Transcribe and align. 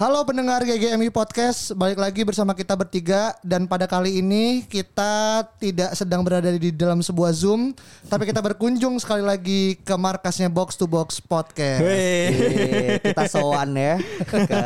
Halo 0.00 0.24
pendengar 0.24 0.64
GGMI 0.64 1.12
Podcast, 1.12 1.76
balik 1.76 2.00
lagi 2.00 2.24
bersama 2.24 2.56
kita 2.56 2.72
bertiga 2.72 3.36
dan 3.44 3.68
pada 3.68 3.84
kali 3.84 4.24
ini 4.24 4.64
kita 4.64 5.44
tidak 5.60 5.92
sedang 5.92 6.24
berada 6.24 6.48
di 6.48 6.72
dalam 6.72 7.04
sebuah 7.04 7.28
Zoom, 7.36 7.76
tapi 8.08 8.24
kita 8.24 8.40
berkunjung 8.40 8.96
sekali 8.96 9.20
lagi 9.20 9.76
ke 9.76 9.92
markasnya 9.92 10.48
Box 10.48 10.80
to 10.80 10.88
Box 10.88 11.20
Podcast. 11.20 11.84
Yeay, 11.84 13.04
kita 13.04 13.28
sowan 13.28 13.76
ya 13.76 14.00
ke 14.24 14.64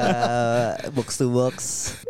box 0.94 1.18
to 1.18 1.26
box. 1.26 1.54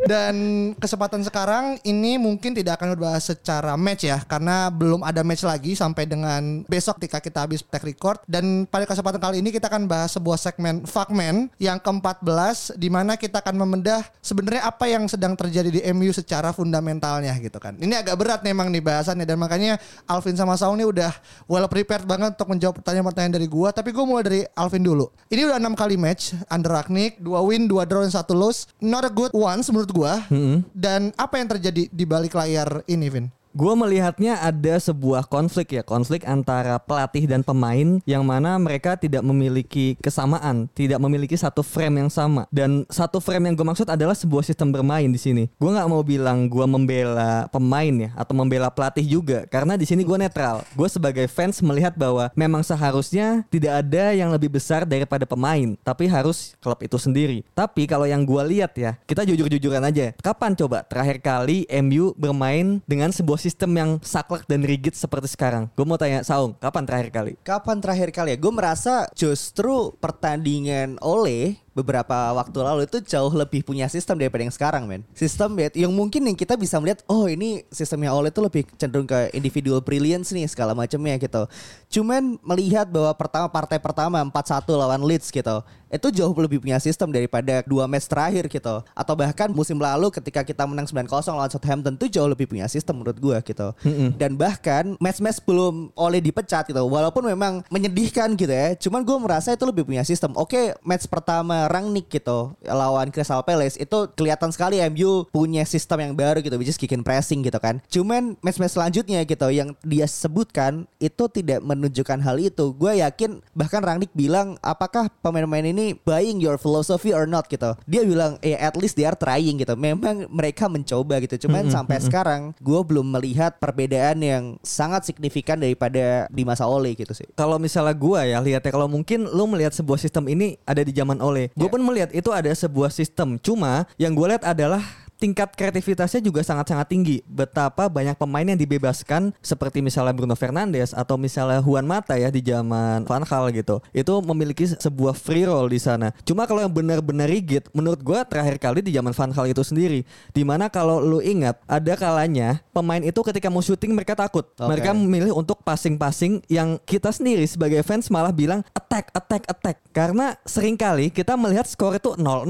Dan 0.05 0.35
kesempatan 0.77 1.25
sekarang 1.25 1.81
ini 1.89 2.21
mungkin 2.21 2.53
tidak 2.53 2.77
akan 2.77 2.93
berbahas 2.93 3.33
secara 3.33 3.73
match 3.73 4.05
ya, 4.05 4.21
karena 4.29 4.69
belum 4.69 5.01
ada 5.01 5.25
match 5.25 5.41
lagi 5.41 5.73
sampai 5.73 6.05
dengan 6.05 6.61
besok 6.69 7.01
ketika 7.01 7.17
kita 7.17 7.49
habis 7.49 7.65
tag 7.65 7.81
record. 7.81 8.21
Dan 8.29 8.69
pada 8.69 8.85
kesempatan 8.85 9.17
kali 9.17 9.41
ini 9.41 9.49
kita 9.49 9.73
akan 9.73 9.89
bahas 9.89 10.13
sebuah 10.13 10.37
segmen 10.37 10.85
Fuckman 10.85 11.49
yang 11.57 11.81
ke-14 11.81 12.77
di 12.77 12.93
mana 12.93 13.06
kita 13.15 13.39
akan 13.39 13.55
membedah 13.63 14.03
sebenarnya 14.19 14.67
apa 14.67 14.89
yang 14.91 15.07
sedang 15.07 15.37
terjadi 15.37 15.69
di 15.69 15.81
MU 15.95 16.11
secara 16.11 16.51
fundamentalnya 16.51 17.31
gitu 17.39 17.55
kan. 17.61 17.79
Ini 17.79 18.03
agak 18.03 18.19
berat 18.19 18.41
memang 18.43 18.67
nih 18.73 18.83
bahasannya 18.83 19.23
dan 19.23 19.37
makanya 19.39 19.79
Alvin 20.09 20.35
sama 20.35 20.59
Saul 20.59 20.81
nih 20.81 20.89
udah 20.89 21.11
well 21.47 21.69
prepared 21.69 22.03
banget 22.03 22.35
untuk 22.35 22.49
menjawab 22.51 22.81
pertanyaan-pertanyaan 22.81 23.37
dari 23.37 23.47
gua. 23.47 23.69
Tapi 23.69 23.93
gua 23.93 24.03
mulai 24.03 24.23
dari 24.25 24.41
Alvin 24.57 24.83
dulu. 24.83 25.07
Ini 25.29 25.47
udah 25.47 25.61
enam 25.61 25.77
kali 25.77 25.95
match 25.95 26.33
under 26.49 26.73
Ragnik, 26.73 27.21
dua 27.21 27.39
win, 27.45 27.69
dua 27.69 27.85
draw, 27.85 28.01
dan 28.01 28.11
satu 28.11 28.33
loss. 28.33 28.65
Not 28.81 29.05
a 29.05 29.13
good 29.13 29.31
ones 29.31 29.69
menurut 29.69 29.91
gua. 29.93 30.25
Dan 30.73 31.13
apa 31.13 31.37
yang 31.37 31.47
terjadi 31.53 31.87
di 31.87 32.05
balik 32.09 32.33
layar 32.33 32.81
ini, 32.89 33.07
Vin? 33.13 33.36
Gue 33.57 33.73
melihatnya 33.73 34.37
ada 34.37 34.77
sebuah 34.77 35.25
konflik 35.25 35.73
ya, 35.73 35.81
konflik 35.81 36.29
antara 36.29 36.77
pelatih 36.77 37.25
dan 37.25 37.41
pemain 37.41 37.97
yang 38.05 38.21
mana 38.21 38.53
mereka 38.61 38.93
tidak 38.93 39.25
memiliki 39.25 39.97
kesamaan, 39.97 40.69
tidak 40.77 41.01
memiliki 41.01 41.33
satu 41.33 41.65
frame 41.65 42.05
yang 42.05 42.11
sama. 42.13 42.45
Dan 42.53 42.85
satu 42.85 43.17
frame 43.17 43.49
yang 43.49 43.57
gue 43.57 43.65
maksud 43.65 43.89
adalah 43.89 44.13
sebuah 44.13 44.45
sistem 44.45 44.69
bermain 44.69 45.09
di 45.09 45.17
sini. 45.17 45.49
Gue 45.57 45.73
nggak 45.73 45.89
mau 45.89 46.05
bilang 46.05 46.45
gue 46.45 46.65
membela 46.69 47.49
pemain 47.49 47.89
ya 47.89 48.13
atau 48.13 48.37
membela 48.37 48.69
pelatih 48.69 49.09
juga, 49.09 49.49
karena 49.49 49.73
di 49.73 49.89
sini 49.89 50.05
gue 50.05 50.17
netral. 50.21 50.61
Gue 50.77 50.85
sebagai 50.85 51.25
fans 51.25 51.57
melihat 51.65 51.97
bahwa 51.97 52.29
memang 52.37 52.61
seharusnya 52.61 53.41
tidak 53.49 53.81
ada 53.81 54.13
yang 54.13 54.29
lebih 54.29 54.53
besar 54.53 54.85
daripada 54.85 55.25
pemain, 55.25 55.73
tapi 55.81 56.05
harus 56.05 56.53
klub 56.61 56.77
itu 56.85 57.01
sendiri. 57.01 57.41
Tapi 57.57 57.89
kalau 57.89 58.05
yang 58.05 58.21
gue 58.21 58.43
lihat 58.53 58.77
ya, 58.77 59.01
kita 59.09 59.25
jujur-jujuran 59.25 59.81
aja. 59.81 60.13
Kapan 60.21 60.53
coba 60.53 60.85
terakhir 60.85 61.25
kali 61.25 61.65
MU 61.81 62.13
bermain 62.13 62.85
dengan 62.85 63.09
sebuah 63.09 63.46
sistem 63.47 63.71
yang 63.79 63.91
saklek 64.03 64.43
dan 64.43 64.67
rigid 64.67 64.91
seperti 64.91 65.31
sekarang? 65.31 65.71
Gue 65.71 65.87
mau 65.87 65.95
tanya 65.95 66.19
Saung, 66.27 66.51
kapan 66.59 66.83
terakhir 66.83 67.09
kali? 67.15 67.31
Kapan 67.47 67.79
terakhir 67.79 68.11
kali 68.11 68.35
ya? 68.35 68.37
Gue 68.37 68.51
merasa 68.51 69.07
justru 69.15 69.95
pertandingan 70.03 70.99
oleh 70.99 71.55
beberapa 71.77 72.33
waktu 72.33 72.57
lalu 72.57 72.81
itu 72.89 72.97
jauh 73.05 73.29
lebih 73.29 73.61
punya 73.61 73.85
sistem 73.85 74.17
daripada 74.17 74.41
yang 74.41 74.49
sekarang 74.49 74.89
men 74.89 75.05
sistem 75.13 75.53
ya 75.61 75.69
yang 75.85 75.93
mungkin 75.93 76.25
yang 76.25 76.33
kita 76.33 76.57
bisa 76.57 76.81
melihat 76.81 77.05
oh 77.05 77.29
ini 77.29 77.61
sistemnya 77.69 78.17
Ole 78.17 78.33
itu 78.33 78.41
lebih 78.41 78.65
cenderung 78.81 79.05
ke 79.05 79.29
individual 79.37 79.77
brilliance 79.77 80.33
nih 80.33 80.49
segala 80.49 80.73
macamnya 80.73 81.21
gitu 81.21 81.45
cuman 81.93 82.41
melihat 82.41 82.89
bahwa 82.89 83.13
pertama 83.13 83.45
partai 83.45 83.77
pertama 83.77 84.25
4-1 84.25 84.73
lawan 84.73 85.05
Leeds 85.05 85.29
gitu 85.29 85.61
itu 85.87 86.07
jauh 86.11 86.33
lebih 86.35 86.59
punya 86.63 86.77
sistem 86.77 87.11
daripada 87.11 87.63
dua 87.63 87.87
match 87.87 88.11
terakhir 88.11 88.51
gitu. 88.51 88.83
Atau 88.91 89.13
bahkan 89.15 89.51
musim 89.51 89.79
lalu 89.79 90.11
ketika 90.11 90.43
kita 90.43 90.67
menang 90.67 90.87
9-0 90.87 91.07
lawan 91.07 91.51
Southampton 91.51 91.95
itu 91.95 92.19
jauh 92.19 92.27
lebih 92.27 92.47
punya 92.49 92.67
sistem 92.67 93.01
menurut 93.03 93.17
gua 93.19 93.37
gitu. 93.39 93.71
Dan 94.19 94.35
bahkan 94.35 94.99
match-match 94.99 95.43
belum 95.47 95.95
oleh 95.95 96.19
dipecat 96.19 96.67
gitu. 96.67 96.83
Walaupun 96.83 97.27
memang 97.27 97.63
menyedihkan 97.71 98.35
gitu 98.35 98.51
ya. 98.51 98.75
Cuman 98.75 99.03
gue 99.07 99.17
merasa 99.19 99.55
itu 99.55 99.63
lebih 99.63 99.87
punya 99.87 100.03
sistem. 100.03 100.35
Oke 100.35 100.75
match 100.83 101.07
pertama 101.07 101.67
Rangnick 101.71 102.11
gitu 102.11 102.53
lawan 102.63 103.09
Crystal 103.13 103.41
Palace 103.43 103.79
itu 103.79 103.97
kelihatan 104.13 104.51
sekali 104.51 104.81
MU 104.91 105.27
punya 105.31 105.63
sistem 105.63 106.11
yang 106.11 106.13
baru 106.13 106.43
gitu 106.43 106.59
which 106.59 106.71
is 106.71 106.79
kick 106.79 106.91
and 106.91 107.05
pressing 107.05 107.45
gitu 107.45 107.57
kan. 107.61 107.79
Cuman 107.87 108.35
match-match 108.43 108.75
selanjutnya 108.75 109.23
gitu 109.23 109.47
yang 109.53 109.71
dia 109.85 110.09
sebutkan 110.09 110.89
itu 110.99 111.23
tidak 111.31 111.63
menunjukkan 111.63 112.19
hal 112.19 112.37
itu. 112.41 112.73
Gue 112.75 112.99
yakin 112.99 113.39
bahkan 113.55 113.79
Rangnick 113.79 114.11
bilang 114.11 114.59
apakah 114.59 115.07
pemain-pemain 115.21 115.69
ini 115.69 115.76
buying 116.03 116.41
your 116.41 116.57
philosophy 116.57 117.13
or 117.13 117.29
not 117.29 117.45
gitu. 117.47 117.77
Dia 117.85 118.01
bilang 118.03 118.41
eh 118.41 118.57
at 118.57 118.73
least 118.75 118.97
they 118.97 119.05
are 119.05 119.15
trying 119.17 119.61
gitu. 119.61 119.77
Memang 119.77 120.25
mereka 120.27 120.65
mencoba 120.65 121.21
gitu. 121.21 121.47
Cuman 121.47 121.69
sampai 121.69 122.01
sekarang 122.01 122.57
gue 122.57 122.79
belum 122.81 123.07
melihat 123.07 123.55
perbedaan 123.61 124.19
yang 124.21 124.43
sangat 124.65 125.07
signifikan 125.07 125.61
daripada 125.61 126.25
di 126.31 126.43
masa 126.43 126.65
Ole 126.65 126.97
gitu 126.97 127.13
sih. 127.13 127.27
Kalau 127.37 127.61
misalnya 127.61 127.93
gue 127.93 128.19
ya 128.33 128.37
lihatnya 128.41 128.71
kalau 128.73 128.89
mungkin 128.89 129.29
lu 129.29 129.45
melihat 129.45 129.73
sebuah 129.75 129.99
sistem 130.01 130.25
ini 130.27 130.57
ada 130.65 130.81
di 130.81 130.91
zaman 130.91 131.21
Ole. 131.21 131.53
Gue 131.53 131.69
pun 131.69 131.81
melihat 131.83 132.09
itu 132.11 132.29
ada 132.33 132.49
sebuah 132.49 132.89
sistem. 132.89 133.37
Cuma 133.39 133.85
yang 134.01 134.17
gue 134.17 134.27
lihat 134.27 134.43
adalah 134.43 134.81
tingkat 135.17 135.53
kreativitasnya 135.57 136.21
juga 136.21 136.45
sangat-sangat 136.45 136.87
tinggi. 136.87 137.17
Betapa 137.25 137.89
banyak 137.89 138.15
pemain 138.15 138.45
yang 138.45 138.57
dibebaskan 138.57 139.33
seperti 139.41 139.81
misalnya 139.81 140.13
Bruno 140.13 140.37
Fernandes 140.37 140.93
atau 140.93 141.17
misalnya 141.17 141.59
Juan 141.61 141.85
Mata 141.85 142.15
ya 142.15 142.29
di 142.29 142.41
zaman 142.45 143.03
Van 143.03 143.25
Gaal 143.25 143.49
gitu. 143.53 143.81
Itu 143.91 144.21
memiliki 144.21 144.69
sebuah 144.69 145.17
free 145.17 145.49
roll 145.49 145.73
di 145.73 145.81
sana. 145.81 146.13
Cuma 146.23 146.45
kalau 146.45 146.63
yang 146.63 146.71
benar-benar 146.71 147.27
rigid 147.27 147.67
menurut 147.73 147.99
gua 148.05 148.23
terakhir 148.23 148.61
kali 148.61 148.79
di 148.85 148.93
zaman 148.93 149.11
Van 149.11 149.31
Gaal 149.33 149.51
itu 149.51 149.65
sendiri. 149.65 150.05
Di 150.31 150.45
mana 150.45 150.69
kalau 150.69 151.01
lu 151.01 151.19
ingat 151.19 151.59
ada 151.65 151.93
kalanya 151.97 152.61
pemain 152.71 153.01
itu 153.01 153.19
ketika 153.25 153.49
mau 153.49 153.65
syuting 153.65 153.97
mereka 153.97 154.13
takut. 154.13 154.45
Oke. 154.55 154.69
Mereka 154.69 154.93
memilih 154.93 155.33
untuk 155.33 155.65
passing-passing 155.65 156.45
yang 156.47 156.77
kita 156.85 157.09
sendiri 157.09 157.43
sebagai 157.49 157.81
fans 157.81 158.13
malah 158.13 158.31
bilang 158.31 158.61
attack, 158.77 159.09
attack, 159.17 159.43
attack. 159.49 159.77
Karena 159.89 160.37
sering 160.45 160.77
kali 160.77 161.09
kita 161.09 161.33
melihat 161.33 161.65
skor 161.65 161.97
itu 161.97 162.13
0-0, 162.13 162.45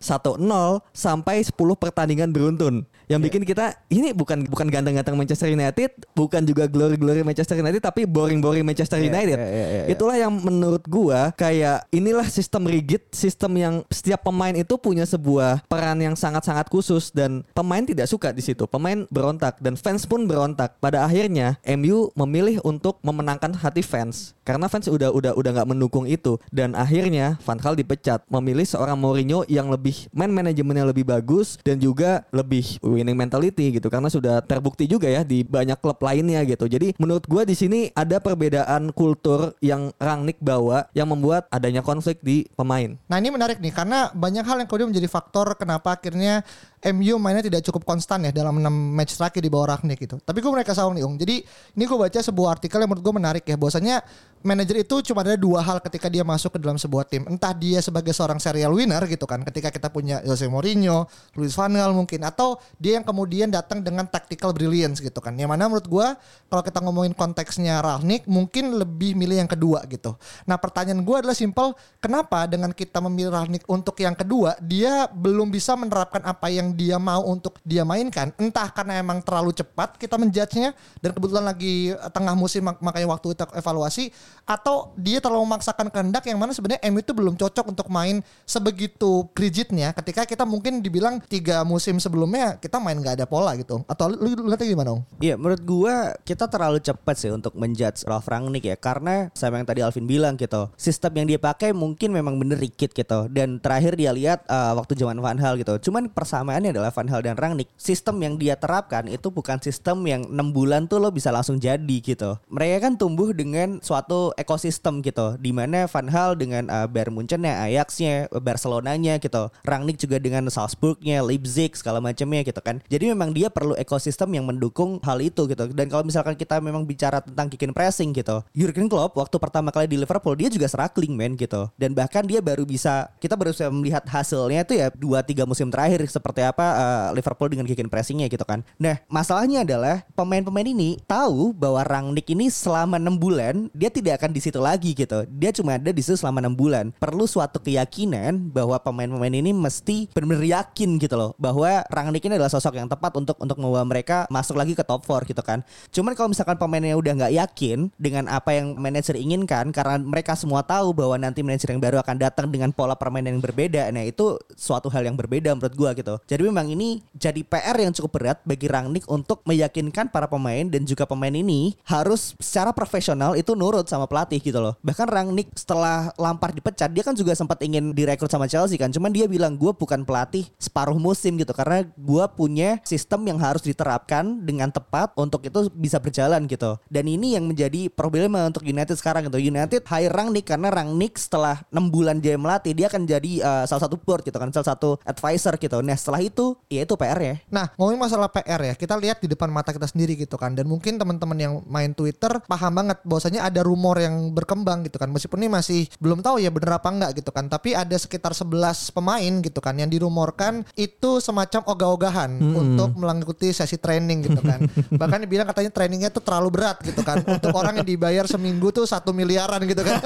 1-0 0.00 0.80
sampai 0.96 1.44
10 1.44 1.52
pertandingan 1.90 2.30
beruntun. 2.30 2.86
Yang 3.10 3.20
bikin 3.26 3.42
kita 3.42 3.74
ini 3.90 4.14
bukan 4.14 4.46
bukan 4.46 4.70
ganteng-ganteng 4.70 5.18
Manchester 5.18 5.50
United, 5.50 5.90
bukan 6.14 6.46
juga 6.46 6.70
glory-glory 6.70 7.26
Manchester 7.26 7.58
United 7.58 7.82
tapi 7.82 8.06
boring-boring 8.06 8.62
Manchester 8.62 9.02
Iya, 9.02 9.10
United. 9.10 9.34
iya, 9.34 9.48
iya, 9.50 9.66
iya. 9.66 9.84
Itulah 9.90 10.14
yang 10.14 10.30
menurut 10.30 10.86
gua 10.86 11.34
kayak 11.34 11.90
inilah 11.90 12.30
sistem 12.30 12.70
rigid, 12.70 13.02
sistem 13.10 13.58
yang 13.58 13.74
setiap 13.90 14.22
pemain 14.22 14.54
itu 14.54 14.78
punya 14.78 15.02
sebuah 15.02 15.66
peran 15.66 15.98
yang 15.98 16.14
sangat-sangat 16.14 16.70
khusus 16.70 17.10
dan 17.10 17.42
pemain 17.50 17.82
tidak 17.82 18.06
suka 18.06 18.30
di 18.30 18.46
situ. 18.46 18.70
Pemain 18.70 19.10
berontak 19.10 19.58
dan 19.58 19.74
fans 19.74 20.06
pun 20.06 20.30
berontak. 20.30 20.78
Pada 20.78 21.02
akhirnya 21.02 21.58
MU 21.66 22.14
memilih 22.14 22.62
untuk 22.62 23.02
memenangkan 23.02 23.58
hati 23.58 23.82
fans 23.82 24.38
karena 24.46 24.66
fans 24.66 24.86
udah 24.86 25.10
udah 25.10 25.32
udah 25.34 25.50
nggak 25.50 25.68
mendukung 25.68 26.06
itu 26.06 26.38
dan 26.54 26.74
akhirnya 26.78 27.38
Van 27.42 27.58
Gaal 27.58 27.74
dipecat, 27.74 28.22
memilih 28.26 28.66
seorang 28.66 28.98
Mourinho 28.98 29.46
yang 29.46 29.70
lebih 29.70 30.10
man 30.14 30.30
manajemennya 30.30 30.86
lebih 30.90 31.06
bagus 31.06 31.58
dan 31.62 31.78
juga 31.78 32.26
lebih 32.34 32.78
winning 33.00 33.16
mentality 33.16 33.80
gitu 33.80 33.88
karena 33.88 34.12
sudah 34.12 34.44
terbukti 34.44 34.84
juga 34.84 35.08
ya 35.08 35.24
di 35.24 35.40
banyak 35.40 35.80
klub 35.80 35.96
lainnya 36.04 36.44
gitu. 36.44 36.68
Jadi 36.68 36.92
menurut 37.00 37.24
gua 37.24 37.48
di 37.48 37.56
sini 37.56 37.88
ada 37.96 38.20
perbedaan 38.20 38.92
kultur 38.92 39.56
yang 39.64 39.90
Rangnick 39.96 40.36
bawa 40.44 40.86
yang 40.92 41.08
membuat 41.08 41.48
adanya 41.48 41.80
konflik 41.80 42.20
di 42.20 42.44
pemain. 42.52 43.00
Nah 43.08 43.16
ini 43.16 43.32
menarik 43.32 43.58
nih 43.58 43.72
karena 43.72 44.12
banyak 44.12 44.44
hal 44.44 44.60
yang 44.60 44.68
kemudian 44.68 44.92
menjadi 44.92 45.08
faktor 45.08 45.56
kenapa 45.56 45.96
akhirnya 45.96 46.44
MU 46.80 47.20
mainnya 47.20 47.44
tidak 47.44 47.60
cukup 47.68 47.84
konstan 47.84 48.24
ya 48.24 48.32
dalam 48.32 48.56
6 48.56 48.68
match 48.72 49.20
terakhir 49.20 49.44
di 49.44 49.52
bawah 49.52 49.76
Ragnik 49.76 50.00
gitu. 50.00 50.16
Tapi 50.16 50.40
gue 50.40 50.52
mereka 50.52 50.72
saung 50.72 50.96
nih 50.96 51.04
Ung. 51.04 51.20
Jadi 51.20 51.44
ini 51.76 51.84
gue 51.84 51.98
baca 51.98 52.16
sebuah 52.16 52.56
artikel 52.56 52.80
yang 52.80 52.88
menurut 52.88 53.04
gue 53.04 53.14
menarik 53.20 53.44
ya. 53.44 53.60
Bahwasanya 53.60 54.00
manajer 54.40 54.82
itu 54.84 55.12
cuma 55.12 55.20
ada 55.20 55.36
dua 55.36 55.60
hal 55.60 55.78
ketika 55.84 56.08
dia 56.08 56.24
masuk 56.24 56.56
ke 56.56 56.58
dalam 56.62 56.80
sebuah 56.80 57.04
tim. 57.08 57.26
Entah 57.28 57.52
dia 57.52 57.80
sebagai 57.84 58.14
seorang 58.16 58.40
serial 58.40 58.72
winner 58.72 59.04
gitu 59.08 59.28
kan. 59.28 59.44
Ketika 59.44 59.68
kita 59.68 59.92
punya 59.92 60.22
Jose 60.24 60.48
Mourinho, 60.48 61.08
Luis 61.36 61.52
Van 61.56 61.72
Gaal 61.72 61.92
mungkin. 61.92 62.24
Atau 62.24 62.60
dia 62.80 62.96
yang 63.00 63.04
kemudian 63.04 63.52
datang 63.52 63.84
dengan 63.84 64.08
tactical 64.08 64.56
brilliance 64.56 65.00
gitu 65.02 65.18
kan. 65.20 65.36
Yang 65.36 65.50
mana 65.52 65.68
menurut 65.68 65.86
gue 65.86 66.08
kalau 66.48 66.62
kita 66.64 66.78
ngomongin 66.80 67.12
konteksnya 67.12 67.84
Ragnik 67.84 68.24
mungkin 68.24 68.76
lebih 68.80 69.18
milih 69.18 69.44
yang 69.44 69.50
kedua 69.50 69.84
gitu. 69.90 70.16
Nah 70.48 70.56
pertanyaan 70.56 71.04
gue 71.04 71.16
adalah 71.20 71.36
simple. 71.36 71.76
Kenapa 72.00 72.48
dengan 72.48 72.72
kita 72.72 73.02
memilih 73.04 73.32
Ragnik 73.34 73.68
untuk 73.68 73.96
yang 74.00 74.16
kedua 74.16 74.56
dia 74.60 75.08
belum 75.10 75.52
bisa 75.52 75.74
menerapkan 75.74 76.22
apa 76.24 76.48
yang 76.48 76.72
dia 76.72 76.96
mau 76.96 77.24
untuk 77.26 77.58
dia 77.66 77.82
mainkan 77.82 78.32
entah 78.38 78.68
karena 78.72 79.00
emang 79.02 79.20
terlalu 79.20 79.52
cepat 79.52 79.98
kita 79.98 80.16
menjudge-nya 80.16 80.72
dan 81.00 81.10
kebetulan 81.10 81.44
lagi 81.44 81.92
eh, 81.92 82.10
tengah 82.12 82.34
musim 82.38 82.64
mak- 82.64 82.80
makanya 82.80 83.08
waktu 83.10 83.36
kita 83.36 83.44
evaluasi 83.56 84.12
atau 84.44 84.90
dia 84.98 85.22
terlalu 85.22 85.46
memaksakan 85.46 85.88
kehendak 85.94 86.26
yang 86.26 86.38
mana 86.40 86.50
sebenarnya 86.50 86.82
MU 86.90 86.98
itu 86.98 87.12
belum 87.14 87.34
cocok 87.38 87.70
untuk 87.70 87.86
main 87.86 88.18
sebegitu 88.42 89.30
rigidnya. 89.36 89.94
Ketika 89.94 90.26
kita 90.26 90.42
mungkin 90.42 90.82
dibilang 90.82 91.22
tiga 91.22 91.62
musim 91.62 92.02
sebelumnya 92.02 92.58
kita 92.58 92.82
main 92.82 92.98
nggak 92.98 93.22
ada 93.22 93.26
pola 93.30 93.54
gitu. 93.54 93.86
Atau 93.86 94.10
lu, 94.10 94.34
lu 94.34 94.50
lihatnya 94.50 94.66
gimana 94.66 94.90
Om? 94.98 95.00
Iya 95.22 95.34
menurut 95.38 95.62
gua 95.62 95.94
kita 96.26 96.50
terlalu 96.50 96.82
cepat 96.82 97.16
sih 97.16 97.30
untuk 97.30 97.54
menjudge 97.54 98.02
Ralf 98.04 98.26
Rangnick 98.26 98.66
ya. 98.66 98.76
Karena 98.76 99.30
sama 99.38 99.62
yang 99.62 99.68
tadi 99.68 99.80
Alvin 99.86 100.04
bilang 100.04 100.34
gitu 100.34 100.66
sistem 100.76 101.12
yang 101.22 101.26
dia 101.30 101.40
pakai 101.40 101.70
mungkin 101.70 102.10
memang 102.10 102.36
bener 102.36 102.58
rigid 102.60 102.90
gitu. 102.92 103.18
Dan 103.30 103.62
terakhir 103.62 103.94
dia 103.94 104.10
lihat 104.10 104.44
uh, 104.50 104.74
waktu 104.76 104.98
zaman 104.98 105.22
Van 105.22 105.38
Hal 105.38 105.56
gitu. 105.56 105.90
Cuman 105.90 106.10
persamaannya 106.10 106.74
adalah 106.74 106.90
Van 106.92 107.08
Hal 107.08 107.20
dan 107.24 107.38
Rangnick. 107.38 107.70
Sistem 107.78 108.18
yang 108.20 108.34
dia 108.36 108.58
terapkan 108.58 109.06
itu 109.06 109.32
bukan 109.32 109.62
sistem 109.62 110.02
yang 110.04 110.26
enam 110.28 110.52
bulan 110.52 110.84
tuh 110.90 110.98
lo 110.98 111.08
bisa 111.14 111.32
langsung 111.32 111.56
jadi 111.56 111.96
gitu. 112.02 112.36
Mereka 112.50 112.90
kan 112.90 112.92
tumbuh 113.00 113.32
dengan 113.32 113.78
suatu 113.80 114.19
ekosistem 114.36 115.00
gitu. 115.00 115.40
Di 115.40 115.50
mana 115.56 115.88
Van 115.88 116.08
Hal 116.12 116.36
dengan 116.36 116.68
uh, 116.68 116.84
Bayern 116.84 117.16
Munchen-nya 117.16 117.64
Ajax-nya 117.64 118.28
Barcelona-nya 118.28 119.16
gitu. 119.16 119.48
Rangnick 119.64 119.96
juga 119.96 120.20
dengan 120.20 120.46
Salzburg-nya 120.52 121.24
Leipzig 121.24 121.72
segala 121.80 122.04
macamnya 122.04 122.44
gitu 122.44 122.60
kan. 122.60 122.84
Jadi 122.92 123.08
memang 123.08 123.32
dia 123.32 123.48
perlu 123.48 123.72
ekosistem 123.80 124.36
yang 124.36 124.44
mendukung 124.44 125.00
hal 125.00 125.16
itu 125.24 125.48
gitu. 125.48 125.72
Dan 125.72 125.88
kalau 125.88 126.04
misalkan 126.04 126.36
kita 126.36 126.60
memang 126.60 126.84
bicara 126.84 127.24
tentang 127.24 127.48
kick 127.48 127.62
pressing 127.70 128.10
gitu 128.10 128.42
Jurgen 128.50 128.90
Klopp 128.90 129.14
waktu 129.14 129.36
pertama 129.38 129.70
kali 129.70 129.86
di 129.86 129.94
Liverpool 129.94 130.34
dia 130.34 130.50
juga 130.50 130.66
struggling 130.66 131.14
man 131.14 131.38
gitu. 131.38 131.70
Dan 131.78 131.94
bahkan 131.94 132.26
dia 132.26 132.42
baru 132.42 132.66
bisa 132.66 133.06
kita 133.22 133.38
baru 133.38 133.54
bisa 133.54 133.70
melihat 133.70 134.02
hasilnya 134.10 134.66
itu 134.66 134.74
ya 134.74 134.90
dua 134.90 135.22
tiga 135.22 135.46
musim 135.46 135.70
terakhir 135.70 136.02
seperti 136.10 136.42
apa 136.42 136.66
uh, 136.74 137.06
Liverpool 137.14 137.46
dengan 137.46 137.68
kick 137.70 137.78
and 137.78 137.92
pressingnya 137.92 138.26
gitu 138.26 138.42
kan. 138.42 138.66
Nah 138.82 138.98
masalahnya 139.06 139.62
adalah 139.62 140.02
pemain-pemain 140.18 140.66
ini 140.66 140.98
tahu 141.06 141.54
bahwa 141.54 141.86
Rangnick 141.86 142.26
ini 142.34 142.50
selama 142.50 142.98
enam 142.98 143.14
bulan 143.14 143.70
dia 143.70 143.92
tidak 143.92 144.09
akan 144.14 144.30
di 144.34 144.40
situ 144.42 144.58
lagi 144.58 144.92
gitu. 144.92 145.26
Dia 145.30 145.50
cuma 145.54 145.76
ada 145.76 145.90
di 145.90 146.02
situ 146.02 146.18
selama 146.18 146.42
enam 146.42 146.54
bulan. 146.54 146.92
Perlu 146.96 147.24
suatu 147.24 147.62
keyakinan 147.62 148.50
bahwa 148.50 148.76
pemain-pemain 148.80 149.32
ini 149.32 149.54
mesti 149.54 150.10
benar-benar 150.12 150.46
yakin 150.46 150.98
gitu 150.98 151.14
loh 151.16 151.32
bahwa 151.36 151.82
Rangnick 151.88 152.26
ini 152.26 152.36
adalah 152.36 152.52
sosok 152.52 152.76
yang 152.78 152.88
tepat 152.88 153.14
untuk 153.16 153.36
untuk 153.38 153.56
membawa 153.58 153.84
mereka 153.86 154.26
masuk 154.30 154.58
lagi 154.58 154.72
ke 154.74 154.82
top 154.82 155.04
4 155.04 155.30
gitu 155.30 155.42
kan. 155.44 155.62
Cuman 155.90 156.12
kalau 156.14 156.32
misalkan 156.32 156.56
pemainnya 156.56 156.94
udah 156.96 157.12
nggak 157.26 157.34
yakin 157.36 157.90
dengan 157.96 158.30
apa 158.30 158.54
yang 158.56 158.78
manajer 158.78 159.16
inginkan 159.16 159.74
karena 159.74 159.98
mereka 160.00 160.34
semua 160.38 160.62
tahu 160.62 160.94
bahwa 160.94 161.16
nanti 161.18 161.42
manajer 161.44 161.74
yang 161.74 161.82
baru 161.82 162.00
akan 162.00 162.16
datang 162.16 162.46
dengan 162.48 162.70
pola 162.70 162.94
permainan 162.94 163.38
yang 163.38 163.44
berbeda 163.44 163.90
nah 163.90 164.06
itu 164.06 164.38
suatu 164.54 164.86
hal 164.88 165.02
yang 165.04 165.18
berbeda 165.18 165.52
menurut 165.52 165.74
gua 165.74 165.90
gitu. 165.92 166.16
Jadi 166.24 166.42
memang 166.46 166.70
ini 166.70 167.02
jadi 167.16 167.42
PR 167.42 167.76
yang 167.76 167.92
cukup 167.92 168.10
berat 168.20 168.38
bagi 168.46 168.70
Rangnick 168.70 169.04
untuk 169.10 169.42
meyakinkan 169.44 170.08
para 170.08 170.30
pemain 170.30 170.64
dan 170.68 170.86
juga 170.86 171.04
pemain 171.04 171.32
ini 171.32 171.74
harus 171.84 172.38
secara 172.38 172.70
profesional 172.70 173.34
itu 173.34 173.52
nurut 173.58 173.86
sama 173.90 173.99
pelatih 174.06 174.40
gitu 174.40 174.60
loh. 174.60 174.76
Bahkan 174.80 175.08
Rangnick 175.08 175.52
setelah 175.56 176.12
Lampard 176.16 176.54
dipecat 176.56 176.92
dia 176.92 177.04
kan 177.04 177.16
juga 177.16 177.34
sempat 177.34 177.60
ingin 177.64 177.92
direkrut 177.92 178.30
sama 178.30 178.46
Chelsea 178.46 178.78
kan. 178.78 178.92
Cuman 178.92 179.10
dia 179.10 179.26
bilang 179.26 179.56
gue 179.56 179.72
bukan 179.72 180.04
pelatih 180.04 180.46
separuh 180.56 180.96
musim 180.96 181.36
gitu. 181.40 181.50
Karena 181.52 181.84
gue 181.84 182.24
punya 182.36 182.78
sistem 182.86 183.26
yang 183.26 183.38
harus 183.40 183.64
diterapkan 183.64 184.44
dengan 184.46 184.70
tepat 184.70 185.12
untuk 185.18 185.44
itu 185.44 185.68
bisa 185.74 185.98
berjalan 185.98 186.46
gitu. 186.46 186.78
Dan 186.86 187.10
ini 187.10 187.34
yang 187.34 187.48
menjadi 187.48 187.90
problema 187.90 188.46
untuk 188.46 188.64
United 188.64 188.94
sekarang 188.96 189.26
gitu. 189.26 189.40
United 189.40 189.82
hire 189.88 190.12
Rangnick 190.12 190.46
karena 190.48 190.70
Rangnick 190.70 191.18
setelah 191.18 191.64
6 191.74 191.90
bulan 191.90 192.22
dia 192.22 192.38
melatih 192.38 192.72
dia 192.76 192.86
akan 192.86 193.02
jadi 193.08 193.32
uh, 193.42 193.64
salah 193.66 193.88
satu 193.88 193.98
board 193.98 194.22
gitu 194.22 194.36
kan 194.38 194.52
salah 194.54 194.76
satu 194.76 195.00
advisor 195.02 195.58
gitu. 195.58 195.82
Nah 195.82 195.96
setelah 195.98 196.20
itu 196.22 196.54
ya 196.68 196.86
itu 196.86 196.94
PR 197.00 197.18
ya. 197.18 197.34
Nah, 197.48 197.66
ngomongin 197.74 197.98
masalah 197.98 198.28
PR 198.30 198.60
ya, 198.62 198.74
kita 198.78 198.94
lihat 198.94 199.18
di 199.18 199.28
depan 199.30 199.50
mata 199.50 199.74
kita 199.74 199.88
sendiri 199.90 200.14
gitu 200.14 200.36
kan. 200.38 200.54
Dan 200.54 200.70
mungkin 200.70 201.00
teman-teman 201.00 201.38
yang 201.38 201.54
main 201.66 201.90
Twitter 201.96 202.38
paham 202.46 202.72
banget 202.76 203.02
bahwasanya 203.02 203.48
ada 203.48 203.64
rumor 203.66 203.89
yang 203.98 204.30
berkembang 204.30 204.86
gitu 204.86 205.00
kan. 205.00 205.10
Meskipun 205.10 205.42
ini 205.42 205.50
masih 205.50 205.80
belum 205.98 206.22
tahu 206.22 206.38
ya 206.38 206.52
bener 206.52 206.78
apa 206.78 206.88
enggak 206.92 207.10
gitu 207.18 207.34
kan. 207.34 207.50
Tapi 207.50 207.74
ada 207.74 207.96
sekitar 207.98 208.36
11 208.36 208.94
pemain 208.94 209.32
gitu 209.42 209.58
kan 209.58 209.74
yang 209.74 209.90
dirumorkan 209.90 210.62
itu 210.76 211.18
semacam 211.18 211.66
ogah-ogahan 211.66 212.30
untuk 212.54 212.94
mengikuti 212.94 213.50
sesi 213.50 213.80
training 213.80 214.30
gitu 214.30 214.40
kan. 214.44 214.62
Bahkan 215.00 215.18
dibilang 215.26 215.48
katanya 215.48 215.72
trainingnya 215.74 216.10
tuh 216.12 216.22
terlalu 216.22 216.60
berat 216.60 216.78
gitu 216.84 217.00
kan. 217.02 217.24
Untuk 217.24 217.50
orang 217.50 217.82
yang 217.82 217.88
dibayar 217.88 218.28
seminggu 218.28 218.70
tuh 218.70 218.84
satu 218.84 219.10
miliaran 219.10 219.64
gitu 219.64 219.80
kan. 219.82 219.98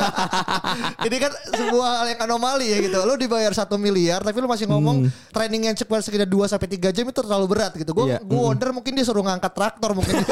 ini 1.06 1.16
kan 1.18 1.32
sebuah 1.52 1.88
hal 2.00 2.06
yang 2.16 2.20
anomali 2.24 2.70
ya 2.70 2.78
gitu. 2.80 3.02
Lu 3.04 3.18
dibayar 3.18 3.50
satu 3.52 3.76
miliar 3.76 4.22
tapi 4.22 4.38
lu 4.38 4.46
masih 4.46 4.70
ngomong 4.70 5.10
training 5.34 5.68
yang 5.68 5.76
cepat 5.76 6.06
sekitar 6.06 6.30
2 6.30 6.46
sampai 6.46 6.68
3 6.70 6.94
jam 6.94 7.04
itu 7.04 7.20
terlalu 7.20 7.46
berat 7.50 7.74
gitu. 7.74 7.90
Gue 7.90 8.06
Iya. 8.14 8.20
gue 8.20 8.36
wonder 8.36 8.70
mungkin 8.70 8.94
dia 8.94 9.02
suruh 9.02 9.24
ngangkat 9.24 9.52
traktor 9.56 9.90
mungkin. 9.96 10.14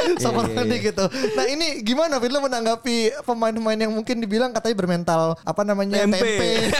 Sama 0.22 0.46
Iya, 0.46 0.52
iya, 0.52 0.56
Randy 0.62 0.78
gitu. 0.92 1.04
Nah 1.34 1.44
ini 1.48 1.66
gimana 1.82 2.14
Vin 2.22 2.32
lu 2.32 2.40
menanggapi 2.42 3.24
pemain-pemain 3.24 3.78
yang 3.78 3.92
mungkin 3.92 4.16
dibilang 4.22 4.50
katanya 4.54 4.76
bermental 4.76 5.22
apa 5.42 5.62
namanya 5.62 6.04
Tempe. 6.04 6.18
tempe. 6.18 6.50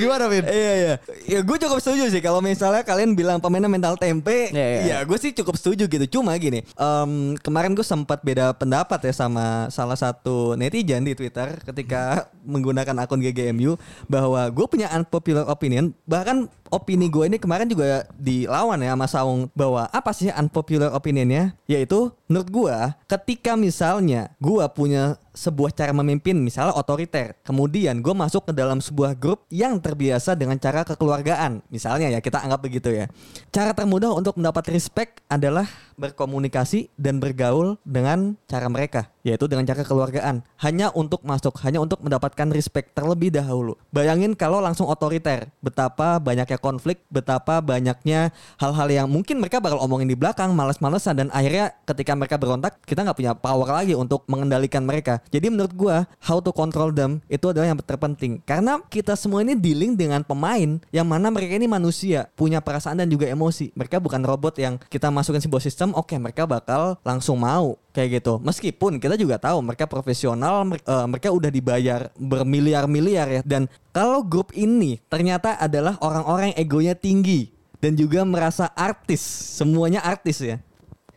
gimana 0.00 0.24
Vin? 0.30 0.44
Iya 0.46 0.72
iya. 0.74 0.94
Ya 1.26 1.38
gue 1.42 1.56
cukup 1.58 1.78
setuju 1.82 2.08
sih 2.08 2.22
kalau 2.22 2.40
misalnya 2.40 2.82
kalian 2.86 3.18
bilang 3.18 3.38
pemainnya 3.42 3.70
mental 3.70 3.98
tempe. 3.98 4.50
Iya, 4.52 4.66
iya. 4.66 4.80
Ya 4.86 4.98
gue 5.04 5.18
sih 5.18 5.34
cukup 5.34 5.58
setuju 5.58 5.90
gitu. 5.90 6.20
Cuma 6.20 6.34
gini, 6.38 6.62
em, 6.64 7.10
kemarin 7.40 7.74
gue 7.74 7.84
sempat 7.84 8.22
beda 8.22 8.54
pendapat 8.54 9.10
ya 9.10 9.14
sama 9.14 9.66
salah 9.68 9.98
satu 9.98 10.54
netizen 10.54 11.04
di 11.04 11.14
Twitter 11.14 11.58
ketika 11.66 12.30
menggunakan 12.46 13.04
akun 13.04 13.20
GGMU 13.20 13.76
bahwa 14.06 14.46
gue 14.48 14.66
punya 14.66 14.88
unpopular 14.94 15.44
opinion. 15.50 15.92
Bahkan 16.08 16.48
opini 16.68 17.08
gue 17.08 17.24
ini 17.28 17.38
kemarin 17.40 17.68
juga 17.68 18.06
dilawan 18.16 18.80
ya 18.80 18.92
sama 18.94 19.06
Saung 19.08 19.40
bahwa 19.52 19.88
apa 19.90 20.10
sih 20.12 20.32
unpopular 20.32 20.92
opinionnya? 20.92 21.56
Yaitu 21.68 22.12
menurut 22.28 22.48
gue 22.48 22.76
ketika 23.08 23.56
misalnya 23.56 24.32
gue 24.40 24.64
punya 24.72 25.16
sebuah 25.38 25.70
cara 25.70 25.94
memimpin 25.94 26.34
misalnya 26.34 26.74
otoriter. 26.74 27.38
Kemudian 27.46 28.02
gue 28.02 28.10
masuk 28.10 28.50
ke 28.50 28.52
dalam 28.52 28.82
sebuah 28.82 29.14
grup 29.14 29.46
yang 29.54 29.78
terbiasa 29.78 30.34
dengan 30.34 30.58
cara 30.58 30.82
kekeluargaan. 30.82 31.62
Misalnya 31.70 32.10
ya 32.10 32.18
kita 32.18 32.42
anggap 32.42 32.66
begitu 32.66 32.90
ya. 32.90 33.06
Cara 33.54 33.70
termudah 33.70 34.10
untuk 34.10 34.34
mendapat 34.34 34.74
respect 34.74 35.22
adalah 35.30 35.70
berkomunikasi 35.94 36.90
dan 36.98 37.22
bergaul 37.22 37.78
dengan 37.86 38.34
cara 38.50 38.66
mereka 38.66 39.06
yaitu 39.28 39.44
dengan 39.44 39.68
cara 39.68 39.84
kekeluargaan. 39.84 40.40
Hanya 40.64 40.88
untuk 40.96 41.20
masuk 41.22 41.60
hanya 41.62 41.84
untuk 41.84 42.00
mendapatkan 42.00 42.48
respect 42.48 42.96
terlebih 42.96 43.28
dahulu. 43.28 43.76
Bayangin 43.92 44.32
kalau 44.32 44.64
langsung 44.64 44.88
otoriter. 44.88 45.52
Betapa 45.60 46.16
banyaknya 46.16 46.56
konflik 46.56 47.04
betapa 47.12 47.60
banyaknya 47.60 48.32
hal-hal 48.56 48.88
yang 48.88 49.06
mungkin 49.12 49.36
mereka 49.36 49.60
bakal 49.60 49.84
omongin 49.84 50.08
di 50.08 50.16
belakang 50.16 50.56
males-malesan 50.56 51.20
dan 51.20 51.28
akhirnya 51.28 51.76
ketika 51.84 52.16
mereka 52.16 52.40
berontak 52.40 52.80
kita 52.88 53.04
nggak 53.04 53.18
punya 53.18 53.32
power 53.36 53.68
lagi 53.68 53.92
untuk 53.92 54.24
mengendalikan 54.32 54.82
mereka 54.88 55.20
jadi 55.28 55.52
menurut 55.52 55.72
gua 55.76 55.96
how 56.24 56.40
to 56.40 56.50
control 56.52 56.92
them 56.92 57.20
itu 57.28 57.48
adalah 57.48 57.72
yang 57.72 57.78
terpenting. 57.80 58.40
Karena 58.44 58.80
kita 58.88 59.14
semua 59.14 59.44
ini 59.44 59.54
dealing 59.54 59.94
dengan 59.94 60.24
pemain 60.24 60.80
yang 60.88 61.06
mana 61.06 61.28
mereka 61.28 61.56
ini 61.56 61.68
manusia 61.68 62.28
punya 62.34 62.64
perasaan 62.64 63.00
dan 63.00 63.08
juga 63.08 63.28
emosi. 63.28 63.72
Mereka 63.76 64.00
bukan 64.00 64.24
robot 64.24 64.56
yang 64.60 64.80
kita 64.88 65.12
masukin 65.12 65.44
sebuah 65.44 65.62
sistem 65.62 65.92
oke 65.92 66.16
mereka 66.16 66.48
bakal 66.48 66.96
langsung 67.04 67.40
mau 67.40 67.76
kayak 67.92 68.22
gitu. 68.22 68.40
Meskipun 68.40 69.02
kita 69.02 69.18
juga 69.18 69.36
tahu 69.36 69.60
mereka 69.60 69.84
profesional 69.84 70.64
eh, 70.72 71.06
mereka 71.06 71.28
udah 71.34 71.50
dibayar 71.52 72.08
bermiliar-miliar 72.16 73.26
ya. 73.28 73.42
Dan 73.44 73.66
kalau 73.92 74.24
grup 74.24 74.54
ini 74.56 75.02
ternyata 75.10 75.58
adalah 75.60 75.98
orang-orang 76.00 76.54
yang 76.54 76.58
egonya 76.62 76.94
tinggi 76.96 77.52
dan 77.78 77.94
juga 77.94 78.26
merasa 78.26 78.70
artis 78.74 79.20
semuanya 79.58 80.02
artis 80.02 80.42
ya. 80.42 80.58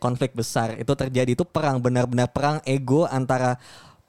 Konflik 0.02 0.34
besar 0.34 0.74
itu 0.82 0.90
terjadi. 0.98 1.38
Itu 1.38 1.46
perang 1.46 1.78
benar-benar 1.78 2.34
perang 2.34 2.58
ego 2.66 3.06
antara 3.06 3.54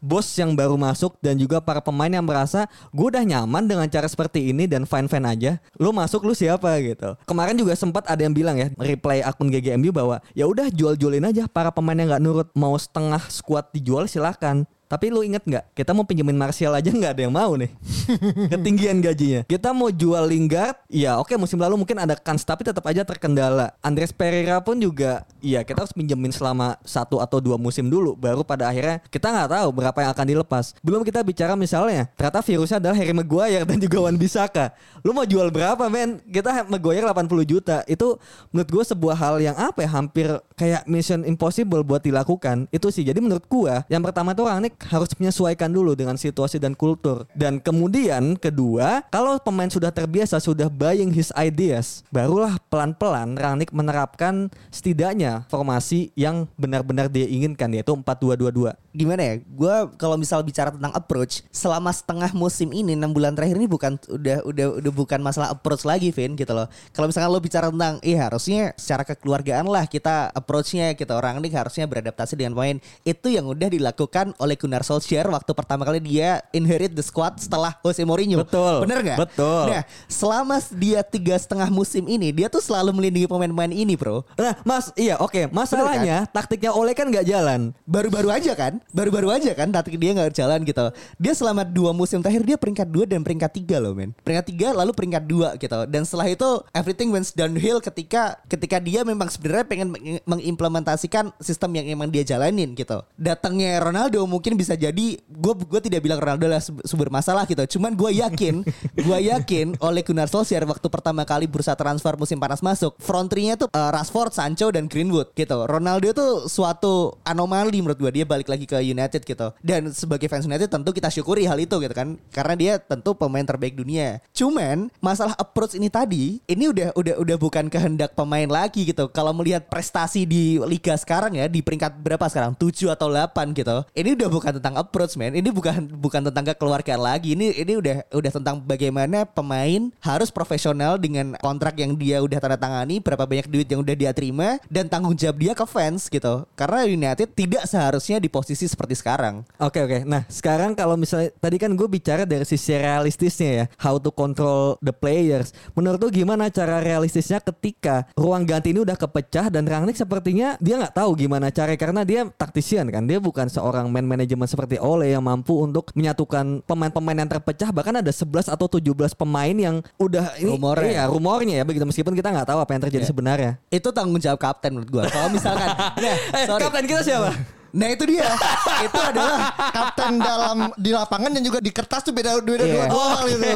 bos 0.03 0.27
yang 0.35 0.51
baru 0.51 0.75
masuk 0.75 1.15
dan 1.23 1.39
juga 1.39 1.63
para 1.63 1.79
pemain 1.79 2.11
yang 2.11 2.27
merasa 2.27 2.67
gue 2.91 3.07
udah 3.07 3.23
nyaman 3.23 3.63
dengan 3.63 3.87
cara 3.87 4.03
seperti 4.11 4.51
ini 4.51 4.67
dan 4.67 4.83
fine 4.83 5.07
fine 5.07 5.23
aja. 5.23 5.51
Lu 5.79 5.95
masuk 5.95 6.27
lu 6.27 6.35
siapa? 6.35 6.75
gitu. 6.83 7.15
Kemarin 7.23 7.55
juga 7.55 7.71
sempat 7.79 8.03
ada 8.11 8.19
yang 8.19 8.35
bilang 8.35 8.59
ya 8.59 8.67
reply 8.75 9.23
akun 9.23 9.47
GGMU 9.47 9.95
bahwa 9.95 10.19
ya 10.35 10.43
udah 10.43 10.67
jual-jualin 10.67 11.23
aja 11.31 11.47
para 11.47 11.71
pemain 11.71 11.95
yang 11.95 12.11
nggak 12.11 12.23
nurut 12.23 12.49
mau 12.51 12.75
setengah 12.75 13.23
squad 13.31 13.71
dijual 13.71 14.03
silahkan 14.11 14.67
tapi 14.93 15.09
lu 15.09 15.25
inget 15.25 15.41
nggak? 15.41 15.73
Kita 15.73 15.89
mau 15.97 16.05
pinjemin 16.05 16.37
Martial 16.37 16.69
aja 16.69 16.85
nggak 16.85 17.17
ada 17.17 17.21
yang 17.25 17.33
mau 17.33 17.57
nih. 17.57 17.73
Ketinggian 18.53 19.01
gajinya. 19.01 19.41
Kita 19.49 19.73
mau 19.73 19.89
jual 19.89 20.21
Lingard 20.29 20.77
ya 20.85 21.17
oke 21.17 21.33
musim 21.33 21.57
lalu 21.57 21.81
mungkin 21.81 21.97
ada 21.97 22.13
kans 22.13 22.45
tapi 22.45 22.61
tetap 22.61 22.85
aja 22.85 23.01
terkendala. 23.01 23.73
Andres 23.81 24.13
Pereira 24.13 24.61
pun 24.61 24.77
juga 24.77 25.25
ya 25.41 25.65
kita 25.65 25.81
harus 25.81 25.97
pinjemin 25.97 26.29
selama 26.29 26.77
satu 26.85 27.17
atau 27.17 27.41
dua 27.41 27.57
musim 27.57 27.89
dulu 27.89 28.13
baru 28.13 28.45
pada 28.45 28.69
akhirnya 28.69 29.01
kita 29.09 29.33
nggak 29.33 29.49
tahu 29.49 29.67
berapa 29.73 29.97
yang 30.05 30.11
akan 30.13 30.25
dilepas. 30.29 30.65
Belum 30.85 31.01
kita 31.01 31.25
bicara 31.25 31.57
misalnya 31.57 32.05
ternyata 32.13 32.45
virusnya 32.45 32.77
adalah 32.77 32.93
Harry 33.01 33.17
Maguire 33.17 33.65
dan 33.65 33.81
juga 33.81 33.97
Wan 34.05 34.13
Bisaka 34.13 34.77
lu 35.03 35.11
mau 35.11 35.25
jual 35.27 35.51
berapa 35.51 35.89
men? 35.89 36.23
Kita 36.29 36.63
Maguire 36.69 37.03
80 37.03 37.43
juta. 37.43 37.81
Itu 37.89 38.21
menurut 38.53 38.69
gue 38.69 38.83
sebuah 38.87 39.15
hal 39.17 39.35
yang 39.41 39.57
apa 39.57 39.83
ya? 39.83 39.89
Hampir 39.89 40.27
kayak 40.55 40.87
mission 40.87 41.27
impossible 41.27 41.83
buat 41.83 41.99
dilakukan. 41.99 42.71
Itu 42.71 42.87
sih 42.93 43.03
jadi 43.03 43.19
menurut 43.19 43.43
gue 43.49 43.73
yang 43.91 43.99
pertama 43.99 44.31
tuh 44.31 44.47
orang 44.47 44.63
ini 44.63 44.71
harus 44.87 45.11
menyesuaikan 45.17 45.71
dulu 45.71 45.95
dengan 45.95 46.19
situasi 46.19 46.59
dan 46.59 46.77
kultur. 46.77 47.25
Dan 47.33 47.59
kemudian 47.59 48.35
kedua, 48.37 49.05
kalau 49.09 49.39
pemain 49.39 49.69
sudah 49.69 49.89
terbiasa 49.89 50.39
sudah 50.39 50.67
buying 50.67 51.11
his 51.13 51.31
ideas, 51.35 52.03
barulah 52.11 52.59
pelan-pelan 52.67 53.35
Rangnick 53.39 53.71
menerapkan 53.71 54.51
setidaknya 54.69 55.45
formasi 55.47 56.11
yang 56.13 56.45
benar-benar 56.59 57.09
dia 57.09 57.27
inginkan 57.27 57.71
yaitu 57.73 57.93
4-2-2-2. 57.95 58.75
gimana 58.93 59.21
ya? 59.25 59.35
Gue 59.41 59.75
kalau 59.97 60.21
misal 60.21 60.45
bicara 60.45 60.69
tentang 60.69 60.93
approach, 60.93 61.41
selama 61.49 61.89
setengah 61.89 62.29
musim 62.37 62.69
ini 62.69 62.93
enam 62.93 63.09
bulan 63.09 63.33
terakhir 63.33 63.57
ini 63.57 63.65
bukan 63.65 63.97
udah 64.05 64.45
udah 64.45 64.67
udah 64.77 64.91
bukan 64.93 65.17
masalah 65.17 65.49
approach 65.49 65.81
lagi, 65.81 66.13
Vin 66.13 66.37
gitu 66.37 66.53
loh. 66.53 66.69
Kalau 66.93 67.09
misalkan 67.09 67.33
lo 67.33 67.41
bicara 67.41 67.73
tentang, 67.73 67.97
iya 68.05 68.29
harusnya 68.29 68.77
secara 68.77 69.01
kekeluargaan 69.01 69.65
lah 69.65 69.89
kita 69.89 70.29
approachnya 70.29 70.93
kita 70.93 71.17
orang 71.17 71.41
ini 71.41 71.49
harusnya 71.49 71.89
beradaptasi 71.89 72.37
dengan 72.37 72.53
pemain 72.53 72.77
itu 73.01 73.27
yang 73.33 73.49
udah 73.49 73.69
dilakukan 73.69 74.37
oleh 74.37 74.53
Gunnar 74.63 74.87
Solskjaer 74.87 75.27
waktu 75.27 75.51
pertama 75.51 75.83
kali 75.83 75.99
dia 75.99 76.39
inherit 76.55 76.95
the 76.95 77.03
squad 77.03 77.35
setelah 77.35 77.75
Jose 77.83 77.99
Mourinho. 78.01 78.47
Betul. 78.47 78.87
Bener 78.87 79.03
nggak? 79.03 79.17
Betul. 79.19 79.63
Nah, 79.67 79.83
selama 80.07 80.55
dia 80.71 81.03
tiga 81.03 81.35
setengah 81.35 81.67
musim 81.67 82.07
ini 82.07 82.31
dia 82.31 82.47
tuh 82.47 82.63
selalu 82.63 82.95
melindungi 82.95 83.27
pemain-pemain 83.27 83.75
ini, 83.75 83.99
bro. 83.99 84.23
Nah, 84.39 84.55
Mas, 84.63 84.95
iya 84.95 85.19
oke. 85.19 85.51
Masalahnya 85.51 86.23
taktiknya 86.31 86.71
Oleh 86.71 86.95
kan 86.95 87.11
nggak 87.11 87.27
jalan. 87.27 87.75
baru-baru 87.83 88.29
aja 88.31 88.53
kan 88.53 88.79
baru-baru 88.93 89.33
aja 89.33 89.51
kan 89.51 89.67
taktik 89.67 89.97
dia 89.97 90.13
nggak 90.13 90.37
jalan 90.37 90.61
gitu 90.63 90.93
dia 91.17 91.33
selama 91.33 91.65
dua 91.65 91.91
musim 91.91 92.21
terakhir 92.21 92.45
dia 92.45 92.55
peringkat 92.55 92.87
dua 92.87 93.03
dan 93.09 93.25
peringkat 93.25 93.51
tiga 93.51 93.81
loh 93.81 93.91
men 93.91 94.13
peringkat 94.21 94.45
tiga 94.53 94.67
lalu 94.71 94.93
peringkat 94.93 95.23
dua 95.25 95.57
gitu 95.57 95.79
dan 95.89 96.05
setelah 96.05 96.29
itu 96.29 96.47
everything 96.71 97.09
went 97.09 97.27
downhill 97.33 97.81
ketika 97.81 98.39
ketika 98.45 98.77
dia 98.79 99.01
memang 99.03 99.27
sebenarnya 99.27 99.65
pengen 99.65 99.89
meng- 99.91 100.23
mengimplementasikan 100.23 101.33
sistem 101.41 101.75
yang 101.75 101.97
emang 101.97 102.13
dia 102.13 102.23
jalanin 102.23 102.77
gitu 102.77 103.01
datangnya 103.17 103.81
Ronaldo 103.81 104.23
mungkin 104.29 104.52
bisa 104.57 104.73
jadi 104.77 105.17
gue 105.19 105.53
gue 105.67 105.81
tidak 105.81 106.01
bilang 106.03 106.19
Ronaldo 106.19 106.49
adalah 106.49 106.63
sumber 106.63 107.09
masalah 107.13 107.45
gitu. 107.45 107.77
Cuman 107.77 107.93
gue 107.93 108.19
yakin 108.19 108.65
gue 109.07 109.19
yakin 109.29 109.77
oleh 109.79 110.01
Gunnar 110.01 110.27
Solskjaer 110.27 110.65
waktu 110.65 110.87
pertama 110.89 111.23
kali 111.23 111.45
bursa 111.45 111.77
transfer 111.77 112.17
musim 112.17 112.41
panas 112.41 112.59
masuk 112.59 112.97
front 112.99 113.29
three-nya 113.31 113.55
tuh 113.55 113.69
uh, 113.71 113.89
Rashford 113.93 114.35
Sancho 114.35 114.73
dan 114.73 114.89
Greenwood 114.89 115.31
gitu. 115.37 115.63
Ronaldo 115.63 116.11
tuh 116.11 116.31
suatu 116.49 117.15
anomali 117.23 117.79
menurut 117.79 117.99
gue 117.99 118.11
dia 118.21 118.25
balik 118.27 118.49
lagi 118.51 118.67
ke 118.67 118.81
United 118.81 119.23
gitu. 119.23 119.47
Dan 119.63 119.93
sebagai 119.95 120.27
fans 120.27 120.43
United 120.43 120.67
tentu 120.67 120.91
kita 120.91 121.07
syukuri 121.07 121.47
hal 121.47 121.61
itu 121.61 121.79
gitu 121.79 121.93
kan. 121.95 122.19
Karena 122.33 122.53
dia 122.59 122.73
tentu 122.81 123.15
pemain 123.15 123.45
terbaik 123.45 123.77
dunia. 123.79 124.19
Cuman 124.35 124.91
masalah 124.99 125.37
approach 125.39 125.77
ini 125.79 125.87
tadi 125.87 126.43
ini 126.49 126.67
udah 126.67 126.91
udah 126.97 127.15
udah 127.23 127.37
bukan 127.39 127.71
kehendak 127.71 128.11
pemain 128.17 128.49
lagi 128.49 128.83
gitu. 128.83 129.07
Kalau 129.07 129.31
melihat 129.31 129.69
prestasi 129.71 130.27
di 130.27 130.59
liga 130.59 130.97
sekarang 130.99 131.39
ya 131.39 131.47
di 131.47 131.63
peringkat 131.63 132.01
berapa 132.03 132.27
sekarang? 132.27 132.57
7 132.59 132.91
atau 132.91 133.07
8 133.07 133.55
gitu. 133.55 133.77
Ini 133.95 134.09
udah 134.19 134.27
bukan 134.27 134.42
tentang 134.51 134.75
approach 134.75 135.15
man. 135.15 135.31
Ini 135.31 135.47
bukan 135.53 135.87
bukan 135.95 136.27
tentang 136.27 136.51
kekeluargaan 136.51 136.99
lagi. 136.99 137.37
Ini 137.37 137.63
ini 137.63 137.73
udah 137.79 137.97
udah 138.11 138.31
tentang 138.33 138.59
bagaimana 138.59 139.23
pemain 139.23 139.93
harus 140.03 140.33
profesional 140.33 140.99
dengan 140.99 141.37
kontrak 141.39 141.79
yang 141.79 141.95
dia 141.95 142.19
udah 142.19 142.41
tanda 142.41 142.57
tangani 142.59 142.99
berapa 142.99 143.23
banyak 143.23 143.47
duit 143.47 143.67
yang 143.69 143.79
udah 143.79 143.95
dia 143.95 144.11
terima 144.11 144.59
dan 144.67 144.89
tanggung 144.89 145.15
jawab 145.15 145.37
dia 145.39 145.53
ke 145.53 145.65
fans 145.69 146.09
gitu. 146.09 146.43
Karena 146.57 146.83
United 146.83 147.31
tidak 147.31 147.63
seharusnya 147.69 148.17
di 148.19 148.27
posisi 148.27 148.65
seperti 148.65 148.97
sekarang. 148.97 149.45
Oke 149.61 149.79
oke. 149.85 150.03
Nah 150.03 150.25
sekarang 150.27 150.73
kalau 150.73 150.97
misalnya 150.97 151.29
tadi 151.37 151.61
kan 151.61 151.71
gue 151.77 151.87
bicara 151.87 152.25
dari 152.25 152.43
sisi 152.43 152.73
realistisnya 152.73 153.51
ya, 153.53 153.65
how 153.77 154.01
to 154.01 154.09
control 154.09 154.75
the 154.81 154.91
players. 154.91 155.53
Menurut 155.77 156.01
lu 156.01 156.09
gimana 156.09 156.49
cara 156.49 156.81
realistisnya 156.81 157.37
ketika 157.37 158.09
ruang 158.17 158.43
ganti 158.49 158.73
ini 158.73 158.81
udah 158.81 158.97
kepecah 158.97 159.53
dan 159.53 159.69
Rangnick 159.69 159.99
sepertinya 159.99 160.57
dia 160.57 160.81
nggak 160.81 160.97
tahu 160.97 161.13
gimana 161.13 161.53
cara 161.53 161.75
karena 161.77 162.01
dia 162.01 162.25
taktisian 162.33 162.89
kan, 162.89 163.05
dia 163.05 163.21
bukan 163.21 163.45
seorang 163.51 163.91
man 163.91 164.05
manajemen 164.35 164.49
seperti 164.49 164.75
Ole 164.77 165.09
yang 165.09 165.21
mampu 165.21 165.53
untuk 165.55 165.93
menyatukan 165.93 166.61
pemain-pemain 166.63 167.13
yang 167.15 167.29
terpecah. 167.29 167.69
Bahkan 167.69 168.01
ada 168.01 168.09
11 168.09 168.49
atau 168.49 168.65
17 168.67 168.81
pemain 169.13 169.53
yang 169.53 169.79
udah 169.95 170.33
ini 170.35 170.49
Rumornya. 170.51 170.89
iya, 170.89 171.03
rumornya 171.05 171.55
ya 171.55 171.63
begitu 171.63 171.85
meskipun 171.85 172.11
kita 172.11 172.29
nggak 172.29 172.45
tahu 172.45 172.59
apa 172.59 172.71
yang 172.71 172.81
terjadi 172.81 173.03
Iya. 173.03 173.09
sebenarnya. 173.09 173.51
itu 173.69 173.89
tanggung 173.89 174.17
jawab 174.17 174.39
kapten 174.39 174.73
menurut 174.73 174.89
gua 174.89 175.03
kalau 175.07 175.29
misalkan 175.29 175.69
nah, 176.01 176.15
Eh, 176.33 176.45
sorry. 176.45 176.61
kapten 176.61 176.85
kita 176.85 177.01
siapa? 177.01 177.29
Nah 177.73 177.89
itu 177.89 178.05
dia 178.05 178.29
itu 178.85 178.99
adalah 178.99 179.49
Kapten 179.73 180.15
dalam 180.15 180.57
di 180.75 180.93
lapangan 180.93 181.33
dan 181.33 181.41
juga 181.41 181.57
di 181.57 181.69
kertas 181.69 182.01
tuh 182.01 182.13
beda 182.13 182.37
beda 182.37 182.63
Iya. 182.63 182.69
dua 182.69 182.85
dua 182.87 183.05
hal 183.11 183.25
itu. 183.27 183.49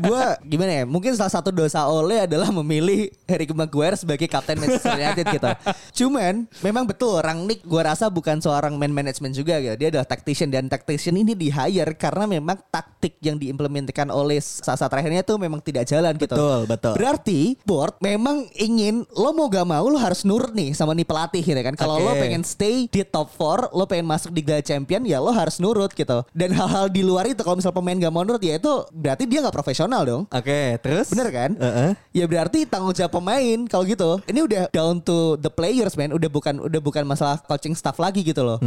gue 0.00 0.24
gimana 0.48 0.72
ya 0.72 0.84
mungkin 0.84 1.12
salah 1.12 1.28
satu 1.30 1.52
dosa 1.52 1.84
Ole 1.84 2.24
adalah 2.24 2.48
memilih 2.50 3.12
Harry 3.24 3.44
Maguire 3.46 3.94
sebagai 3.94 4.24
kapten 4.26 4.56
Manchester 4.56 4.96
United 4.96 5.24
gitu 5.28 5.50
cuman 5.94 6.48
memang 6.60 6.84
betul 6.84 7.20
Rangnick 7.20 7.60
gue 7.62 7.78
rasa 7.78 8.08
bukan 8.08 8.40
seorang 8.40 8.74
man 8.74 8.90
management 8.90 9.36
juga 9.36 9.60
gitu 9.60 9.76
dia 9.76 9.88
adalah 9.92 10.08
tactician 10.08 10.48
dan 10.48 10.64
tactician 10.66 11.12
ini 11.12 11.36
di 11.36 11.52
hire 11.52 11.92
karena 11.94 12.24
memang 12.24 12.56
taktik 12.66 13.20
yang 13.20 13.36
diimplementasikan 13.36 14.08
oleh 14.08 14.40
saat-saat 14.40 14.88
terakhirnya 14.88 15.20
itu 15.20 15.36
memang 15.36 15.60
tidak 15.60 15.84
jalan 15.84 16.16
gitu 16.16 16.32
Betul, 16.32 16.60
betul. 16.64 16.92
berarti 16.96 17.40
board 17.62 18.00
memang 18.00 18.48
ingin 18.56 19.04
lo 19.12 19.30
mau 19.30 19.46
gak 19.46 19.68
mau 19.68 19.84
lo 19.84 20.00
harus 20.00 20.24
nurut 20.24 20.50
nih 20.50 20.72
sama 20.72 20.96
nih 20.96 21.04
pelatih 21.04 21.44
gitu 21.44 21.60
kan 21.60 21.76
kalau 21.76 22.00
lo 22.00 22.16
Oke. 22.16 22.24
pengen 22.24 22.40
stay 22.40 22.88
di 22.88 23.04
top 23.04 23.33
4 23.34 23.74
lo 23.74 23.84
pengen 23.90 24.06
masuk 24.06 24.30
di 24.30 24.44
Liga 24.44 24.62
Champion 24.62 25.02
ya 25.02 25.18
lo 25.18 25.34
harus 25.34 25.58
nurut 25.58 25.90
gitu 25.90 26.22
dan 26.30 26.52
hal-hal 26.54 26.86
di 26.86 27.02
luar 27.02 27.26
itu 27.26 27.42
kalau 27.42 27.58
misal 27.58 27.74
pemain 27.74 27.98
gak 27.98 28.12
mau 28.14 28.22
nurut 28.22 28.38
ya 28.38 28.60
itu 28.60 28.72
berarti 28.94 29.26
dia 29.26 29.42
nggak 29.42 29.56
profesional 29.56 30.06
dong 30.06 30.22
Oke, 30.44 30.76
terus? 30.84 31.08
Bener 31.08 31.28
kan? 31.32 31.50
Heeh. 31.56 31.90
Ya 32.12 32.24
berarti 32.28 32.68
tanggung 32.68 32.92
jawab 32.92 33.16
pemain 33.16 33.58
kalau 33.64 33.88
gitu. 33.88 34.20
Ini 34.28 34.44
udah 34.44 34.62
down 34.68 35.00
to 35.00 35.40
the 35.40 35.48
players 35.48 35.96
man. 35.96 36.12
Udah 36.12 36.28
bukan 36.28 36.60
udah 36.60 36.80
bukan 36.84 37.08
masalah 37.08 37.40
coaching 37.40 37.72
staff 37.72 37.96
lagi 37.96 38.20
gitu 38.20 38.44
loh. 38.44 38.60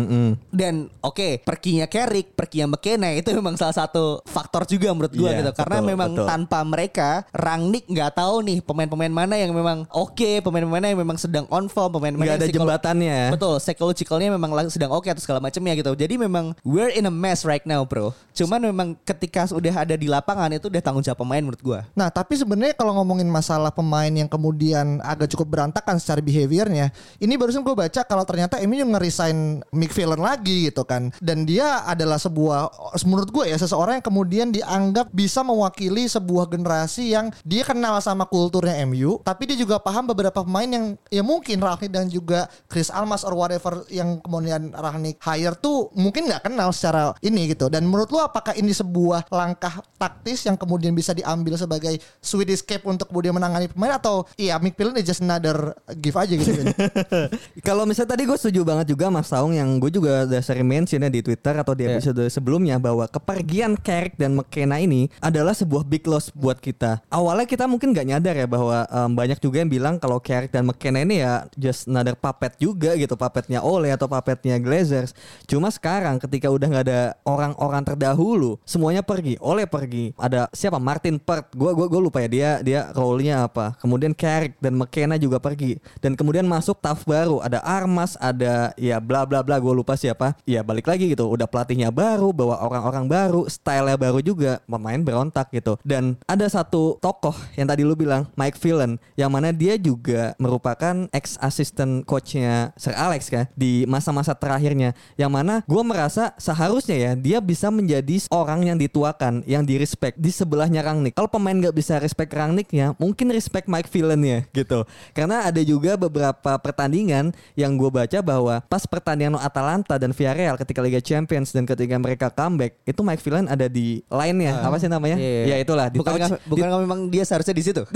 Dan 0.50 0.90
oke, 1.06 1.46
perginya 1.46 1.86
Carrick, 1.86 2.34
perginya 2.34 2.74
McKenna 2.74 3.14
itu 3.14 3.30
memang 3.36 3.60
salah 3.60 3.78
satu 3.78 4.26
faktor 4.26 4.66
juga 4.66 4.90
menurut 4.90 5.14
gua 5.14 5.30
Iya, 5.36 5.40
gitu. 5.46 5.52
Karena 5.54 5.78
betul, 5.80 5.90
memang 5.94 6.12
betul. 6.18 6.26
tanpa 6.26 6.60
mereka, 6.66 7.10
Rangnick 7.30 7.86
nggak 7.86 8.12
tahu 8.18 8.36
nih 8.42 8.58
pemain-pemain 8.66 9.14
mana 9.14 9.36
yang 9.38 9.52
memang 9.54 9.86
oke, 9.94 10.42
pemain-pemain 10.42 10.82
mana 10.82 10.88
yang 10.90 11.00
memang 11.00 11.18
sedang 11.22 11.46
on 11.54 11.70
form, 11.70 11.94
pemain-pemain 12.00 12.34
Nggak 12.34 12.42
yang 12.42 12.50
ada 12.50 12.58
jembatannya. 12.58 13.20
Betul, 13.38 13.56
psychologicalnya 13.62 14.34
memang 14.34 14.52
sedang 14.66 14.90
oke 14.90 15.06
atau 15.06 15.22
segala 15.22 15.38
macamnya 15.38 15.78
gitu. 15.78 15.94
Jadi 15.94 16.18
memang 16.18 16.58
we're 16.66 16.90
in 16.90 17.06
a 17.06 17.14
mess 17.14 17.46
right 17.46 17.64
now, 17.70 17.86
bro. 17.86 18.18
Cuman 18.34 18.58
memang 18.66 18.98
ketika 19.06 19.46
sudah 19.46 19.86
ada 19.86 19.94
di 19.94 20.10
lapangan 20.10 20.50
itu 20.58 20.74
udah 20.74 20.82
tanggung 20.82 21.06
jawab 21.06 21.22
pemain 21.22 21.46
menurut 21.46 21.62
gua. 21.62 21.80
Nah 21.94 22.10
tapi 22.10 22.34
sebenarnya 22.34 22.74
kalau 22.74 22.98
ngomongin 22.98 23.30
masalah 23.30 23.70
pemain 23.70 24.10
yang 24.10 24.26
kemudian 24.26 24.98
agak 25.06 25.30
cukup 25.38 25.54
berantakan 25.54 26.02
secara 26.02 26.24
behaviornya, 26.24 26.90
ini 27.20 27.34
barusan 27.36 27.62
gue 27.62 27.76
baca 27.76 28.02
kalau 28.08 28.24
ternyata 28.24 28.58
MU 28.64 28.80
nge-resign 28.80 29.62
Mick 29.76 29.92
Phelan 29.92 30.24
lagi 30.24 30.72
gitu 30.72 30.88
kan, 30.88 31.12
dan 31.20 31.44
dia 31.44 31.84
adalah 31.84 32.16
sebuah 32.16 32.72
menurut 33.04 33.30
gue 33.30 33.44
ya 33.52 33.58
seseorang 33.60 34.00
yang 34.00 34.06
kemudian 34.06 34.48
dianggap 34.56 35.12
bisa 35.12 35.44
mewakili 35.44 36.08
sebuah 36.08 36.48
generasi 36.48 37.12
yang 37.12 37.28
dia 37.44 37.68
kenal 37.68 38.00
sama 38.00 38.24
kulturnya 38.24 38.80
MU, 38.88 39.20
tapi 39.28 39.52
dia 39.52 39.60
juga 39.60 39.76
paham 39.84 40.08
beberapa 40.08 40.40
pemain 40.40 40.70
yang 40.70 40.86
ya 41.12 41.20
mungkin 41.26 41.60
Rangnick 41.60 41.92
dan 41.92 42.08
juga 42.08 42.48
Chris 42.72 42.88
Almas 42.88 43.28
or 43.28 43.36
whatever 43.36 43.84
yang 43.92 44.24
kemudian 44.24 44.47
Rangnick 44.72 45.20
hire 45.20 45.56
tuh 45.56 45.92
mungkin 45.94 46.28
nggak 46.28 46.48
kenal 46.48 46.70
secara 46.72 47.12
ini 47.20 47.52
gitu. 47.52 47.68
Dan 47.68 47.86
menurut 47.86 48.08
lu 48.08 48.20
apakah 48.20 48.54
ini 48.54 48.72
sebuah 48.72 49.28
langkah 49.28 49.82
taktis 49.98 50.46
yang 50.46 50.56
kemudian 50.56 50.92
bisa 50.92 51.12
diambil 51.12 51.58
sebagai 51.58 51.98
sweet 52.18 52.48
escape 52.50 52.84
untuk 52.84 53.10
kemudian 53.10 53.34
menangani 53.34 53.68
pemain 53.68 53.98
atau 53.98 54.24
iya 54.36 54.56
Mick 54.58 54.78
Phelan 54.78 54.96
is 54.96 55.06
just 55.06 55.20
another 55.20 55.74
give 55.98 56.16
aja 56.16 56.32
gitu. 56.32 56.52
Vin? 56.54 56.72
Kalau 57.68 57.84
misalnya 57.84 58.14
tadi 58.14 58.24
gue 58.24 58.38
setuju 58.38 58.62
banget 58.64 58.88
juga 58.90 59.10
Mas 59.10 59.28
Saung 59.28 59.52
yang 59.52 59.78
gue 59.78 59.90
juga 59.90 60.24
udah 60.24 60.42
sering 60.42 60.68
mention 60.68 61.02
ya 61.02 61.10
di 61.10 61.20
Twitter 61.20 61.56
atau 61.58 61.74
di 61.74 61.84
Iya. 61.84 62.00
episode 62.00 62.24
sebelumnya 62.28 62.76
bahwa 62.78 63.08
kepergian 63.08 63.80
Carrick 63.80 64.16
dan 64.16 64.36
McKenna 64.36 64.78
ini 64.78 65.08
adalah 65.20 65.56
sebuah 65.56 65.82
big 65.82 66.04
loss 66.04 66.30
buat 66.30 66.60
kita. 66.60 67.00
Awalnya 67.08 67.48
kita 67.48 67.64
mungkin 67.64 67.96
nggak 67.96 68.08
nyadar 68.08 68.36
ya 68.36 68.44
bahwa 68.46 68.84
em, 68.84 69.12
banyak 69.16 69.40
juga 69.40 69.64
yang 69.64 69.72
bilang 69.72 69.96
kalau 69.98 70.20
Carrick 70.20 70.52
dan 70.52 70.68
McKenna 70.68 71.00
ini 71.02 71.24
ya 71.24 71.48
just 71.56 71.88
another 71.88 72.14
puppet 72.14 72.60
juga 72.60 72.94
gitu, 72.94 73.16
puppetnya 73.16 73.64
Ole 73.64 73.90
atau 73.90 74.12
puppetnya 74.28 74.60
Glazers. 74.60 75.16
Cuma 75.48 75.72
sekarang 75.72 76.20
ketika 76.20 76.52
udah 76.52 76.68
nggak 76.68 76.86
ada 76.92 77.16
orang-orang 77.24 77.80
terdahulu, 77.88 78.60
semuanya 78.68 79.00
pergi. 79.00 79.40
Ole 79.40 79.64
pergi. 79.64 80.12
Ada 80.20 80.52
siapa? 80.52 80.84
Martin 80.84 81.16
Pert. 81.16 81.56
Gue 81.56 81.72
gua 81.72 81.88
gua 81.88 82.02
lupa 82.04 82.20
ya 82.20 82.28
dia 82.28 82.50
dia 82.60 82.82
role-nya 82.92 83.48
apa. 83.48 83.80
Kemudian 83.80 84.12
Carrick 84.12 84.60
dan 84.60 84.76
McKenna 84.76 85.16
juga 85.16 85.40
pergi. 85.40 85.80
Dan 86.04 86.20
kemudian 86.20 86.44
masuk 86.44 86.84
staff 86.84 87.08
baru. 87.08 87.40
Ada 87.40 87.64
Armas, 87.64 88.20
ada 88.20 88.76
ya 88.76 89.00
bla 89.00 89.24
bla 89.24 89.40
bla. 89.40 89.56
Gue 89.64 89.72
lupa 89.72 89.96
siapa. 89.96 90.36
Ya 90.44 90.60
balik 90.60 90.92
lagi 90.92 91.08
gitu. 91.08 91.32
Udah 91.32 91.48
pelatihnya 91.48 91.88
baru, 91.88 92.36
bawa 92.36 92.60
orang-orang 92.68 93.08
baru, 93.08 93.48
style 93.48 93.96
baru 93.96 94.20
juga 94.20 94.60
pemain 94.68 95.00
berontak 95.00 95.48
gitu. 95.56 95.80
Dan 95.88 96.20
ada 96.28 96.44
satu 96.52 97.00
tokoh 97.00 97.34
yang 97.56 97.72
tadi 97.72 97.88
lu 97.88 97.96
bilang 97.96 98.28
Mike 98.36 98.60
Villan 98.60 99.00
yang 99.16 99.32
mana 99.32 99.56
dia 99.56 99.80
juga 99.80 100.36
merupakan 100.36 101.08
ex 101.16 101.40
assistant 101.40 102.04
coachnya 102.04 102.76
Sir 102.76 102.92
Alex 102.92 103.32
kan 103.32 103.48
di 103.56 103.88
masa-masa 104.18 104.34
terakhirnya 104.34 104.98
yang 105.14 105.30
mana 105.30 105.62
gue 105.70 105.84
merasa 105.86 106.34
seharusnya 106.42 106.98
ya 106.98 107.12
dia 107.14 107.38
bisa 107.38 107.70
menjadi 107.70 108.26
orang 108.34 108.66
yang 108.66 108.78
dituakan 108.82 109.46
yang 109.46 109.62
di 109.62 109.78
respect 109.78 110.18
di 110.18 110.34
sebelahnya 110.34 110.82
Rangnick. 110.82 111.14
Kalau 111.14 111.30
pemain 111.30 111.54
nggak 111.54 111.76
bisa 111.78 112.02
respect 112.02 112.34
Rangnick 112.34 112.74
ya 112.74 112.98
mungkin 112.98 113.30
respect 113.30 113.70
Mike 113.70 113.94
Villan 113.94 114.18
ya 114.26 114.40
gitu. 114.50 114.82
Karena 115.14 115.46
ada 115.46 115.62
juga 115.62 115.94
beberapa 115.94 116.58
pertandingan 116.58 117.30
yang 117.54 117.78
gue 117.78 117.94
baca 117.94 118.18
bahwa 118.26 118.66
pas 118.66 118.82
pertandingan 118.90 119.38
Atalanta 119.38 120.02
dan 120.02 120.10
Villarreal 120.18 120.58
ketika 120.58 120.82
Liga 120.82 120.98
Champions 120.98 121.54
dan 121.54 121.70
ketika 121.70 121.94
mereka 122.02 122.34
comeback 122.34 122.82
itu 122.84 123.02
Mike 123.06 123.22
Villan 123.22 123.46
ada 123.46 123.70
di 123.70 124.02
line-nya 124.10 124.66
apa 124.66 124.82
sih 124.82 124.90
namanya? 124.90 125.22
Iya, 125.22 125.30
iya. 125.30 125.46
Ya 125.46 125.58
itulah 125.62 125.88
di 125.94 126.02
bukan 126.02 126.18
touch- 126.18 126.42
bukan 126.50 126.68
memang 126.82 127.00
dia 127.14 127.22
seharusnya 127.22 127.54
di 127.54 127.62
situ. 127.64 127.86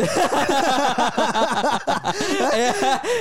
ya, 2.52 2.70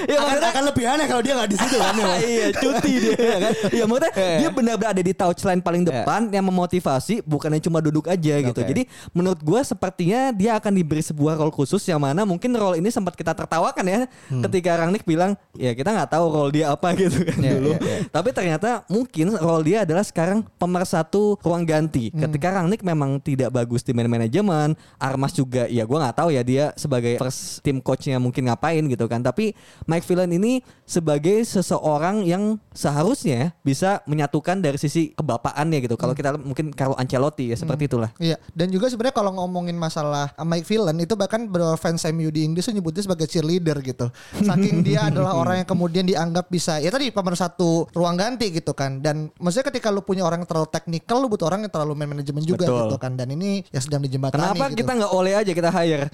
ya 0.07 0.17
akan, 0.19 0.37
akan 0.43 0.63
lebih 0.67 0.85
aneh 0.87 1.07
kalau 1.07 1.21
dia 1.21 1.35
nggak 1.35 1.49
di 1.49 1.57
situ 1.57 1.77
kan. 1.77 1.95
iya 2.23 2.47
cuti 2.53 2.93
dia 2.99 3.15
ya 3.17 3.39
kan 3.39 3.53
Iya 3.71 3.85
maksudnya 3.85 4.13
Iya. 4.13 4.37
dia 4.39 4.49
benar-benar 4.51 4.91
ada 4.91 5.03
di 5.03 5.13
touchline 5.13 5.61
paling 5.61 5.83
depan 5.83 6.29
yang 6.29 6.45
memotivasi 6.45 7.23
bukannya 7.23 7.61
cuma 7.61 7.79
duduk 7.79 8.07
aja 8.07 8.35
gitu 8.41 8.61
jadi 8.61 8.83
menurut 9.11 9.39
gue 9.39 9.61
sepertinya 9.63 10.31
dia 10.31 10.57
akan 10.57 10.73
diberi 10.73 11.01
sebuah 11.01 11.37
role 11.37 11.51
khusus 11.51 11.81
yang 11.85 11.99
mana 11.99 12.23
mungkin 12.23 12.53
role 12.53 12.77
ini 12.77 12.89
sempat 12.89 13.15
kita 13.15 13.33
tertawakan 13.33 13.85
ya 13.85 14.01
Hmm. 14.23 14.43
ketika 14.43 14.71
Rangnick 14.77 15.03
bilang 15.03 15.35
ya 15.53 15.73
kita 15.73 15.91
nggak 15.91 16.11
tahu 16.11 16.25
role 16.29 16.53
dia 16.53 16.71
apa 16.71 16.95
gitu 16.99 17.21
kan 17.21 17.37
Iya, 17.37 17.53
dulu 17.53 17.73
iya, 17.73 17.81
iya. 17.81 17.99
tapi 18.07 18.29
ternyata 18.31 18.71
mungkin 18.87 19.35
role 19.35 19.65
dia 19.65 19.79
adalah 19.83 20.03
sekarang 20.03 20.47
pemersatu 20.55 21.35
ruang 21.41 21.65
ganti 21.65 22.09
Hmm. 22.11 22.23
ketika 22.25 22.49
Rangnick 22.53 22.81
memang 22.81 23.19
tidak 23.19 23.51
bagus 23.51 23.83
di 23.83 23.91
man 23.91 24.07
manajemen 24.07 24.73
Armas 24.97 25.33
juga 25.33 25.67
ya 25.67 25.83
gue 25.83 25.99
nggak 25.99 26.17
tahu 26.17 26.31
ya 26.31 26.43
dia 26.43 26.65
sebagai 26.75 27.17
first 27.17 27.61
team 27.61 27.79
coachnya 27.79 28.17
mungkin 28.17 28.47
ngapain 28.47 28.70
gitu 28.79 29.11
kan 29.11 29.27
tapi 29.27 29.53
Mike 29.91 30.07
Villan 30.07 30.31
ini 30.31 30.63
sebagai 30.87 31.43
seseorang 31.43 32.23
yang 32.23 32.59
seharusnya 32.71 33.55
bisa 33.67 34.03
menyatukan 34.07 34.63
dari 34.63 34.79
sisi 34.79 35.11
kebapaannya 35.19 35.79
gitu 35.83 35.99
kalau 35.99 36.15
kita 36.15 36.39
mungkin 36.39 36.71
Carlo 36.71 36.95
Ancelotti 36.95 37.51
ya 37.51 37.57
seperti 37.59 37.91
itulah 37.91 38.11
Iya, 38.21 38.37
dan 38.53 38.69
juga 38.69 38.93
sebenarnya 38.93 39.17
kalau 39.17 39.33
ngomongin 39.33 39.81
masalah 39.81 40.37
Mike 40.45 40.69
Villan 40.69 41.01
itu 41.01 41.17
bahkan 41.17 41.49
beberapa 41.49 41.73
fans 41.81 42.05
MU 42.13 42.29
di 42.29 42.45
Inggris 42.45 42.69
nyebutnya 42.69 43.09
sebagai 43.09 43.25
cheerleader 43.25 43.81
gitu. 43.81 44.13
Saking 44.45 44.85
dia 44.85 45.05
adalah 45.09 45.41
orang 45.41 45.65
yang 45.65 45.69
kemudian 45.69 46.05
dianggap 46.05 46.53
bisa 46.53 46.77
ya 46.85 46.93
tadi 46.93 47.09
pemersatu 47.09 47.89
ruang 47.97 48.21
ganti 48.21 48.53
gitu 48.53 48.77
kan. 48.77 49.01
Dan 49.01 49.33
maksudnya 49.41 49.73
ketika 49.73 49.89
lu 49.89 50.05
punya 50.05 50.29
orang 50.29 50.45
yang 50.45 50.51
terlalu 50.53 50.69
teknikal, 50.69 51.17
lu 51.17 51.33
butuh 51.33 51.49
orang 51.49 51.65
yang 51.65 51.73
terlalu 51.73 51.97
main 51.97 52.13
manajemen 52.13 52.45
juga 52.45 52.69
Betul. 52.69 52.93
gitu 52.93 52.97
kan. 53.01 53.13
Dan 53.17 53.33
ini 53.33 53.65
ya 53.73 53.81
sedang 53.81 54.05
dijembatani 54.05 54.41
kenapa 54.51 54.65
gitu. 54.69 54.79
kita 54.85 54.91
nggak 55.01 55.13
oleh 55.17 55.33
aja 55.33 55.53
kita 55.57 55.71
hire 55.73 56.07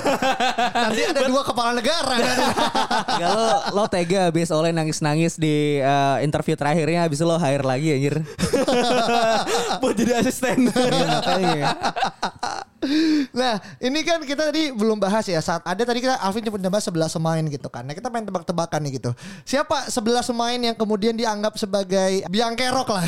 nanti 0.82 1.00
ada 1.06 1.20
dua 1.30 1.42
kepala 1.46 1.69
negara 1.74 2.14
kan. 2.24 2.36
Kalau 3.20 3.50
lo 3.74 3.84
tega 3.86 4.28
habis 4.30 4.48
oleh 4.50 4.70
nangis-nangis 4.70 5.36
di 5.36 5.78
eh, 5.78 6.16
interview 6.22 6.54
terakhirnya 6.54 7.06
habis 7.06 7.20
lo 7.22 7.36
hire 7.36 7.64
lagi 7.66 7.88
anjir. 7.96 8.14
buat 9.80 9.94
jadi 9.96 10.20
asisten 10.20 10.68
Iya, 10.70 11.06
makanya. 11.06 11.64
Nah, 13.40 13.60
ini 13.78 14.00
kan 14.02 14.20
kita 14.24 14.48
tadi 14.50 14.72
belum 14.72 14.96
bahas 14.96 15.24
ya. 15.28 15.38
Saat 15.40 15.62
ada 15.64 15.82
tadi 15.84 16.00
kita 16.02 16.16
Alvin 16.20 16.42
cuma 16.44 16.58
nambah 16.58 16.80
11 16.80 17.16
pemain 17.16 17.44
gitu 17.44 17.68
kan. 17.68 17.82
Nah, 17.84 17.94
kita 17.94 18.08
main 18.08 18.24
tebak-tebakan 18.26 18.80
nih 18.88 18.92
gitu. 19.00 19.10
Siapa 19.44 19.92
11 19.92 20.30
pemain 20.32 20.58
yang 20.58 20.76
kemudian 20.76 21.14
dianggap 21.14 21.56
sebagai 21.60 22.24
biang 22.28 22.56
kerok 22.56 22.88
lah. 22.90 23.04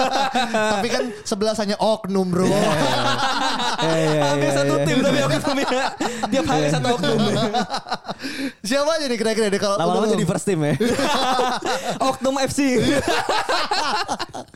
Tapi 0.76 0.88
kan 0.90 1.04
11 1.22 1.62
hanya 1.62 1.76
oknum, 1.78 2.26
Bro. 2.28 2.46
hampir 4.26 4.50
satu 4.52 4.74
tim 4.84 4.98
tapi 5.04 5.18
aku 5.22 5.36
punya 5.52 5.66
tiap 6.28 6.44
hari 6.48 6.68
satu 6.72 6.88
oknum 6.96 7.18
Siapa 8.64 8.90
aja 8.98 9.04
nih 9.06 9.18
kira-kira 9.20 9.46
deh 9.52 9.60
kalau 9.60 9.76
Lama-lama 9.76 10.08
jadi 10.10 10.24
first 10.24 10.46
team 10.48 10.64
ya. 10.64 10.74
oknum 12.00 12.36
FC 12.40 12.80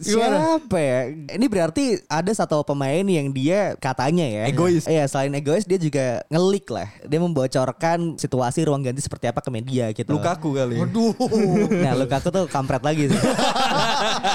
Siapa 0.00 0.78
ya? 0.80 1.00
Ini 1.37 1.47
berarti 1.47 2.00
ada 2.09 2.33
satu 2.33 2.64
pemain 2.64 3.04
yang 3.04 3.28
dia 3.30 3.76
katanya 3.78 4.25
ya 4.25 4.39
Egois. 4.47 4.85
Iya, 4.85 5.04
selain 5.04 5.32
egois 5.32 5.64
dia 5.64 5.76
juga 5.76 6.04
ngelik 6.26 6.66
lah. 6.68 6.88
Dia 7.02 7.18
membocorkan 7.18 8.14
situasi 8.14 8.62
ruang 8.62 8.80
ganti 8.80 8.99
seperti 8.99 9.26
apa 9.26 9.38
ke 9.38 9.50
media 9.50 9.90
gitu. 9.90 10.09
Lukaku 10.11 10.54
kali 10.54 10.78
Waduh. 10.78 11.12
Nah, 11.85 11.92
Lukaku 11.94 12.28
tuh 12.28 12.44
kampret 12.47 12.80
lagi 12.80 13.06
sih. 13.06 13.20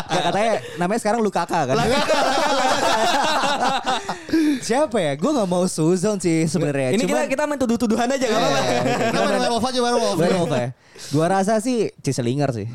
Nggak, 0.06 0.24
katanya 0.24 0.52
namanya 0.76 1.00
sekarang 1.00 1.20
Lukaka 1.20 1.60
kan. 1.66 1.76
Siapa 4.62 4.98
ya? 4.98 5.14
Gue 5.16 5.32
nggak 5.32 5.48
mau 5.48 5.66
suzon 5.66 6.18
sih 6.18 6.46
sebenarnya. 6.46 6.92
ini 6.92 7.04
kita 7.04 7.14
Cuman- 7.16 7.30
kita 7.30 7.44
main 7.46 7.60
tuduh-tuduhan 7.60 8.08
aja 8.08 8.26
gak 8.26 8.36
apa-apa 8.36 8.60
Kita 9.06 9.20
main 9.22 9.34
werewolf 9.38 9.64
aja 9.64 9.80
werewolf. 9.80 10.18
Werewolf 10.18 10.52
ya. 10.52 10.68
Gua 11.12 11.28
rasa 11.30 11.60
sih 11.60 11.92
Ciselinger 12.00 12.56
sih. 12.56 12.68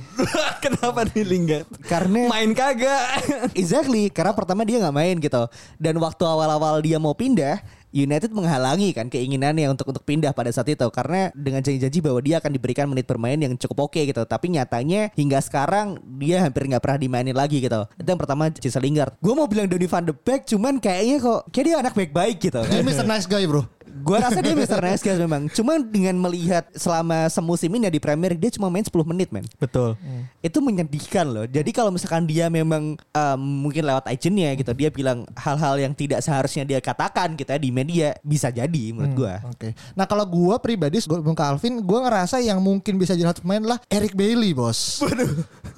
kenapa 0.61 1.09
nih 1.09 1.25
Lingard 1.25 1.65
Karena 1.83 2.29
main 2.29 2.53
kagak 2.53 3.25
Exactly, 3.57 4.09
karena 4.09 4.37
pertama 4.37 4.61
dia 4.63 4.77
nggak 4.79 4.93
main 4.93 5.17
gitu. 5.17 5.43
Dan 5.77 5.97
waktu 5.99 6.23
awal-awal 6.23 6.79
dia 6.79 7.01
mau 7.01 7.17
pindah, 7.21 7.61
United 7.93 8.33
menghalangi 8.33 8.97
kan 8.97 9.13
keinginannya 9.13 9.69
untuk 9.69 9.93
untuk 9.93 10.01
pindah 10.07 10.33
pada 10.33 10.49
saat 10.55 10.73
itu 10.73 10.87
karena 10.89 11.29
dengan 11.37 11.61
janji-janji 11.61 12.01
bahwa 12.01 12.23
dia 12.25 12.41
akan 12.41 12.55
diberikan 12.55 12.87
menit 12.89 13.05
bermain 13.05 13.37
yang 13.37 13.53
cukup 13.61 13.93
oke 13.93 14.01
gitu. 14.01 14.23
Tapi 14.25 14.57
nyatanya 14.57 15.13
hingga 15.19 15.43
sekarang 15.45 16.01
dia 16.17 16.41
hampir 16.41 16.65
nggak 16.71 16.81
pernah 16.81 16.99
dimainin 17.03 17.37
lagi 17.37 17.61
gitu. 17.61 17.85
Itu 17.99 18.09
yang 18.09 18.21
pertama 18.23 18.49
Jesse 18.49 18.81
Lingard. 18.81 19.19
Gue 19.21 19.35
mau 19.37 19.51
bilang 19.51 19.69
Donny 19.69 19.91
van 19.91 20.07
de 20.07 20.15
Beek 20.15 20.49
cuman 20.49 20.81
kayaknya 20.81 21.17
kok 21.21 21.41
kayak 21.53 21.65
dia 21.67 21.77
anak 21.83 21.95
baik-baik 21.99 22.37
gitu. 22.41 22.63
Dia 22.65 22.81
Mr. 22.81 23.05
Nice 23.05 23.27
Guy, 23.29 23.45
Bro. 23.45 23.67
Gue 24.01 24.17
rasa 24.17 24.41
dia 24.41 24.55
Mr. 24.57 24.81
Nice 24.81 25.03
Guys 25.05 25.21
memang. 25.21 25.51
Cuman 25.53 25.85
dengan 25.87 26.17
melihat 26.19 26.67
selama 26.75 27.29
semusim 27.29 27.71
ini 27.75 27.87
ya 27.87 27.93
di 27.93 28.01
Premier 28.01 28.33
League, 28.33 28.43
dia 28.43 28.53
cuma 28.55 28.71
main 28.73 28.85
10 28.87 28.93
menit 29.07 29.29
men 29.31 29.45
betul 29.59 29.97
itu 30.41 30.59
menyedihkan 30.65 31.27
loh. 31.29 31.45
Jadi 31.45 31.71
kalau 31.71 31.93
misalkan 31.93 32.25
dia 32.25 32.49
memang 32.49 32.97
um, 32.97 33.41
mungkin 33.69 33.85
lewat 33.85 34.09
agentnya 34.09 34.57
gitu, 34.57 34.73
dia 34.73 34.89
bilang 34.89 35.29
hal-hal 35.37 35.77
yang 35.77 35.93
tidak 35.93 36.25
seharusnya 36.25 36.65
dia 36.65 36.81
katakan 36.81 37.37
gitu 37.37 37.53
ya 37.53 37.61
di 37.61 37.71
media 37.71 38.09
bisa 38.25 38.49
jadi 38.49 38.97
menurut 38.97 39.13
gua. 39.13 39.35
Oke. 39.53 39.77
Nah 39.93 40.09
kalau 40.09 40.25
gua 40.25 40.57
pribadi 40.57 40.97
sebelum 40.97 41.37
ke 41.37 41.45
Alvin, 41.45 41.85
gua 41.85 42.09
ngerasa 42.09 42.41
yang 42.41 42.57
mungkin 42.65 42.97
bisa 42.97 43.13
jadi 43.13 43.33
satu 43.33 43.45
pemain 43.45 43.61
adalah 43.61 43.81
Eric 43.93 44.17
Bailey, 44.17 44.57
bos. 44.57 45.05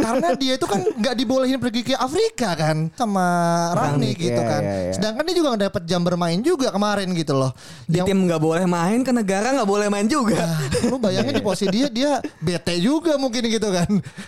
Karena 0.02 0.34
dia 0.38 0.54
itu 0.54 0.66
kan 0.66 0.80
nggak 0.82 1.14
dibolehin 1.18 1.58
pergi 1.58 1.82
ke 1.82 1.94
Afrika 1.98 2.54
kan 2.54 2.90
sama 2.94 3.26
Rangnick, 3.74 4.18
gitu 4.18 4.38
iya, 4.38 4.50
kan. 4.50 4.62
iya, 4.62 4.74
iya. 4.88 4.92
Sedangkan 4.94 5.22
dia 5.26 5.34
juga 5.34 5.48
nggak 5.54 5.64
dapat 5.74 5.82
jam 5.90 6.00
bermain 6.06 6.38
juga 6.38 6.70
kemarin 6.70 7.10
gitu 7.18 7.34
loh. 7.34 7.50
di 7.86 7.98
Yang- 8.02 8.08
tim 8.08 8.18
nggak 8.24 8.40
boleh 8.40 8.64
main 8.64 9.00
ke 9.00 9.10
negara 9.10 9.48
nggak 9.52 9.68
boleh 9.68 9.86
main 9.86 10.04
juga 10.04 10.42
lu 10.82 10.98
bayangin 10.98 11.32
di 11.32 11.40
posisi 11.40 11.70
dia 11.70 11.86
dia 11.86 12.12
bete 12.38 12.74
juga 12.76 13.14
mungkin 13.14 13.46
gitu 13.46 13.68
kan. 13.68 13.86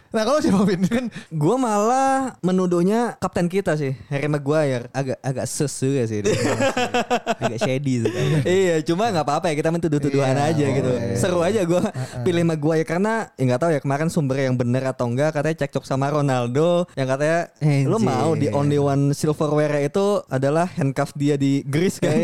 Nah 0.09 0.23
kalau 0.23 0.39
siapa 0.39 0.63
Vin 0.63 0.83
kan 0.83 1.05
gue 1.11 1.57
malah 1.57 2.39
menuduhnya 2.41 3.19
kapten 3.19 3.47
kita 3.47 3.75
sih 3.75 3.93
Harry 4.07 4.27
Maguire 4.27 4.87
Agak 4.91 5.19
agak 5.21 5.47
sus 5.47 5.75
juga 5.75 6.05
sih. 6.05 6.21
dia. 6.21 6.33
agak 7.37 7.59
shady 7.59 7.95
sih. 8.01 8.13
iya 8.45 8.77
cuma 8.81 9.09
nggak 9.09 9.23
apa-apa 9.23 9.51
ya 9.51 9.55
kita 9.57 9.69
main 9.69 9.81
tuduh-tuduhan 9.81 10.31
Iya, 10.33 10.49
aja 10.49 10.65
oh, 10.65 10.73
gitu 10.73 10.91
iya. 10.93 11.17
seru 11.17 11.41
aja 11.41 11.61
gue 11.63 11.83
pilih 12.23 12.45
Maguire 12.45 12.85
karena 12.85 13.29
ya 13.35 13.43
nggak 13.45 13.61
tahu 13.61 13.71
ya 13.71 13.81
kemarin 13.81 14.09
sumber 14.09 14.39
yang 14.41 14.55
benar 14.55 14.85
atau 14.87 15.07
enggak 15.07 15.33
katanya 15.33 15.57
cekcok 15.61 15.85
sama 15.85 16.09
Ronaldo 16.09 16.87
yang 16.95 17.09
katanya 17.09 17.51
lu 17.85 17.97
Anjir. 17.97 18.07
mau 18.07 18.31
di 18.33 18.47
only 18.49 18.77
one 18.77 19.11
silverware 19.11 19.83
itu 19.83 20.23
adalah 20.29 20.69
handcuff 20.69 21.11
dia 21.15 21.35
di 21.35 21.65
Greece 21.65 21.99
kan 21.99 22.15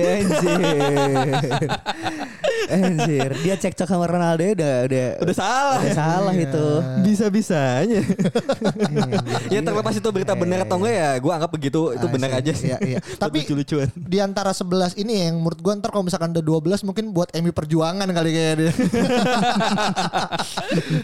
Anjir. 1.40 1.68
Anjir, 2.70 3.28
dia 3.40 3.54
cekcok 3.56 3.84
sama 3.84 4.04
Ronaldo 4.04 4.40
ya 4.40 4.52
udah 4.52 4.72
udah 4.86 5.06
udah 5.24 5.34
salah 5.34 5.76
udah 5.80 5.94
salah 5.94 6.32
itu. 6.34 6.66
bisa-bisanya 7.00 8.00
ya 9.48 9.58
terlepas 9.60 9.92
itu 9.92 10.08
berita 10.08 10.32
benar 10.32 10.62
atau 10.62 10.76
enggak 10.76 10.94
ya 10.94 11.08
gue 11.16 11.32
anggap 11.32 11.50
begitu 11.50 11.80
itu 11.92 12.04
Ah, 12.04 12.10
benar 12.10 12.30
aja 12.34 12.52
sih 12.52 12.66
Iya, 12.68 12.76
iya. 12.84 12.98
Tapi 13.22 13.42
lucu-lucuan 13.42 13.88
di 13.96 14.18
antara 14.18 14.50
11 14.52 14.96
ini 14.96 15.26
yang 15.26 15.38
menurut 15.38 15.58
gua 15.58 15.72
ntar 15.74 15.90
kalau 15.90 16.02
misalkan 16.02 16.30
ada 16.30 16.42
12 16.42 16.84
mungkin 16.84 17.10
buat 17.10 17.28
MU 17.34 17.50
perjuangan 17.50 18.06
kali 18.06 18.30
kayak 18.30 18.54
dia. 18.56 18.70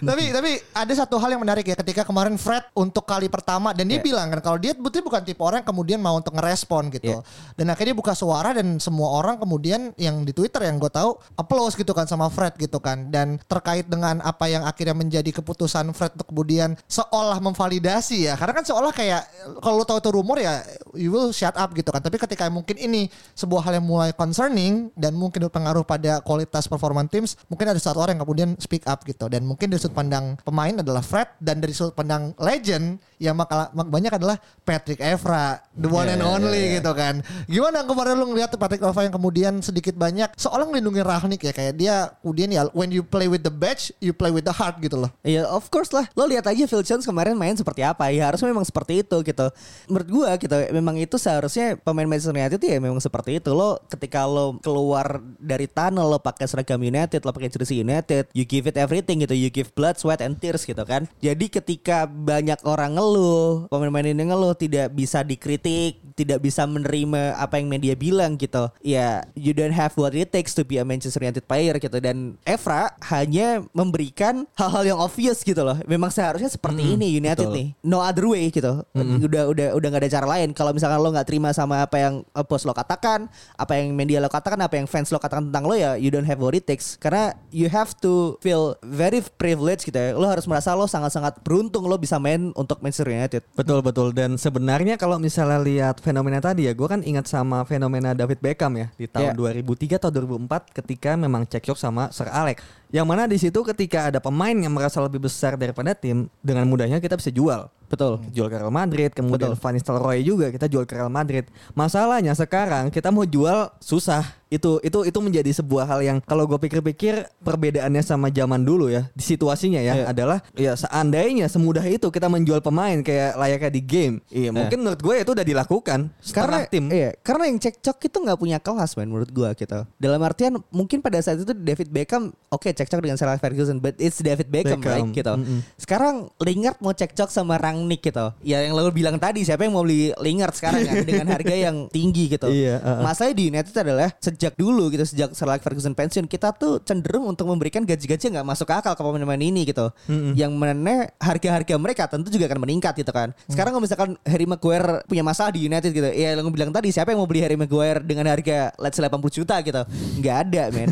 tapi 0.02 0.22
tapi 0.30 0.50
ada 0.72 0.92
satu 0.94 1.16
hal 1.16 1.32
yang 1.32 1.42
menarik 1.42 1.64
ya 1.64 1.76
ketika 1.76 2.02
kemarin 2.04 2.34
Fred 2.36 2.62
untuk 2.74 3.02
kali 3.02 3.26
pertama 3.26 3.72
dan 3.72 3.86
dia 3.86 3.96
Iya. 3.96 4.04
bilang 4.04 4.28
kan 4.28 4.40
kalau 4.44 4.58
dia 4.60 4.76
betul 4.76 5.00
bukan 5.02 5.22
tipe 5.24 5.40
orang 5.40 5.64
yang 5.64 5.68
kemudian 5.68 5.98
mau 5.98 6.14
untuk 6.14 6.34
ngerespon 6.36 6.92
gitu. 6.92 7.16
Iya. 7.16 7.18
Dan 7.56 7.66
akhirnya 7.70 7.94
dia 7.94 7.96
buka 7.96 8.12
suara 8.12 8.50
dan 8.52 8.76
semua 8.76 9.08
orang 9.14 9.40
kemudian 9.40 9.94
yang 9.96 10.20
di 10.26 10.34
Twitter 10.34 10.66
yang 10.66 10.82
gue 10.82 10.90
tahu 10.90 11.14
applause 11.38 11.78
gitu 11.78 11.94
kan 11.94 12.10
sama 12.10 12.26
Fred 12.26 12.58
gitu 12.58 12.82
kan 12.82 13.08
dan 13.14 13.38
terkait 13.46 13.86
dengan 13.86 14.18
apa 14.26 14.50
yang 14.50 14.66
akhirnya 14.66 14.98
menjadi 14.98 15.30
keputusan 15.38 15.94
Fred 15.94 16.18
untuk 16.18 16.34
kemudian 16.34 16.74
seolah 16.90 17.38
memvalidasi 17.38 18.26
ya 18.26 18.34
karena 18.34 18.58
kan 18.58 18.64
seolah 18.66 18.90
kayak 18.90 19.22
kalau 19.62 19.78
lo 19.80 19.84
tahu 19.86 20.02
itu 20.02 20.10
rumor 20.10 20.38
ya 20.42 20.66
you 20.96 21.12
will 21.12 21.30
shut 21.30 21.54
up 21.54 21.70
gitu 21.76 21.92
kan. 21.92 22.00
Tapi 22.00 22.16
ketika 22.16 22.48
mungkin 22.48 22.80
ini 22.80 23.12
sebuah 23.36 23.68
hal 23.68 23.78
yang 23.78 23.86
mulai 23.86 24.10
concerning 24.16 24.90
dan 24.96 25.12
mungkin 25.12 25.46
berpengaruh 25.46 25.84
pada 25.84 26.24
kualitas 26.24 26.64
performa 26.66 27.04
teams, 27.06 27.36
mungkin 27.52 27.70
ada 27.70 27.78
satu 27.78 28.00
orang 28.02 28.16
yang 28.16 28.24
kemudian 28.24 28.50
speak 28.56 28.88
up 28.88 29.04
gitu. 29.04 29.28
Dan 29.28 29.44
mungkin 29.44 29.68
dari 29.68 29.78
sudut 29.78 29.94
pandang 29.94 30.40
pemain 30.42 30.72
adalah 30.72 31.04
Fred 31.04 31.36
dan 31.38 31.60
dari 31.60 31.76
sudut 31.76 31.92
pandang 31.92 32.32
legend 32.40 32.98
yang 33.20 33.36
bakal 33.36 33.68
banyak 33.72 34.12
adalah 34.12 34.36
Patrick 34.64 35.00
Evra, 35.00 35.60
the 35.76 35.88
one 35.88 36.08
and 36.08 36.24
only 36.24 36.80
gitu 36.80 36.92
kan. 36.96 37.20
Gimana 37.48 37.84
kemarin 37.84 38.16
lu 38.16 38.32
ngeliat 38.32 38.52
Patrick 38.56 38.82
Evra 38.82 39.04
yang 39.04 39.14
kemudian 39.14 39.52
sedikit 39.60 39.94
banyak 39.96 40.15
seolah 40.40 40.64
ngelindungi 40.72 41.02
Rahnik 41.04 41.40
ya 41.44 41.52
kayak 41.52 41.74
dia 41.76 41.94
kemudian 42.24 42.48
ya 42.48 42.62
when 42.72 42.88
you 42.88 43.04
play 43.04 43.28
with 43.28 43.44
the 43.44 43.52
badge, 43.52 43.92
you 44.00 44.16
play 44.16 44.32
with 44.32 44.48
the 44.48 44.54
heart 44.54 44.80
gitu 44.80 44.96
loh. 44.96 45.10
Iya, 45.20 45.44
of 45.50 45.68
course 45.68 45.92
lah. 45.92 46.08
Lo 46.16 46.24
lihat 46.24 46.48
aja 46.48 46.64
Phil 46.64 46.80
Jones 46.80 47.04
kemarin 47.04 47.36
main 47.36 47.52
seperti 47.52 47.84
apa. 47.84 48.08
Ya 48.08 48.30
harusnya 48.30 48.48
memang 48.48 48.64
seperti 48.64 49.04
itu 49.04 49.16
gitu. 49.20 49.46
Menurut 49.92 50.08
gua 50.08 50.30
gitu, 50.40 50.56
memang 50.72 50.96
itu 50.96 51.16
seharusnya 51.20 51.76
pemain 51.76 52.08
Manchester 52.08 52.32
United 52.32 52.60
ya 52.62 52.80
memang 52.80 53.02
seperti 53.02 53.42
itu. 53.42 53.52
Lo 53.52 53.76
ketika 53.92 54.24
lo 54.24 54.56
keluar 54.64 55.20
dari 55.36 55.68
tunnel 55.68 56.08
lo 56.08 56.18
pakai 56.22 56.48
seragam 56.48 56.80
United, 56.80 57.20
lo 57.26 57.34
pakai 57.36 57.52
jersey 57.52 57.84
United, 57.84 58.32
you 58.32 58.48
give 58.48 58.64
it 58.64 58.80
everything 58.80 59.20
gitu. 59.20 59.36
You 59.36 59.52
give 59.52 59.74
blood, 59.76 60.00
sweat 60.00 60.24
and 60.24 60.38
tears 60.40 60.64
gitu 60.64 60.80
kan. 60.86 61.10
Jadi 61.20 61.50
ketika 61.50 62.06
banyak 62.06 62.62
orang 62.64 62.94
ngeluh, 62.96 63.66
pemain-pemain 63.68 64.14
ini 64.14 64.24
ngeluh 64.30 64.54
tidak 64.54 64.94
bisa 64.94 65.26
dikritik, 65.26 66.00
tidak 66.14 66.40
bisa 66.40 66.64
menerima 66.64 67.36
apa 67.36 67.58
yang 67.58 67.68
media 67.68 67.94
bilang 67.98 68.38
gitu. 68.38 68.70
Ya, 68.80 69.26
you 69.34 69.52
don't 69.52 69.74
have 69.74 69.92
it 70.12 70.30
takes 70.30 70.52
to 70.54 70.62
be 70.62 70.78
a 70.78 70.84
Manchester 70.84 71.22
United 71.22 71.42
player 71.48 71.80
gitu 71.80 71.98
dan 71.98 72.36
Evra 72.44 72.92
hanya 73.10 73.64
memberikan 73.72 74.44
hal-hal 74.54 74.84
yang 74.84 74.98
obvious 75.00 75.42
gitu 75.42 75.64
loh. 75.64 75.78
Memang 75.88 76.12
seharusnya 76.12 76.50
seperti 76.52 76.94
ini 76.94 77.16
United 77.16 77.48
betul. 77.48 77.56
nih. 77.56 77.68
No 77.82 78.04
other 78.04 78.26
way 78.28 78.52
gitu. 78.52 78.84
Udah 78.94 79.48
udah 79.50 79.66
udah 79.74 79.88
nggak 79.88 80.02
ada 80.06 80.12
cara 80.20 80.26
lain. 80.38 80.52
Kalau 80.52 80.70
misalkan 80.76 80.98
lo 81.00 81.08
nggak 81.10 81.26
terima 81.26 81.50
sama 81.56 81.82
apa 81.82 81.96
yang 81.96 82.14
bos 82.46 82.62
lo 82.68 82.76
katakan, 82.76 83.30
apa 83.56 83.72
yang 83.78 83.94
media 83.96 84.20
lo 84.20 84.28
katakan, 84.28 84.60
apa 84.60 84.76
yang 84.76 84.86
fans 84.86 85.08
lo 85.10 85.18
katakan 85.18 85.50
tentang 85.50 85.64
lo 85.64 85.74
ya 85.74 85.96
you 85.96 86.12
don't 86.12 86.26
have 86.26 86.38
what 86.38 86.52
it 86.52 86.66
takes. 86.66 86.98
Karena 86.98 87.32
you 87.48 87.70
have 87.70 87.96
to 88.02 88.36
feel 88.44 88.76
very 88.84 89.22
privileged 89.40 89.86
gitu 89.86 89.96
ya. 89.96 90.12
Lo 90.12 90.28
harus 90.28 90.44
merasa 90.44 90.76
lo 90.76 90.84
sangat-sangat 90.90 91.40
beruntung 91.40 91.86
lo 91.88 91.96
bisa 91.96 92.20
main 92.20 92.52
untuk 92.58 92.82
Manchester 92.84 93.08
United. 93.08 93.42
Betul 93.54 93.80
betul 93.80 94.12
dan 94.12 94.36
sebenarnya 94.36 94.98
kalau 94.98 95.16
misalnya 95.16 95.62
lihat 95.62 96.02
fenomena 96.02 96.42
tadi 96.42 96.68
ya, 96.68 96.72
gue 96.74 96.88
kan 96.88 97.00
ingat 97.04 97.30
sama 97.30 97.62
fenomena 97.64 98.12
David 98.12 98.42
Beckham 98.42 98.74
ya 98.76 98.88
di 98.96 99.06
tahun 99.06 99.24
Yeah. 99.26 99.34
2003 99.64 99.95
atau 99.96 100.12
2004 100.12 100.76
ketika 100.76 101.16
memang 101.16 101.48
cekcok 101.48 101.78
sama 101.80 102.12
Sir 102.12 102.28
Alex. 102.28 102.60
Yang 102.90 103.06
mana 103.06 103.22
di 103.26 103.36
situ 103.36 103.60
ketika 103.62 104.08
ada 104.08 104.18
pemain 104.18 104.54
yang 104.54 104.70
merasa 104.70 105.02
lebih 105.02 105.18
besar 105.18 105.58
daripada 105.58 105.92
tim, 105.92 106.30
dengan 106.40 106.64
mudahnya 106.66 107.02
kita 107.02 107.18
bisa 107.18 107.30
jual. 107.30 107.66
Betul. 107.86 108.18
Jual 108.34 108.50
ke 108.50 108.58
Real 108.58 108.74
Madrid, 108.74 109.14
kemudian 109.14 109.54
Van 109.54 109.70
Nistelrooy 109.70 110.26
juga 110.26 110.50
kita 110.50 110.66
jual 110.66 110.82
ke 110.84 110.98
Real 110.98 111.06
Madrid. 111.06 111.46
Masalahnya 111.70 112.34
sekarang 112.34 112.90
kita 112.90 113.14
mau 113.14 113.22
jual 113.22 113.70
susah. 113.78 114.26
Itu 114.46 114.78
itu 114.82 115.02
itu 115.02 115.18
menjadi 115.18 115.50
sebuah 115.50 115.86
hal 115.90 116.00
yang 116.06 116.18
kalau 116.22 116.46
gue 116.46 116.54
pikir-pikir 116.54 117.26
perbedaannya 117.42 117.98
sama 117.98 118.30
zaman 118.30 118.62
dulu 118.62 118.86
ya 118.86 119.10
di 119.10 119.22
situasinya 119.22 119.82
ya 119.82 119.94
Iya. 119.98 120.04
adalah 120.06 120.38
ya 120.54 120.78
seandainya 120.78 121.50
semudah 121.50 121.82
itu 121.82 122.06
kita 122.14 122.30
menjual 122.30 122.62
pemain 122.62 122.94
kayak 123.02 123.34
layaknya 123.34 123.70
di 123.74 123.82
game. 123.82 124.14
Iya, 124.30 124.54
mungkin 124.54 124.86
menurut 124.86 125.02
gue 125.02 125.14
itu 125.18 125.30
udah 125.34 125.46
dilakukan 125.46 126.14
karena 126.30 126.62
tim. 126.70 126.86
Iya, 126.94 127.18
karena 127.26 127.50
yang 127.50 127.58
cekcok 127.58 127.98
itu 128.06 128.16
nggak 128.22 128.38
punya 128.38 128.58
kelas 128.62 128.94
man 128.94 129.10
menurut 129.10 129.30
gua 129.34 129.50
gitu. 129.58 129.82
Dalam 129.98 130.20
artian 130.22 130.62
mungkin 130.70 131.02
pada 131.02 131.18
saat 131.18 131.42
itu 131.42 131.50
David 131.50 131.90
Beckham 131.90 132.30
oke 132.46 132.70
cekcok 132.76 133.00
dengan 133.00 133.16
Sir 133.16 133.26
Alex 133.26 133.40
Ferguson, 133.40 133.80
but 133.80 133.96
it's 133.96 134.20
David 134.20 134.52
Beckham, 134.52 134.78
Beckham, 134.78 134.92
right 134.92 135.08
gitu. 135.16 135.32
mm-mm. 135.32 135.60
Sekarang 135.80 136.28
Lingard 136.44 136.76
mau 136.84 136.92
cekcok 136.92 137.32
sama 137.32 137.56
Rangnick 137.56 138.04
gitu. 138.04 138.36
Ya 138.44 138.60
yang 138.60 138.76
lo 138.76 138.92
bilang 138.92 139.16
tadi 139.16 139.42
siapa 139.42 139.64
yang 139.64 139.72
mau 139.72 139.82
beli 139.82 140.12
Lingard 140.20 140.52
sekarang 140.52 140.84
kan 140.84 140.96
dengan 141.08 141.26
harga 141.32 141.54
yang 141.56 141.88
tinggi 141.88 142.28
gitu. 142.36 142.52
Iya, 142.52 142.78
uh-uh. 142.78 143.00
Masalahnya 143.02 143.36
di 143.36 143.44
United 143.48 143.74
adalah 143.74 144.08
sejak 144.20 144.52
dulu 144.54 144.92
gitu 144.92 145.04
sejak 145.08 145.32
Sir 145.32 145.48
Alex 145.48 145.64
Ferguson 145.64 145.96
pensiun 145.96 146.26
kita 146.28 146.52
tuh 146.52 146.84
cenderung 146.84 147.26
untuk 147.26 147.48
memberikan 147.48 147.82
gaji-gaji 147.82 148.28
yang 148.28 148.42
nggak 148.42 148.48
masuk 148.52 148.68
akal 148.68 148.92
ke 148.92 149.02
pemain-pemain 149.02 149.40
ini 149.40 149.64
gitu. 149.64 149.88
Yang 150.36 150.52
mana 150.52 151.08
harga-harga 151.16 151.74
mereka 151.80 152.04
tentu 152.10 152.28
juga 152.28 152.50
akan 152.52 152.60
meningkat 152.60 152.92
gitu 153.00 153.12
kan. 153.14 153.32
Sekarang 153.48 153.72
kalau 153.72 153.82
misalkan 153.84 154.10
Harry 154.26 154.44
Maguire 154.44 155.00
punya 155.08 155.24
masalah 155.24 155.54
di 155.54 155.64
United 155.64 155.90
gitu, 155.94 156.08
ya 156.12 156.36
yang 156.36 156.50
bilang 156.52 156.70
tadi 156.74 156.92
siapa 156.92 157.14
yang 157.14 157.22
mau 157.22 157.28
beli 157.28 157.40
Harry 157.40 157.56
Maguire 157.56 158.02
dengan 158.02 158.28
harga 158.28 158.74
let's 158.82 158.98
say 158.98 159.06
80 159.06 159.22
juta 159.32 159.56
gitu? 159.62 159.82
Nggak 160.20 160.36
ada, 160.48 160.62
men. 160.74 160.90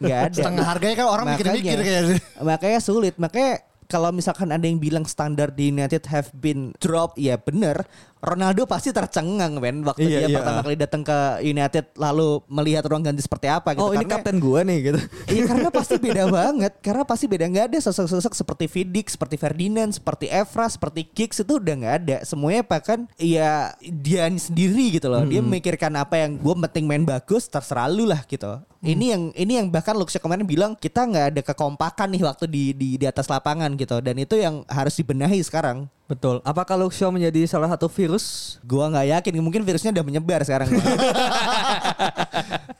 Nggak 0.00 0.18
ada. 0.32 0.36
Setengah 0.42 0.64
harganya 0.66 0.96
kan 0.96 1.06
orang 1.12 1.36
mikir-mikir 1.36 1.78
kayaknya. 1.78 2.16
Makanya 2.48 2.80
sulit. 2.80 3.14
Makanya 3.20 3.60
kalau 3.92 4.08
misalkan 4.08 4.48
ada 4.48 4.64
yang 4.64 4.80
bilang 4.80 5.04
standar 5.04 5.52
di 5.52 5.68
United 5.68 6.08
have 6.08 6.32
been 6.32 6.72
dropped, 6.80 7.20
ya 7.20 7.36
bener. 7.36 7.84
Ronaldo 8.22 8.70
pasti 8.70 8.94
tercengang 8.94 9.58
men 9.58 9.82
waktu 9.82 10.06
Iya, 10.06 10.18
dia 10.22 10.28
iya. 10.30 10.36
pertama 10.38 10.62
kali 10.62 10.78
datang 10.78 11.02
ke 11.02 11.18
United 11.42 11.90
lalu 11.98 12.38
melihat 12.46 12.86
ruang 12.86 13.02
ganti 13.02 13.18
seperti 13.18 13.50
apa 13.50 13.74
gitu. 13.74 13.82
oh, 13.82 13.90
ini 13.90 14.06
Karena- 14.06 14.22
kapten 14.22 14.36
gue 14.38 14.60
nih 14.62 14.78
gitu. 14.78 14.98
Iya 15.26 15.42
karena 15.50 15.68
pasti 15.74 15.94
beda 15.98 16.24
banget 16.30 16.72
Karena 16.78 17.02
pasti 17.02 17.26
beda 17.26 17.50
nggak 17.50 17.66
ada 17.74 17.78
sosok-sosok 17.82 18.32
seperti 18.38 18.64
Vidic, 18.70 19.10
seperti 19.10 19.34
Ferdinand, 19.34 19.90
seperti 19.90 20.30
Evra, 20.30 20.70
seperti 20.70 21.10
Giggs 21.10 21.42
itu 21.42 21.58
udah 21.58 21.74
nggak 21.74 21.94
ada. 22.06 22.16
Semuanya 22.22 22.62
bahkan 22.62 23.10
ya 23.18 23.74
dia 23.82 24.30
sendiri 24.30 25.02
gitu 25.02 25.10
loh. 25.10 25.26
Dia 25.26 25.42
memikirkan 25.42 25.90
apa 25.98 26.22
yang 26.22 26.38
gue 26.38 26.54
penting 26.70 26.86
main 26.86 27.02
bagus 27.02 27.50
terserah 27.50 27.90
lu 27.90 28.06
lah 28.06 28.22
gitu. 28.30 28.62
Ini 28.82 29.14
yang 29.14 29.22
ini 29.34 29.52
yang 29.62 29.66
bahkan 29.70 29.94
Luxia 29.94 30.18
kemarin 30.18 30.42
bilang 30.42 30.74
kita 30.74 31.06
nggak 31.06 31.26
ada 31.34 31.42
kekompakan 31.42 32.18
nih 32.18 32.22
waktu 32.22 32.50
di 32.50 32.64
di 32.74 32.88
di 32.98 33.06
atas 33.06 33.26
lapangan 33.26 33.74
gitu. 33.74 33.98
Dan 33.98 34.18
itu 34.18 34.38
yang 34.38 34.62
harus 34.70 34.94
dibenahi 34.94 35.42
sekarang. 35.42 35.90
Betul. 36.12 36.44
Apakah 36.44 36.76
Luke 36.76 36.92
Shaw 36.92 37.08
menjadi 37.08 37.48
salah 37.48 37.72
satu 37.72 37.88
virus? 37.88 38.60
Gua 38.60 38.92
nggak 38.92 39.16
yakin 39.16 39.40
mungkin 39.40 39.64
virusnya 39.64 39.96
udah 39.96 40.04
menyebar 40.04 40.44
sekarang. 40.44 40.68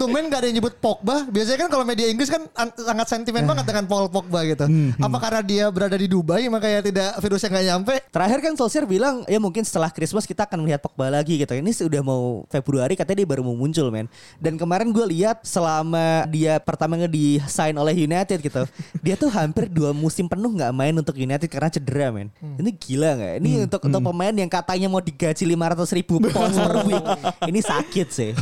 Tumben 0.02 0.26
gak 0.26 0.40
ada 0.42 0.46
yang 0.46 0.58
nyebut 0.58 0.74
Pogba. 0.76 1.22
Biasanya 1.24 1.58
kan 1.62 1.68
kalau 1.70 1.84
media 1.84 2.06
Inggris 2.06 2.26
kan 2.26 2.42
an- 2.52 2.74
sangat 2.74 3.06
sentimen 3.06 3.46
banget 3.46 3.64
dengan 3.64 3.84
Paul 3.86 4.10
Pogba 4.10 4.42
gitu. 4.42 4.66
Apa 4.98 5.16
karena 5.18 5.40
dia 5.40 5.64
berada 5.68 5.94
di 5.94 6.06
Dubai 6.06 6.46
makanya 6.46 6.82
tidak 6.82 7.10
virusnya 7.18 7.48
nggak 7.48 7.66
nyampe? 7.70 7.94
Terakhir 8.10 8.38
kan 8.40 8.52
Solskjaer 8.54 8.84
bilang 8.84 9.22
ya 9.24 9.38
mungkin 9.38 9.62
setelah 9.62 9.88
Christmas 9.88 10.26
kita 10.26 10.42
akan 10.42 10.60
melihat 10.60 10.82
Pogba 10.82 11.06
lagi 11.06 11.38
gitu. 11.38 11.54
Ini 11.54 11.70
sudah 11.70 12.02
mau 12.02 12.42
Februari 12.50 12.98
katanya 12.98 13.22
dia 13.22 13.28
baru 13.30 13.46
mau 13.46 13.54
muncul 13.54 13.88
men. 13.88 14.10
Dan 14.36 14.58
kemarin 14.58 14.90
gue 14.90 15.06
lihat 15.06 15.46
selama 15.46 16.26
dia 16.26 16.58
pertama 16.58 16.98
di 17.06 17.38
sign 17.46 17.78
oleh 17.78 17.94
United 17.94 18.42
gitu, 18.42 18.66
dia 19.04 19.14
tuh 19.14 19.30
hampir 19.30 19.70
dua 19.70 19.94
musim 19.94 20.26
penuh 20.26 20.50
nggak 20.50 20.72
main 20.74 20.94
untuk 20.94 21.14
United 21.14 21.46
karena 21.46 21.70
cedera 21.70 22.10
men. 22.10 22.28
Ini 22.40 22.70
gila 22.74 23.10
nggak? 23.14 23.32
Ini 23.38 23.50
untuk 23.70 23.80
untuk 23.86 24.00
pemain 24.02 24.34
yang 24.34 24.50
katanya 24.50 24.88
mau 24.90 24.98
digaji 24.98 25.44
500 25.46 25.96
ribu 25.96 26.14
pounds 26.26 26.56
per 26.56 26.76
week, 26.82 27.04
ini 27.50 27.60
sakit 27.62 28.08
sih. 28.10 28.32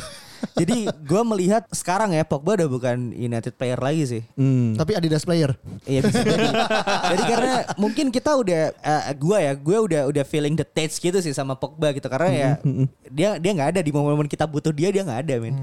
Jadi 0.55 0.87
gue 0.87 1.22
melihat 1.24 1.64
sekarang 1.72 2.12
ya 2.12 2.22
Pogba 2.22 2.61
udah 2.61 2.68
bukan 2.68 3.16
United 3.16 3.57
player 3.57 3.81
lagi 3.81 4.05
sih. 4.05 4.22
Hmm. 4.37 4.76
Tapi 4.76 4.94
Adidas 4.94 5.24
player. 5.24 5.57
Iya 5.88 6.00
bisa 6.05 6.20
jadi. 6.20 6.48
jadi 7.16 7.22
karena 7.24 7.55
mungkin 7.81 8.12
kita 8.12 8.31
udah 8.37 8.62
eh, 8.76 9.03
gua 9.16 9.38
ya, 9.40 9.53
gue 9.57 9.76
udah 9.81 10.03
udah 10.12 10.24
feeling 10.29 10.55
the 10.55 10.66
taste 10.66 11.00
gitu 11.00 11.16
sih 11.24 11.33
sama 11.33 11.57
Pogba 11.57 11.90
gitu 11.96 12.07
karena 12.07 12.31
ya 12.31 12.50
dia 13.09 13.40
dia 13.40 13.50
nggak 13.57 13.79
ada 13.79 13.81
di 13.81 13.90
momen-momen 13.90 14.29
kita 14.29 14.44
butuh 14.44 14.70
dia 14.70 14.92
dia 14.92 15.03
nggak 15.03 15.20
ada 15.26 15.35
men. 15.40 15.57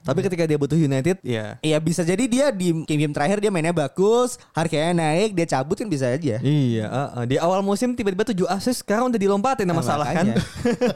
Tapi 0.00 0.20
ketika 0.24 0.46
dia 0.46 0.56
butuh 0.56 0.78
United, 0.78 1.20
ya. 1.20 1.58
Iya 1.60 1.76
bisa 1.82 2.06
jadi 2.06 2.24
dia 2.30 2.46
di 2.54 2.72
game-game 2.86 3.12
terakhir 3.12 3.42
dia 3.42 3.50
mainnya 3.52 3.74
bagus, 3.74 4.38
harganya 4.54 4.96
naik, 4.96 5.34
dia 5.34 5.46
cabut 5.46 5.76
kan 5.76 5.88
bisa 5.90 6.08
aja. 6.08 6.40
Iya, 6.40 6.86
uh, 6.88 7.00
uh. 7.20 7.24
di 7.26 7.36
awal 7.36 7.60
musim 7.60 7.92
tiba-tiba 7.92 8.24
7 8.24 8.46
assist, 8.48 8.82
sekarang 8.82 9.12
udah 9.12 9.20
dilompatin 9.20 9.66
sama 9.68 9.80
Nah, 9.80 9.88
salah 9.88 10.08
kan. 10.12 10.26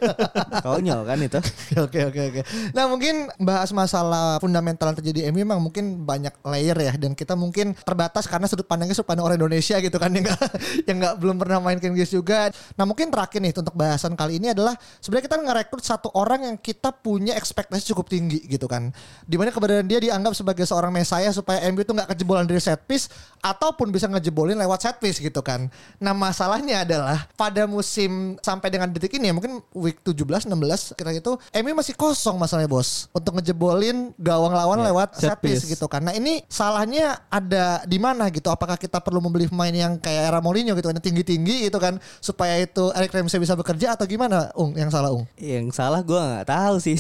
Konyol 0.64 1.00
kan 1.08 1.18
itu. 1.20 1.40
Oke 1.84 2.00
oke 2.06 2.20
oke. 2.32 2.40
Nah 2.72 2.88
mungkin 2.88 3.03
bahas 3.42 3.70
masalah 3.74 4.38
fundamental 4.38 4.92
yang 4.92 4.98
terjadi 5.00 5.18
di 5.18 5.22
MU 5.32 5.42
memang 5.44 5.60
mungkin 5.60 6.06
banyak 6.06 6.30
layer 6.46 6.76
ya 6.78 6.92
dan 6.96 7.12
kita 7.12 7.34
mungkin 7.34 7.74
terbatas 7.82 8.28
karena 8.28 8.46
sudut 8.46 8.64
pandangnya 8.64 8.94
sudut 8.94 9.08
pandang 9.08 9.26
orang 9.26 9.38
Indonesia 9.40 9.76
gitu 9.80 9.96
kan 9.98 10.10
yang 10.16 10.24
nggak 10.24 10.42
yang 10.86 10.96
nggak 11.02 11.14
belum 11.20 11.36
pernah 11.40 11.58
main 11.60 11.78
ke 11.82 11.90
Inggris 11.90 12.10
juga. 12.12 12.52
Nah 12.78 12.84
mungkin 12.86 13.10
terakhir 13.10 13.40
nih 13.42 13.52
untuk 13.56 13.74
bahasan 13.74 14.14
kali 14.14 14.38
ini 14.38 14.54
adalah 14.54 14.78
sebenarnya 15.02 15.24
kita 15.28 15.36
ngerekrut 15.42 15.84
satu 15.84 16.08
orang 16.14 16.46
yang 16.46 16.56
kita 16.60 16.94
punya 16.94 17.34
ekspektasi 17.34 17.90
cukup 17.92 18.06
tinggi 18.08 18.44
gitu 18.46 18.70
kan. 18.70 18.94
Di 19.26 19.34
mana 19.34 19.50
keberadaan 19.50 19.90
dia 19.90 19.98
dianggap 19.98 20.32
sebagai 20.38 20.64
seorang 20.64 20.94
mesaya 20.94 21.34
supaya 21.34 21.64
MU 21.74 21.82
itu 21.82 21.90
nggak 21.90 22.14
kejebolan 22.14 22.46
dari 22.46 22.62
set 22.62 22.84
piece 22.86 23.10
ataupun 23.42 23.90
bisa 23.90 24.06
ngejebolin 24.06 24.56
lewat 24.56 24.86
set 24.86 24.96
piece 25.02 25.18
gitu 25.18 25.42
kan. 25.42 25.66
Nah 25.98 26.14
masalahnya 26.14 26.86
adalah 26.86 27.26
pada 27.34 27.66
musim 27.66 28.38
sampai 28.40 28.70
dengan 28.70 28.88
detik 28.92 29.12
ini 29.18 29.30
ya 29.30 29.34
mungkin 29.34 29.58
week 29.74 30.00
17 30.06 30.46
16 30.46 30.94
kira 30.94 31.10
itu 31.10 31.34
MU 31.34 31.72
masih 31.74 31.94
kosong 31.98 32.38
masalahnya 32.38 32.70
bos. 32.70 32.93
Untuk 33.10 33.36
ngejebolin 33.36 34.12
gawang 34.16 34.52
lawan 34.52 34.76
Ya, 34.76 34.90
lewat 34.90 35.08
set 35.14 35.32
set 35.32 35.38
piece 35.40 35.62
piece. 35.62 35.70
gitu 35.72 35.84
kan. 35.86 36.00
Nah 36.00 36.12
ini 36.12 36.40
salahnya 36.46 37.20
ada 37.28 37.80
di 37.84 37.96
mana 37.96 38.28
gitu? 38.28 38.48
Apakah 38.48 38.74
kita 38.74 38.98
perlu 38.98 39.18
membeli 39.18 39.46
pemain 39.46 39.70
yang 39.70 39.96
kayak 39.96 40.28
era 40.28 40.38
Mourinho 40.38 40.72
gitu 40.74 40.86
kan 40.86 40.94
yang 40.94 41.04
tinggi-tinggi 41.04 41.66
gitu 41.66 41.76
kan 41.76 41.96
supaya 42.18 42.56
itu 42.56 42.88
Eric 42.92 43.10
Ramsey 43.10 43.38
bisa 43.38 43.52
bekerja 43.52 43.94
atau 43.94 44.04
gimana? 44.04 44.48
Ung 44.54 44.72
yang 44.74 44.88
salah 44.88 45.08
Ung. 45.08 45.24
Yang 45.36 45.72
salah 45.72 46.00
gue 46.00 46.16
nggak 46.16 46.46
tahu 46.46 46.74
sih. 46.78 46.94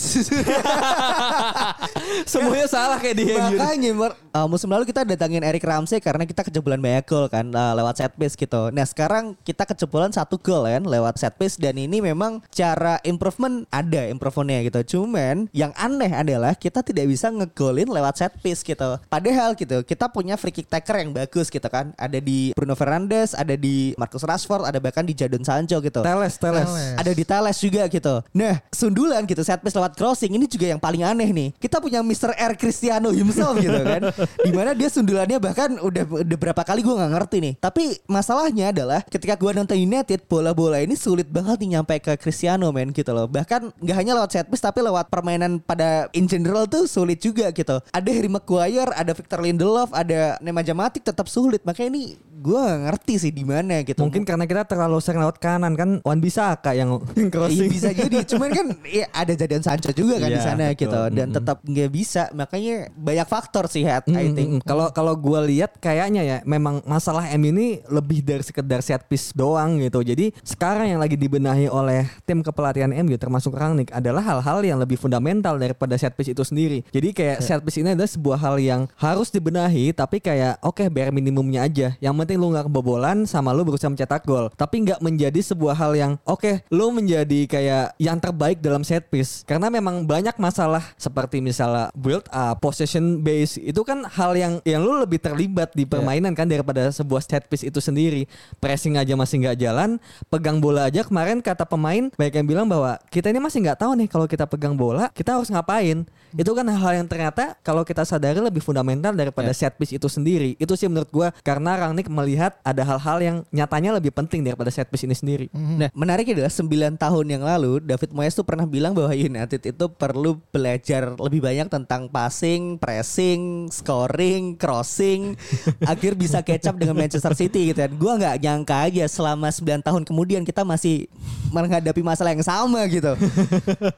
Semuanya 2.24 2.66
salah 2.66 2.96
kayak 2.98 3.16
dia. 3.16 3.34
Makanya 3.50 3.90
Mar- 3.92 4.16
uh, 4.32 4.46
musim 4.46 4.68
lalu 4.68 4.84
kita 4.84 5.02
datangin 5.04 5.42
Eric 5.42 5.62
Ramsey 5.62 5.98
karena 5.98 6.24
kita 6.24 6.42
kejebolan 6.42 6.80
banyak 6.80 7.04
gol 7.04 7.26
kan 7.28 7.48
uh, 7.50 7.72
lewat 7.74 7.98
set 7.98 8.12
piece 8.14 8.34
gitu. 8.34 8.68
Nah 8.70 8.84
sekarang 8.84 9.34
kita 9.42 9.64
kejebolan 9.64 10.10
satu 10.10 10.36
gol 10.36 10.64
kan 10.64 10.82
lewat 10.84 11.16
set 11.16 11.34
piece 11.36 11.56
dan 11.56 11.76
ini 11.76 12.00
memang 12.00 12.40
cara 12.50 12.98
improvement 13.02 13.64
ada 13.68 14.06
improvementnya 14.08 14.64
gitu. 14.64 14.98
Cuman 14.98 15.48
yang 15.52 15.70
aneh 15.84 16.12
adalah 16.16 16.56
kita 16.56 16.80
tidak 16.80 17.04
bisa 17.04 17.28
ngegolin 17.28 17.92
lewat 17.92 18.16
set 18.16 18.32
piece 18.40 18.64
gitu. 18.64 18.96
Padahal 19.06 19.52
gitu 19.52 19.84
kita 19.84 20.08
punya 20.08 20.40
free 20.40 20.54
kick 20.54 20.68
taker 20.72 21.04
yang 21.04 21.12
bagus 21.12 21.52
gitu 21.52 21.68
kan. 21.68 21.92
Ada 22.00 22.18
di 22.24 22.56
Bruno 22.56 22.72
Fernandes, 22.72 23.36
ada 23.36 23.52
di 23.52 23.92
Marcus 24.00 24.24
Rashford, 24.24 24.64
ada 24.64 24.80
bahkan 24.80 25.04
di 25.04 25.12
Jadon 25.12 25.44
Sancho 25.44 25.84
gitu. 25.84 26.00
Teles, 26.00 26.40
teles. 26.40 26.64
Teles. 26.64 26.96
Ada 26.96 27.12
di 27.12 27.24
Thales 27.28 27.58
juga 27.60 27.82
gitu. 27.92 28.14
Nah, 28.32 28.64
sundulan 28.72 29.28
gitu 29.28 29.44
set 29.44 29.60
piece 29.60 29.76
lewat 29.76 29.92
crossing 29.98 30.32
ini 30.32 30.48
juga 30.48 30.72
yang 30.72 30.80
paling 30.80 31.04
aneh 31.04 31.28
nih. 31.34 31.48
Kita 31.60 31.82
punya 31.82 32.00
Mr. 32.00 32.32
R 32.32 32.54
Cristiano 32.56 33.10
himself 33.10 33.60
gitu 33.60 33.80
kan. 33.84 34.08
Di 34.46 34.50
mana 34.54 34.72
dia 34.72 34.88
sundulannya 34.88 35.36
bahkan 35.42 35.76
udah, 35.76 36.04
udah 36.24 36.38
berapa 36.38 36.62
kali 36.62 36.80
gue 36.80 36.94
nggak 36.94 37.12
ngerti 37.12 37.36
nih. 37.42 37.54
Tapi 37.58 37.82
masalahnya 38.06 38.70
adalah 38.70 39.00
ketika 39.04 39.34
gue 39.34 39.50
nonton 39.50 39.76
United 39.76 40.24
bola-bola 40.30 40.78
ini 40.78 40.94
sulit 40.94 41.26
banget 41.26 41.58
nih 41.60 41.78
nyampe 41.78 41.94
ke 41.98 42.12
Cristiano 42.16 42.70
men 42.70 42.94
gitu 42.94 43.10
loh. 43.10 43.26
Bahkan 43.26 43.82
nggak 43.82 43.96
hanya 43.98 44.12
lewat 44.14 44.30
set 44.30 44.46
piece 44.46 44.62
tapi 44.62 44.80
lewat 44.80 45.10
permainan 45.10 45.58
pada 45.58 45.73
in 46.14 46.30
general 46.30 46.68
tuh 46.68 46.86
sulit 46.86 47.18
juga 47.18 47.50
gitu. 47.50 47.80
Ada 47.90 48.10
Harry 48.12 48.30
Maguire, 48.30 48.92
ada 48.94 49.12
Victor 49.16 49.40
Lindelof, 49.42 49.90
ada 49.90 50.38
Nemanja 50.38 50.74
Matic 50.76 51.02
tetap 51.02 51.26
sulit. 51.26 51.64
Makanya 51.66 51.96
ini 51.96 52.04
gue 52.44 52.60
ngerti 52.84 53.14
sih 53.18 53.32
di 53.32 53.40
mana 53.42 53.80
gitu. 53.80 53.96
Mungkin 53.98 54.22
karena 54.22 54.44
kita 54.44 54.68
terlalu 54.68 55.00
sering 55.00 55.18
lewat 55.18 55.40
kanan 55.40 55.72
kan 55.72 56.04
Wan 56.04 56.20
Bisaka 56.20 56.76
yang 56.76 57.00
yang 57.16 57.28
Iya 57.28 57.32
crossing. 57.32 57.70
bisa 57.70 57.88
jadi, 57.90 58.20
cuman 58.26 58.48
kan 58.50 58.66
ya 58.84 59.08
ada 59.10 59.32
jadian 59.32 59.62
Sancho 59.64 59.90
juga 59.90 60.20
kan 60.20 60.28
di 60.28 60.36
Iya, 60.36 60.44
sana 60.44 60.64
betul. 60.68 60.80
gitu 60.84 61.00
dan 61.10 61.26
Mm-mm. 61.26 61.36
tetap 61.40 61.56
nggak 61.62 61.90
bisa. 61.90 62.22
Makanya 62.30 62.76
banyak 62.92 63.26
faktor 63.26 63.64
sih 63.66 63.82
hat 63.82 64.04
I 64.06 64.24
Mm, 64.24 64.34
think. 64.34 64.50
Kalau 64.62 64.90
kalau 64.90 65.14
gue 65.14 65.40
lihat 65.48 65.78
kayaknya 65.78 66.20
ya 66.20 66.36
memang 66.44 66.84
masalah 66.84 67.24
M 67.30 67.42
ini 67.46 67.80
lebih 67.86 68.20
dari 68.20 68.42
sekedar 68.42 68.80
set 68.80 69.04
piece 69.04 69.32
doang 69.32 69.78
gitu. 69.78 70.00
Jadi 70.00 70.34
sekarang 70.40 70.86
yang 70.86 71.00
lagi 71.00 71.14
dibenahi 71.14 71.66
oleh 71.66 72.04
tim 72.22 72.40
kepelatihan 72.40 72.92
MU 72.94 73.14
termasuk 73.14 73.52
Rangnick 73.52 73.88
adalah 73.90 74.20
hal-hal 74.20 74.60
yang 74.60 74.76
lebih 74.76 74.96
fundamental 74.96 75.56
daripada 75.56 75.94
set 75.94 76.12
piece 76.12 76.28
itu 76.28 76.42
sendiri. 76.42 76.82
Jadi 76.90 77.08
kayak 77.10 77.38
set 77.38 77.60
piece 77.60 77.78
ini 77.78 77.92
adalah 77.92 78.10
sebuah 78.10 78.38
hal 78.38 78.56
yang 78.58 78.80
harus 78.96 79.28
dibenahi 79.28 79.92
tapi 79.92 80.18
kayak 80.18 80.58
oke 80.60 80.82
bare 80.88 81.08
minimumnya 81.08 81.62
aja. 81.62 81.94
Yang 81.98 82.14
penting 82.18 82.33
lu 82.38 82.52
nggak 82.52 82.70
kebobolan 82.70 83.24
sama 83.24 83.54
lu 83.56 83.66
berusaha 83.66 83.90
mencetak 83.90 84.26
gol. 84.26 84.50
Tapi 84.54 84.86
nggak 84.86 85.00
menjadi 85.00 85.40
sebuah 85.40 85.74
hal 85.76 85.92
yang 85.96 86.12
oke 86.26 86.66
lu 86.70 86.90
menjadi 86.94 87.46
kayak 87.48 87.86
yang 87.98 88.18
terbaik 88.18 88.60
dalam 88.60 88.82
set 88.82 89.08
piece. 89.08 89.42
Karena 89.44 89.72
memang 89.72 90.04
banyak 90.04 90.36
masalah 90.38 90.82
seperti 90.98 91.40
misalnya 91.40 91.90
build 91.94 92.26
up, 92.30 92.60
possession 92.60 93.20
base 93.20 93.58
itu 93.60 93.80
kan 93.82 94.06
hal 94.06 94.34
yang 94.34 94.58
yang 94.62 94.82
lu 94.82 95.00
lebih 95.00 95.18
terlibat 95.18 95.72
di 95.72 95.84
permainan 95.84 96.32
kan 96.32 96.46
daripada 96.46 96.90
sebuah 96.90 97.24
set 97.24 97.46
piece 97.48 97.66
itu 97.66 97.78
sendiri. 97.78 98.26
Pressing 98.58 98.96
aja 99.00 99.14
masih 99.14 99.44
nggak 99.44 99.58
jalan, 99.60 99.96
pegang 100.28 100.58
bola 100.58 100.86
aja 100.88 101.02
kemarin 101.04 101.40
kata 101.40 101.64
pemain 101.64 102.10
banyak 102.14 102.34
yang 102.42 102.48
bilang 102.48 102.66
bahwa 102.66 102.96
kita 103.08 103.30
ini 103.30 103.40
masih 103.40 103.64
nggak 103.64 103.78
tahu 103.80 103.92
nih 103.98 104.08
kalau 104.10 104.26
kita 104.28 104.44
pegang 104.44 104.74
bola 104.76 105.10
kita 105.12 105.36
harus 105.36 105.48
ngapain. 105.50 106.06
Itu 106.34 106.50
kan 106.50 106.66
hal 106.66 106.92
yang 106.98 107.06
ternyata 107.06 107.54
kalau 107.62 107.86
kita 107.86 108.02
sadari 108.02 108.42
lebih 108.42 108.58
fundamental 108.58 109.14
daripada 109.14 109.54
set 109.54 109.78
piece 109.78 109.94
itu 109.94 110.10
sendiri. 110.10 110.58
Itu 110.58 110.74
sih 110.74 110.90
menurut 110.90 111.10
gua 111.14 111.28
karena 111.46 111.78
Rangnick 111.78 112.10
melihat 112.10 112.58
ada 112.66 112.82
hal-hal 112.82 113.18
yang 113.22 113.36
nyatanya 113.54 113.94
lebih 113.94 114.10
penting 114.10 114.42
daripada 114.42 114.68
set 114.74 114.90
piece 114.90 115.06
ini 115.06 115.14
sendiri. 115.14 115.46
Nah, 115.54 115.94
menariknya 115.94 116.42
adalah 116.42 116.52
9 116.52 116.98
tahun 116.98 117.26
yang 117.30 117.42
lalu 117.46 117.78
David 117.86 118.10
Moyes 118.10 118.34
tuh 118.34 118.42
pernah 118.42 118.66
bilang 118.66 118.92
bahwa 118.98 119.14
United 119.14 119.62
itu 119.62 119.86
perlu 119.86 120.42
belajar 120.50 121.14
lebih 121.14 121.38
banyak 121.38 121.70
tentang 121.70 122.10
passing, 122.10 122.82
pressing, 122.82 123.70
scoring, 123.70 124.58
crossing 124.58 125.38
agar 125.90 126.12
bisa 126.18 126.42
catch 126.42 126.66
up 126.66 126.74
dengan 126.74 126.98
Manchester 126.98 127.32
City 127.38 127.70
gitu 127.70 127.78
kan. 127.78 127.92
Gua 127.94 128.12
nggak 128.18 128.36
nyangka 128.42 128.76
aja 128.90 129.04
selama 129.06 129.54
9 129.54 129.86
tahun 129.86 130.02
kemudian 130.02 130.42
kita 130.42 130.66
masih 130.66 131.06
menghadapi 131.54 132.02
masalah 132.02 132.34
yang 132.34 132.42
sama 132.42 132.82
gitu. 132.90 133.14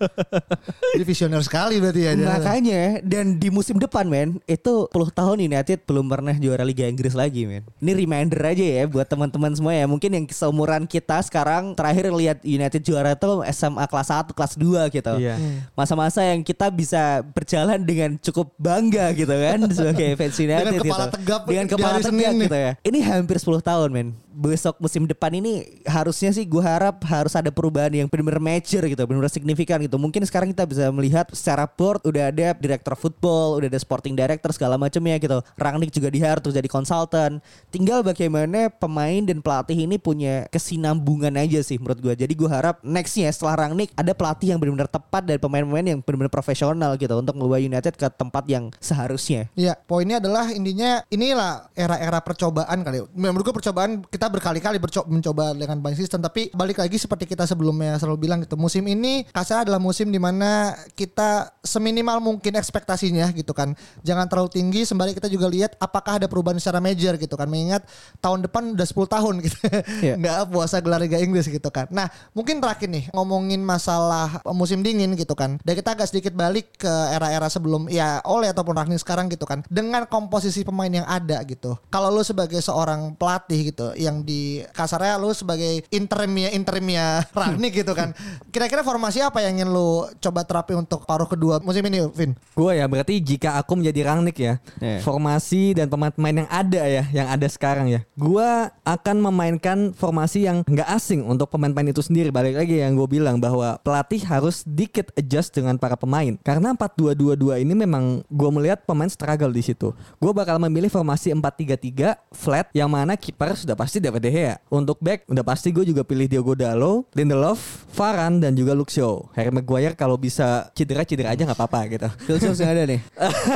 Jadi 0.93 1.05
visioner 1.09 1.41
sekali 1.41 1.81
berarti 1.81 2.03
ya. 2.05 2.26
Dia. 2.27 2.37
Makanya 2.43 2.83
dan 3.07 3.39
di 3.39 3.49
musim 3.49 3.79
depan 3.79 4.05
men 4.07 4.43
itu 4.45 4.91
10 4.91 5.15
tahun 5.15 5.39
United 5.39 5.87
belum 5.87 6.11
pernah 6.11 6.35
juara 6.35 6.67
Liga 6.67 6.85
Inggris 6.85 7.15
lagi 7.15 7.47
men. 7.47 7.63
Ini 7.79 7.93
reminder 7.95 8.41
aja 8.43 8.65
ya 8.65 8.85
buat 8.91 9.07
teman-teman 9.07 9.55
semua 9.55 9.73
ya. 9.73 9.87
Mungkin 9.87 10.11
yang 10.11 10.25
seumuran 10.27 10.85
kita 10.85 11.23
sekarang 11.23 11.73
terakhir 11.73 12.11
lihat 12.11 12.39
United 12.43 12.83
juara 12.83 13.15
itu 13.15 13.43
SMA 13.55 13.85
kelas 13.87 14.09
1, 14.11 14.35
kelas 14.35 14.53
2 14.59 14.95
gitu. 14.95 15.15
Iya. 15.23 15.35
Masa-masa 15.73 16.21
yang 16.27 16.43
kita 16.43 16.67
bisa 16.69 17.23
berjalan 17.33 17.81
dengan 17.83 18.19
cukup 18.19 18.53
bangga 18.57 19.13
gitu 19.15 19.33
kan 19.33 19.59
sebagai 19.77 20.17
fans 20.17 20.37
United 20.37 20.65
Dengan 20.67 20.83
kepala 20.83 21.05
gitu. 21.07 21.15
tegap 21.17 21.41
Dengan 21.47 21.67
kepala 21.67 21.97
tegap 22.01 22.11
Senin 22.11 22.33
nih. 22.35 22.45
gitu 22.49 22.57
ya. 22.59 22.73
Ini 22.83 22.99
hampir 23.07 23.37
10 23.39 23.61
tahun 23.63 23.89
men. 23.93 24.09
Besok 24.37 24.77
musim 24.85 25.09
depan 25.09 25.33
ini 25.33 25.65
harusnya 25.89 26.29
sih 26.29 26.45
gue 26.45 26.61
harap 26.61 27.01
harus 27.09 27.33
ada 27.33 27.49
perubahan 27.49 27.89
yang 27.89 28.05
benar-benar 28.05 28.37
major 28.37 28.85
gitu, 28.85 29.01
benar-benar 29.09 29.33
signifikan 29.33 29.81
gitu. 29.81 29.97
Mungkin 29.97 30.29
sekarang 30.29 30.53
kita 30.53 30.69
bisa 30.69 30.93
melihat 30.93 31.25
secara 31.33 31.65
board 31.65 32.05
udah 32.17 32.33
ada 32.33 32.49
direktur 32.57 32.97
football, 32.97 33.61
udah 33.61 33.69
ada 33.69 33.77
sporting 33.77 34.17
director 34.17 34.49
segala 34.57 34.81
macamnya 34.81 35.21
gitu. 35.21 35.39
Rangnick 35.61 35.93
juga 35.93 36.09
di 36.09 36.25
hire 36.25 36.41
jadi 36.41 36.65
konsultan. 36.73 37.45
Tinggal 37.69 38.01
bagaimana 38.01 38.73
pemain 38.73 39.21
dan 39.21 39.45
pelatih 39.45 39.77
ini 39.77 40.01
punya 40.01 40.49
kesinambungan 40.49 41.37
aja 41.37 41.61
sih 41.61 41.77
menurut 41.77 42.01
gue. 42.01 42.15
Jadi 42.17 42.33
gue 42.33 42.49
harap 42.49 42.81
nextnya 42.81 43.29
setelah 43.29 43.67
Rangnick 43.67 43.93
ada 43.93 44.17
pelatih 44.17 44.57
yang 44.57 44.59
benar-benar 44.63 44.89
tepat 44.89 45.29
dan 45.29 45.37
pemain-pemain 45.37 45.85
yang 45.85 45.99
benar-benar 46.01 46.33
profesional 46.33 46.97
gitu 46.97 47.13
untuk 47.13 47.37
membawa 47.37 47.61
United 47.61 47.93
ke 47.99 48.09
tempat 48.09 48.45
yang 48.49 48.73
seharusnya. 48.81 49.53
Iya, 49.53 49.77
poinnya 49.85 50.23
adalah 50.23 50.49
intinya 50.49 51.05
inilah 51.13 51.69
era-era 51.77 52.23
percobaan 52.25 52.81
kali. 52.81 53.05
Menurut 53.13 53.53
gue 53.53 53.55
percobaan 53.61 54.01
kita 54.09 54.33
berkali-kali 54.33 54.81
mencoba 55.11 55.53
dengan 55.53 55.77
banyak 55.83 55.99
sistem, 56.01 56.25
tapi 56.25 56.49
balik 56.55 56.81
lagi 56.81 56.97
seperti 56.97 57.29
kita 57.29 57.45
sebelumnya 57.45 57.99
selalu 58.01 58.17
bilang 58.25 58.39
gitu. 58.41 58.57
Musim 58.57 58.87
ini 58.87 59.27
kasar 59.35 59.67
adalah 59.67 59.83
musim 59.83 60.09
di 60.09 60.23
mana 60.23 60.73
kita 60.95 61.53
seminimal 61.97 62.21
mungkin 62.21 62.53
ekspektasinya 62.61 63.33
gitu 63.33 63.57
kan. 63.57 63.73
Jangan 64.05 64.29
terlalu 64.29 64.53
tinggi. 64.53 64.85
Sembari 64.85 65.17
kita 65.17 65.33
juga 65.33 65.49
lihat 65.49 65.81
apakah 65.81 66.21
ada 66.21 66.29
perubahan 66.29 66.61
secara 66.61 66.77
major 66.77 67.17
gitu 67.17 67.41
kan. 67.41 67.49
Mengingat 67.49 67.89
tahun 68.21 68.45
depan 68.45 68.77
udah 68.77 68.85
10 68.85 69.15
tahun 69.17 69.35
gitu. 69.41 69.57
Iya. 70.05 70.15
Nggak 70.21 70.53
puasa 70.53 70.77
gelar 70.85 71.01
Liga 71.01 71.17
Inggris 71.17 71.49
gitu 71.49 71.73
kan. 71.73 71.89
Nah, 71.89 72.13
mungkin 72.37 72.61
terakhir 72.61 72.93
nih 72.93 73.09
ngomongin 73.17 73.65
masalah 73.65 74.45
musim 74.53 74.85
dingin 74.85 75.17
gitu 75.17 75.33
kan. 75.33 75.57
Dan 75.65 75.73
kita 75.73 75.97
agak 75.97 76.13
sedikit 76.13 76.37
balik 76.37 76.77
ke 76.77 76.93
era-era 77.17 77.49
sebelum 77.49 77.89
ya 77.89 78.21
oleh 78.29 78.53
ataupun 78.53 78.77
Ragnik 78.77 79.01
sekarang 79.01 79.33
gitu 79.33 79.49
kan. 79.49 79.65
Dengan 79.73 80.05
komposisi 80.05 80.69
pemain 80.69 80.93
yang 80.93 81.09
ada 81.09 81.41
gitu. 81.49 81.81
Kalau 81.89 82.13
lu 82.13 82.21
sebagai 82.21 82.61
seorang 82.61 83.17
pelatih 83.17 83.73
gitu 83.73 83.97
yang 83.97 84.21
di 84.21 84.61
kasarnya 84.77 85.17
lu 85.17 85.33
sebagai 85.33 85.81
interimnya 85.89 86.53
interimnya 86.53 87.25
Ragnik 87.41 87.73
gitu 87.73 87.97
kan. 87.97 88.13
Kira-kira 88.53 88.85
formasi 88.85 89.25
apa 89.25 89.41
yang 89.41 89.65
ingin 89.65 89.73
lu 89.73 90.05
coba 90.21 90.45
terapi 90.45 90.77
untuk 90.77 91.09
paruh 91.09 91.25
kedua 91.25 91.57
musim 91.63 91.86
ini, 91.87 91.99
Vin? 92.13 92.33
Gue 92.53 92.73
ya 92.77 92.87
berarti 92.87 93.19
jika 93.21 93.57
aku 93.57 93.79
menjadi 93.79 94.01
Rangnick 94.09 94.39
ya, 94.39 94.59
Iya. 94.81 95.01
formasi 95.01 95.77
dan 95.77 95.87
pemain-pemain 95.87 96.45
yang 96.45 96.51
ada 96.51 96.83
ya, 96.85 97.05
yang 97.13 97.29
ada 97.29 97.47
sekarang 97.47 97.87
ya, 97.89 98.01
gue 98.17 98.49
akan 98.83 99.17
memainkan 99.21 99.93
formasi 99.93 100.47
yang 100.49 100.65
nggak 100.65 100.89
asing 100.93 101.23
untuk 101.23 101.53
pemain-pemain 101.53 101.93
itu 101.93 102.01
sendiri. 102.01 102.33
Balik 102.33 102.57
lagi 102.57 102.81
yang 102.81 102.97
gue 102.97 103.09
bilang 103.09 103.37
bahwa 103.37 103.77
pelatih 103.81 104.25
harus 104.25 104.65
dikit 104.65 105.13
adjust 105.15 105.53
dengan 105.53 105.77
para 105.77 105.95
pemain. 105.95 106.35
Karena 106.41 106.73
4-2-2-2 106.73 107.61
ini 107.61 107.75
memang 107.77 108.25
gue 108.27 108.51
melihat 108.51 108.83
pemain 108.89 109.09
struggle 109.11 109.53
di 109.53 109.61
situ. 109.61 109.93
Gue 110.17 110.33
bakal 110.33 110.57
memilih 110.57 110.89
formasi 110.89 111.31
4-3-3 111.33 112.17
flat 112.33 112.67
yang 112.73 112.89
mana 112.89 113.15
kiper 113.15 113.53
sudah 113.55 113.77
pasti 113.77 114.01
David 114.01 114.23
De 114.25 114.31
Gea. 114.33 114.57
Untuk 114.73 114.99
back 115.01 115.29
udah 115.29 115.45
pasti 115.45 115.71
gue 115.71 115.85
juga 115.85 116.03
pilih 116.03 116.27
Diogo 116.27 116.57
Dalo, 116.57 117.05
Lindelof, 117.13 117.85
Varane 117.93 118.41
dan 118.41 118.57
juga 118.57 118.73
Shaw. 118.77 119.33
Harry 119.35 119.51
Maguire 119.53 119.97
kalau 119.99 120.17
bisa 120.17 120.69
cedera-cedera 120.73 121.33
aja 121.33 121.43
nggak 121.43 121.59
apa-apa 121.59 121.76
gitu. 121.85 122.09
Phil 122.25 122.39
Jones 122.41 122.59
nggak 122.59 122.73
ada 122.73 122.85
nih. 122.89 123.01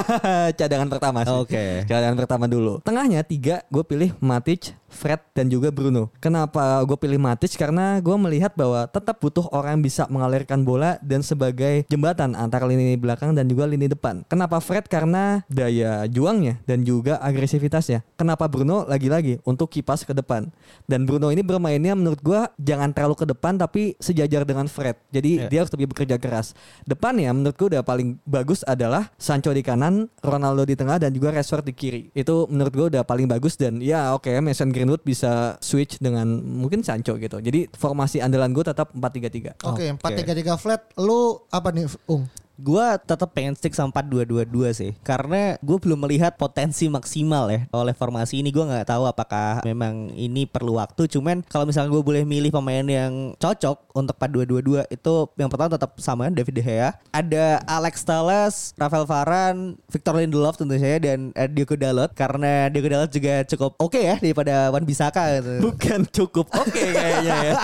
Cadangan 0.58 0.88
pertama 0.92 1.18
sih. 1.24 1.32
Oke. 1.32 1.64
Cadangan 1.88 2.16
pertama 2.18 2.44
dulu. 2.44 2.78
Tengahnya 2.84 3.24
tiga, 3.24 3.64
gue 3.72 3.84
pilih 3.86 4.10
Matic, 4.20 4.76
Fred 4.90 5.22
dan 5.32 5.46
juga 5.46 5.70
Bruno. 5.70 6.10
Kenapa 6.18 6.82
gue 6.82 6.98
pilih 6.98 7.16
Matic? 7.22 7.54
Karena 7.54 8.02
gue 8.02 8.16
melihat 8.18 8.52
bahwa 8.58 8.84
tetap 8.90 9.22
butuh 9.22 9.46
orang 9.54 9.78
yang 9.78 9.84
bisa 9.86 10.02
mengalirkan 10.10 10.66
bola 10.66 10.98
dan 11.00 11.22
sebagai 11.22 11.86
jembatan 11.86 12.34
antara 12.34 12.66
lini 12.66 12.98
belakang 12.98 13.32
dan 13.32 13.46
juga 13.46 13.70
lini 13.70 13.86
depan. 13.86 14.26
Kenapa 14.26 14.58
Fred? 14.58 14.90
Karena 14.90 15.46
daya 15.46 16.04
juangnya 16.10 16.58
dan 16.66 16.82
juga 16.82 17.22
agresivitasnya. 17.22 18.02
Kenapa 18.18 18.50
Bruno? 18.50 18.82
Lagi-lagi 18.84 19.38
untuk 19.46 19.70
kipas 19.70 20.02
ke 20.02 20.10
depan. 20.10 20.50
Dan 20.90 21.06
Bruno 21.06 21.30
ini 21.30 21.46
bermainnya 21.46 21.94
menurut 21.94 22.18
gue 22.18 22.40
jangan 22.58 22.90
terlalu 22.90 23.14
ke 23.14 23.26
depan 23.30 23.54
tapi 23.54 23.94
sejajar 24.02 24.42
dengan 24.42 24.66
Fred. 24.66 24.98
Jadi 25.14 25.46
dia 25.46 25.62
harus 25.62 25.70
lebih 25.70 25.94
bekerja 25.94 26.18
keras. 26.18 26.52
Depannya 26.82 27.30
menurut 27.30 27.54
gue 27.54 27.78
udah 27.78 27.82
paling 27.86 28.09
bagus 28.24 28.66
adalah 28.66 29.12
Sancho 29.20 29.52
di 29.54 29.60
kanan, 29.60 30.08
Ronaldo 30.24 30.64
di 30.64 30.74
tengah 30.74 30.98
dan 30.98 31.14
juga 31.14 31.30
Rashford 31.34 31.66
di 31.68 31.74
kiri. 31.76 32.02
Itu 32.16 32.48
menurut 32.50 32.72
gue 32.72 32.86
udah 32.96 33.02
paling 33.06 33.30
bagus 33.30 33.54
dan 33.54 33.78
ya 33.78 34.16
oke 34.16 34.30
Mason 34.40 34.72
Greenwood 34.72 35.04
bisa 35.04 35.60
switch 35.60 36.00
dengan 36.02 36.26
mungkin 36.40 36.82
Sancho 36.82 37.14
gitu. 37.20 37.38
Jadi 37.38 37.70
formasi 37.76 38.18
andalan 38.18 38.50
gue 38.50 38.64
tetap 38.66 38.90
4-3-3. 38.96 39.66
Oke, 39.70 39.84
empat 39.94 40.10
tiga 40.16 40.32
tiga 40.32 40.54
flat. 40.56 40.82
Lu 40.96 41.44
apa 41.52 41.70
nih, 41.70 41.86
Ung? 42.08 42.26
Gue 42.60 42.86
tetap 43.02 43.32
pengen 43.34 43.56
stick 43.56 43.74
sama 43.74 43.90
4-2-2-2 43.90 44.76
sih 44.76 44.92
Karena 45.02 45.56
gue 45.58 45.76
belum 45.80 46.04
melihat 46.06 46.36
potensi 46.36 46.86
maksimal 46.86 47.50
ya 47.50 47.60
Oleh 47.74 47.96
formasi 47.96 48.44
ini 48.44 48.52
gue 48.54 48.62
nggak 48.62 48.88
tahu 48.88 49.08
apakah 49.08 49.64
memang 49.66 50.12
ini 50.14 50.46
perlu 50.46 50.78
waktu 50.78 51.08
Cuman 51.10 51.42
kalau 51.48 51.66
misalnya 51.66 51.90
gue 51.90 52.02
boleh 52.04 52.22
milih 52.22 52.54
pemain 52.54 52.86
yang 52.86 53.34
cocok 53.40 53.96
untuk 53.96 54.16
4-2-2-2 54.16 54.92
Itu 54.92 55.32
yang 55.36 55.50
pertama 55.50 55.74
tetap 55.74 55.96
sama 55.98 56.30
David 56.30 56.54
De 56.54 56.62
Gea 56.62 56.90
Ada 57.10 57.64
Alex 57.66 58.04
Telles, 58.04 58.76
Rafael 58.78 59.08
Varane, 59.08 59.74
Victor 59.90 60.14
Lindelof 60.14 60.60
tentu 60.60 60.78
saja 60.78 61.00
Dan 61.02 61.34
eh, 61.34 61.48
Diogo 61.50 61.74
Dalot 61.74 62.12
Karena 62.14 62.68
Diogo 62.68 62.88
Dalot 62.92 63.10
juga 63.10 63.42
cukup 63.46 63.78
oke 63.78 64.00
ya 64.00 64.16
daripada 64.18 64.74
Wan 64.74 64.82
Bisaka 64.82 65.38
gitu. 65.38 65.52
Bukan 65.70 66.00
cukup 66.10 66.46
oke 66.50 66.82
kayaknya 66.82 67.36
ya. 67.52 67.54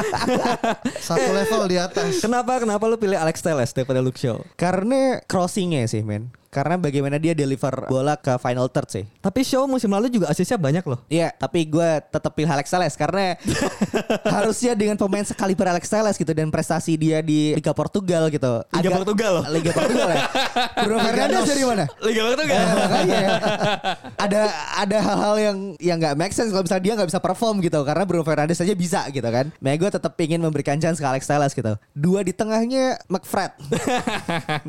Satu 1.03 1.29
level 1.35 1.63
di 1.67 1.77
atas. 1.77 2.23
Kenapa 2.23 2.63
kenapa 2.63 2.87
lu 2.87 2.95
pilih 2.95 3.19
Alex 3.19 3.43
Telles 3.43 3.75
daripada 3.75 3.99
Luke 3.99 4.17
Shaw? 4.17 4.39
Karena 4.55 4.86
crossingnya 5.29 5.87
sih 5.87 6.03
men 6.03 6.31
Karena 6.57 6.81
bagaimana 6.81 7.21
dia 7.21 7.37
deliver 7.37 7.85
bola 7.85 8.17
ke 8.17 8.41
final 8.41 8.65
third 8.73 8.89
sih 8.89 9.05
Tapi 9.21 9.45
Shaw 9.45 9.69
musim 9.69 9.93
lalu 9.93 10.09
juga 10.09 10.33
asisnya 10.33 10.57
banyak 10.57 10.81
loh. 10.89 11.05
Iya, 11.13 11.37
tapi 11.37 11.69
gue 11.69 12.01
tetap 12.09 12.33
pilih 12.33 12.49
Alex 12.49 12.73
Telles 12.73 12.97
karena 12.97 13.37
harusnya 14.41 14.73
dengan 14.73 14.97
pemain 14.97 15.21
sekaliber 15.21 15.69
Alex 15.69 15.85
Telles 15.93 16.17
gitu 16.17 16.33
dan 16.33 16.49
prestasi 16.49 16.97
dia 16.97 17.21
di 17.21 17.53
Liga 17.53 17.77
Portugal 17.77 18.33
gitu. 18.33 18.65
Liga 18.73 18.91
Portugal 18.97 19.31
loh. 19.37 19.45
Liga 19.53 19.71
Portugal 19.77 20.09
ya. 20.09 20.21
Bruno 20.89 20.99
Fernandes 21.05 21.45
dari 21.45 21.63
mana? 21.69 21.85
Liga 22.01 22.23
Portugal. 22.25 22.57
Eh, 22.57 22.73
makanya 22.73 23.21
ada 24.25 24.41
ada 24.81 24.99
hal-hal 25.05 25.35
yang 25.37 25.59
yang 25.77 25.97
nggak 26.01 26.17
make 26.17 26.33
sense 26.33 26.49
kalau 26.49 26.65
misalnya 26.65 26.85
dia 26.89 26.93
nggak 26.97 27.09
bisa 27.13 27.21
perform 27.21 27.61
gitu 27.61 27.85
karena 27.85 28.09
Bruno 28.09 28.25
Fernandes 28.25 28.65
aja 28.65 28.73
bisa 28.73 29.05
gitu 29.13 29.29
kan. 29.29 29.53
Makanya 29.61 29.79
gue 29.85 29.91
tetap 30.01 30.13
ingin 30.17 30.41
memberikan 30.41 30.81
chance 30.81 30.97
ke 30.97 31.05
Alex 31.05 31.29
Telles 31.29 31.53
gitu. 31.53 31.77
Dua 31.93 32.25
di 32.25 32.33
tengahnya 32.33 32.97
McFred. 33.13 33.53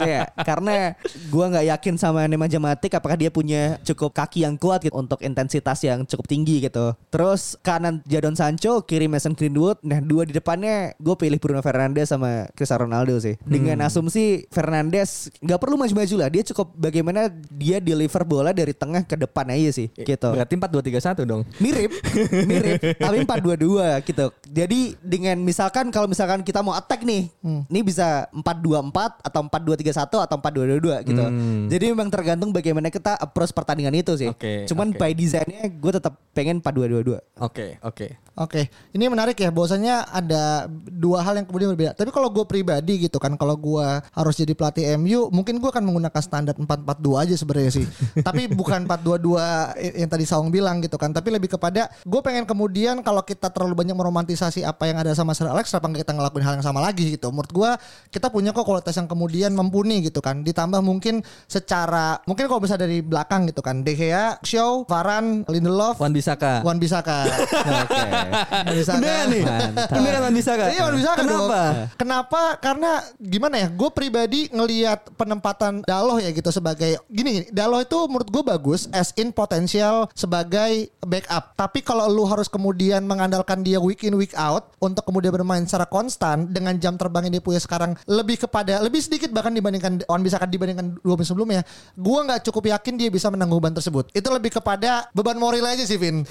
Iya, 0.04 0.28
karena 0.44 0.98
gue 1.06 1.46
nggak 1.48 1.66
yakin 1.66 1.77
sama 2.00 2.26
Nemanja 2.26 2.58
Matic 2.58 2.98
apakah 2.98 3.16
dia 3.16 3.30
punya 3.30 3.78
cukup 3.86 4.16
kaki 4.16 4.44
yang 4.44 4.58
kuat 4.58 4.82
gitu 4.82 4.96
untuk 4.96 5.22
intensitas 5.22 5.84
yang 5.86 6.04
cukup 6.08 6.26
tinggi 6.26 6.64
gitu. 6.64 6.98
Terus 7.14 7.56
kanan 7.62 8.02
Jadon 8.10 8.34
Sancho, 8.34 8.82
kiri 8.84 9.06
Mason 9.06 9.38
Greenwood. 9.38 9.80
Nah 9.86 10.02
dua 10.02 10.26
di 10.26 10.34
depannya 10.34 10.98
gue 10.98 11.16
pilih 11.16 11.38
Bruno 11.38 11.62
Fernandes 11.62 12.10
sama 12.10 12.50
Cristiano 12.58 12.90
Ronaldo 12.90 13.20
sih. 13.22 13.38
Dengan 13.46 13.86
asumsi 13.86 14.48
Fernandes 14.50 15.30
nggak 15.44 15.60
perlu 15.60 15.76
maju-maju 15.78 16.16
lah. 16.18 16.30
Dia 16.34 16.44
cukup 16.54 16.74
bagaimana 16.74 17.30
dia 17.52 17.78
deliver 17.78 18.24
bola 18.26 18.52
dari 18.52 18.74
tengah 18.74 19.06
ke 19.06 19.16
depan 19.20 19.54
aja 19.54 19.70
sih. 19.70 19.88
Gitu. 19.94 20.30
Berarti 20.30 20.54
4-2-3-1 20.58 21.30
dong. 21.30 21.42
Mirip, 21.62 21.92
mirip, 22.50 22.80
tapi 22.98 23.18
4-2-2 23.24 24.08
gitu. 24.08 24.26
Jadi 24.48 24.80
dengan 25.04 25.38
misalkan 25.42 25.90
kalau 25.94 26.10
misalkan 26.10 26.42
kita 26.42 26.64
mau 26.66 26.74
attack 26.74 27.04
nih, 27.06 27.30
ini 27.44 27.80
bisa 27.84 28.26
4-2-4 28.34 29.28
atau 29.28 29.42
4-2-3-1 29.46 30.26
atau 30.26 30.36
4-2-2-2 30.40 31.08
gitu. 31.08 31.26
Jadi 31.68 31.86
memang 31.92 32.08
tergantung 32.10 32.50
bagaimana 32.52 32.88
kita 32.92 33.16
approach 33.20 33.52
pertandingan 33.52 33.96
itu 33.96 34.14
sih. 34.16 34.30
Oke, 34.32 34.66
Cuman 34.68 34.92
oke. 34.92 35.00
by 35.00 35.12
desainnya 35.14 35.68
gue 35.68 35.92
tetap 35.92 36.18
pengen 36.32 36.60
4-2-2-2. 36.64 37.20
Oke, 37.44 37.78
oke. 37.84 38.08
Oke, 38.38 38.70
ini 38.94 39.10
menarik 39.10 39.34
ya. 39.34 39.50
Bahwasanya 39.50 40.14
ada 40.14 40.70
dua 40.70 41.26
hal 41.26 41.42
yang 41.42 41.50
kemudian 41.50 41.74
berbeda. 41.74 41.98
Tapi 41.98 42.14
kalau 42.14 42.30
gue 42.30 42.46
pribadi 42.46 43.10
gitu 43.10 43.18
kan, 43.18 43.34
kalau 43.34 43.58
gue 43.58 43.88
harus 44.14 44.36
jadi 44.38 44.54
pelatih 44.54 44.94
MU, 45.02 45.34
mungkin 45.34 45.58
gue 45.58 45.66
akan 45.66 45.82
menggunakan 45.82 46.22
standar 46.22 46.54
4-4-2 46.54 47.24
aja 47.26 47.34
sebenarnya 47.34 47.72
sih. 47.82 47.86
tapi 48.28 48.46
bukan 48.46 48.86
4-2-2 48.86 49.98
yang 49.98 50.10
tadi 50.14 50.26
Saung 50.30 50.54
bilang 50.54 50.86
gitu 50.86 51.02
kan. 51.02 51.10
Tapi 51.10 51.34
lebih 51.34 51.58
kepada 51.58 51.90
gue 52.06 52.22
pengen 52.22 52.46
kemudian 52.46 53.02
kalau 53.02 53.26
kita 53.26 53.50
terlalu 53.50 53.74
banyak 53.82 53.98
meromantisasi 53.98 54.62
apa 54.62 54.86
yang 54.86 55.02
ada 55.02 55.18
sama 55.18 55.34
Sir 55.34 55.50
Alex, 55.50 55.74
kenapa 55.74 55.98
kita 55.98 56.14
ngelakuin 56.14 56.46
hal 56.46 56.54
yang 56.62 56.66
sama 56.66 56.78
lagi 56.78 57.18
gitu. 57.18 57.34
Menurut 57.34 57.50
gue 57.50 57.72
kita 58.14 58.30
punya 58.30 58.54
kok 58.54 58.70
kualitas 58.70 58.94
yang 58.94 59.10
kemudian 59.10 59.50
mumpuni 59.58 60.06
gitu 60.06 60.22
kan. 60.22 60.46
Ditambah 60.46 60.86
mungkin 60.86 61.26
secara 61.50 62.22
mungkin 62.30 62.46
kalau 62.46 62.62
bisa 62.62 62.78
dari 62.78 63.02
belakang 63.02 63.50
gitu 63.50 63.66
kan. 63.66 63.82
De 63.82 63.98
Gea, 63.98 64.38
Shaw, 64.46 64.86
Varane, 64.86 65.42
Lindelof, 65.50 65.98
Wan 65.98 66.14
Bisaka. 66.14 66.62
Wan 66.62 66.78
Bisaka. 66.78 67.26
Oke. 67.82 67.98
Wan 68.06 68.27
Bisaka. 68.74 69.00
Beneran 69.00 69.26
nih. 69.32 69.44
Mantap. 69.44 69.88
Beneran 69.96 70.20
Wan 70.28 70.34
Bisaka. 70.36 70.66
Iya 70.74 70.82
Wan 70.86 70.96
Bisaka 71.00 71.22
dong. 71.24 71.28
Kenapa? 71.28 71.62
Kenapa? 71.98 72.42
Karena 72.60 72.92
gimana 73.18 73.56
ya? 73.62 73.68
Gue 73.72 73.90
pribadi 73.94 74.52
ngelihat 74.52 75.14
penempatan 75.16 75.82
Daloh 75.88 76.20
ya 76.20 76.30
gitu 76.36 76.50
sebagai 76.52 77.00
gini, 77.08 77.44
gini 77.44 77.46
Daloh 77.54 77.80
itu 77.82 77.98
menurut 78.12 78.30
gue 78.30 78.44
bagus 78.44 78.92
as 78.92 79.16
in 79.16 79.32
potensial 79.32 80.12
sebagai 80.12 80.92
backup. 81.04 81.56
Tapi 81.56 81.80
kalau 81.82 82.10
lu 82.12 82.28
harus 82.28 82.52
kemudian 82.52 83.06
mengandalkan 83.08 83.64
dia 83.64 83.80
week 83.80 84.04
in 84.04 84.20
week 84.20 84.36
out 84.36 84.76
untuk 84.84 85.08
kemudian 85.08 85.32
bermain 85.32 85.64
secara 85.64 85.88
konstan 85.88 86.52
dengan 86.52 86.76
jam 86.78 87.00
terbang 87.00 87.30
yang 87.30 87.40
dia 87.40 87.44
punya 87.44 87.62
sekarang 87.62 87.96
lebih 88.10 88.44
kepada 88.44 88.84
lebih 88.84 89.00
sedikit 89.00 89.32
bahkan 89.32 89.54
dibandingkan 89.56 90.04
Wan 90.08 90.22
Bisaka 90.22 90.50
dibandingkan 90.50 91.00
dua 91.02 91.16
musim 91.16 91.38
sebelumnya, 91.38 91.62
gue 91.94 92.20
nggak 92.26 92.42
cukup 92.50 92.74
yakin 92.74 92.94
dia 92.98 93.10
bisa 93.14 93.30
menanggung 93.30 93.62
beban 93.62 93.76
tersebut. 93.76 94.10
Itu 94.16 94.34
lebih 94.34 94.58
kepada 94.58 95.12
beban 95.14 95.38
moral 95.38 95.66
aja 95.68 95.84
sih 95.86 96.00
Vin. 96.00 96.24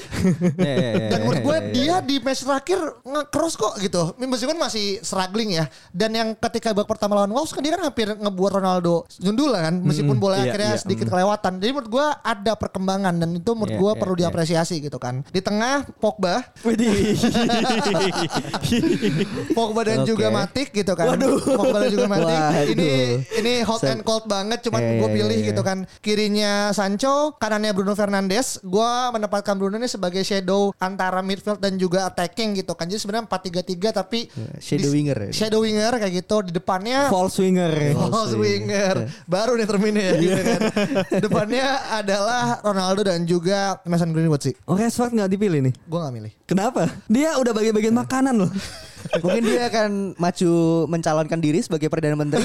Iya, 0.57 0.73
iya, 0.73 0.91
iya, 0.97 1.09
Dan 1.13 1.19
menurut 1.27 1.43
gue 1.45 1.59
iya. 1.77 1.86
Dia 1.87 1.97
di 2.03 2.17
match 2.19 2.43
terakhir 2.43 2.79
nge-cross 3.07 3.55
kok 3.55 3.75
gitu. 3.79 4.03
Meskipun 4.19 4.59
masih 4.59 4.99
struggling 5.01 5.55
ya. 5.55 5.71
Dan 5.95 6.11
yang 6.13 6.29
ketika 6.35 6.75
babak 6.75 6.91
pertama 6.91 7.15
lawan 7.15 7.31
Wolves 7.31 7.55
kan 7.55 7.63
dia 7.63 7.79
kan 7.79 7.87
hampir 7.87 8.11
ngebuat 8.11 8.53
Ronaldo 8.59 9.07
sundul 9.07 9.55
kan. 9.55 9.79
Meskipun 9.79 10.19
bola 10.19 10.43
iya, 10.43 10.51
akhirnya 10.51 10.73
iya, 10.75 10.81
sedikit 10.83 11.07
kelewatan. 11.07 11.63
Jadi 11.63 11.71
menurut 11.71 11.91
gue 11.91 12.07
ada 12.27 12.53
perkembangan 12.59 13.15
dan 13.15 13.31
itu 13.39 13.51
menurut 13.55 13.73
Iya, 13.77 13.83
gue 13.83 13.93
iya, 13.93 14.01
perlu 14.01 14.15
iya. 14.15 14.21
diapresiasi 14.27 14.75
gitu 14.83 14.99
kan. 14.99 15.23
Di 15.31 15.41
tengah 15.45 15.87
Pogba. 16.01 16.43
Pogba 19.57 19.81
dan 19.87 19.99
Oke. 20.03 20.09
juga 20.09 20.27
Matic 20.33 20.69
gitu 20.73 20.93
kan. 20.97 21.17
Pogba 21.57 21.77
dan 21.87 21.91
juga 21.93 22.07
Matic. 22.09 22.41
Waduh. 22.41 22.73
Ini 22.73 22.91
ini 23.43 23.53
hot 23.63 23.81
Sa- 23.85 23.93
and 23.93 24.03
cold 24.03 24.27
banget 24.27 24.65
cuman 24.67 24.81
Iya, 24.81 24.93
gue 25.03 25.09
iya, 25.09 25.17
pilih 25.17 25.39
iya. 25.39 25.49
gitu 25.53 25.63
kan. 25.63 25.79
Kirinya 26.01 26.71
Sancho, 26.73 27.35
kanannya 27.37 27.73
Bruno 27.77 27.93
Fernandes. 27.95 28.61
Gue 28.63 28.93
menempatkan 29.13 29.57
Bruno 29.57 29.77
ini 29.77 29.89
sebagai 29.91 30.23
shadow 30.25 30.73
antara 30.81 31.21
midfield 31.21 31.61
dan 31.67 31.75
juga 31.77 32.07
attacking 32.07 32.55
gitu 32.55 32.73
kan. 32.73 32.87
Jadi 32.87 33.03
sebenarnya 33.03 33.27
4-3-3 33.27 33.91
tapi 33.93 34.19
shadow 34.57 34.89
di- 34.89 34.95
winger 34.95 35.19
ya. 35.19 35.31
Shadow 35.35 35.61
winger 35.61 35.93
kayak 35.99 36.15
gitu 36.17 36.37
di 36.47 36.53
depannya 36.55 37.11
False 37.11 37.43
winger. 37.43 37.73
False 37.93 38.35
winger. 38.35 38.95
Baru 39.27 39.59
nih 39.59 39.67
terminnya 39.67 40.05
ya 40.05 40.15
gitu 40.17 40.41
kan. 40.41 40.61
Depannya 41.27 41.67
adalah 41.93 42.63
Ronaldo 42.63 43.03
dan 43.03 43.27
juga 43.27 43.83
Mason 43.83 44.15
Greenwood 44.15 44.43
sih. 44.43 44.55
Oh 44.65 44.79
Rashford 44.79 45.13
nggak 45.13 45.29
dipilih 45.29 45.61
nih. 45.67 45.75
Gue 45.85 45.99
gak 45.99 46.15
milih. 46.15 46.33
Kenapa? 46.47 46.87
Dia 47.07 47.35
udah 47.37 47.51
bagi-bagian 47.51 47.93
makanan 47.93 48.35
loh. 48.39 48.51
Mungkin 49.23 49.43
dia 49.47 49.63
akan 49.71 49.91
maju 50.19 50.53
mencalonkan 50.91 51.39
diri 51.41 51.59
sebagai 51.63 51.89
perdana 51.89 52.17
menteri. 52.19 52.45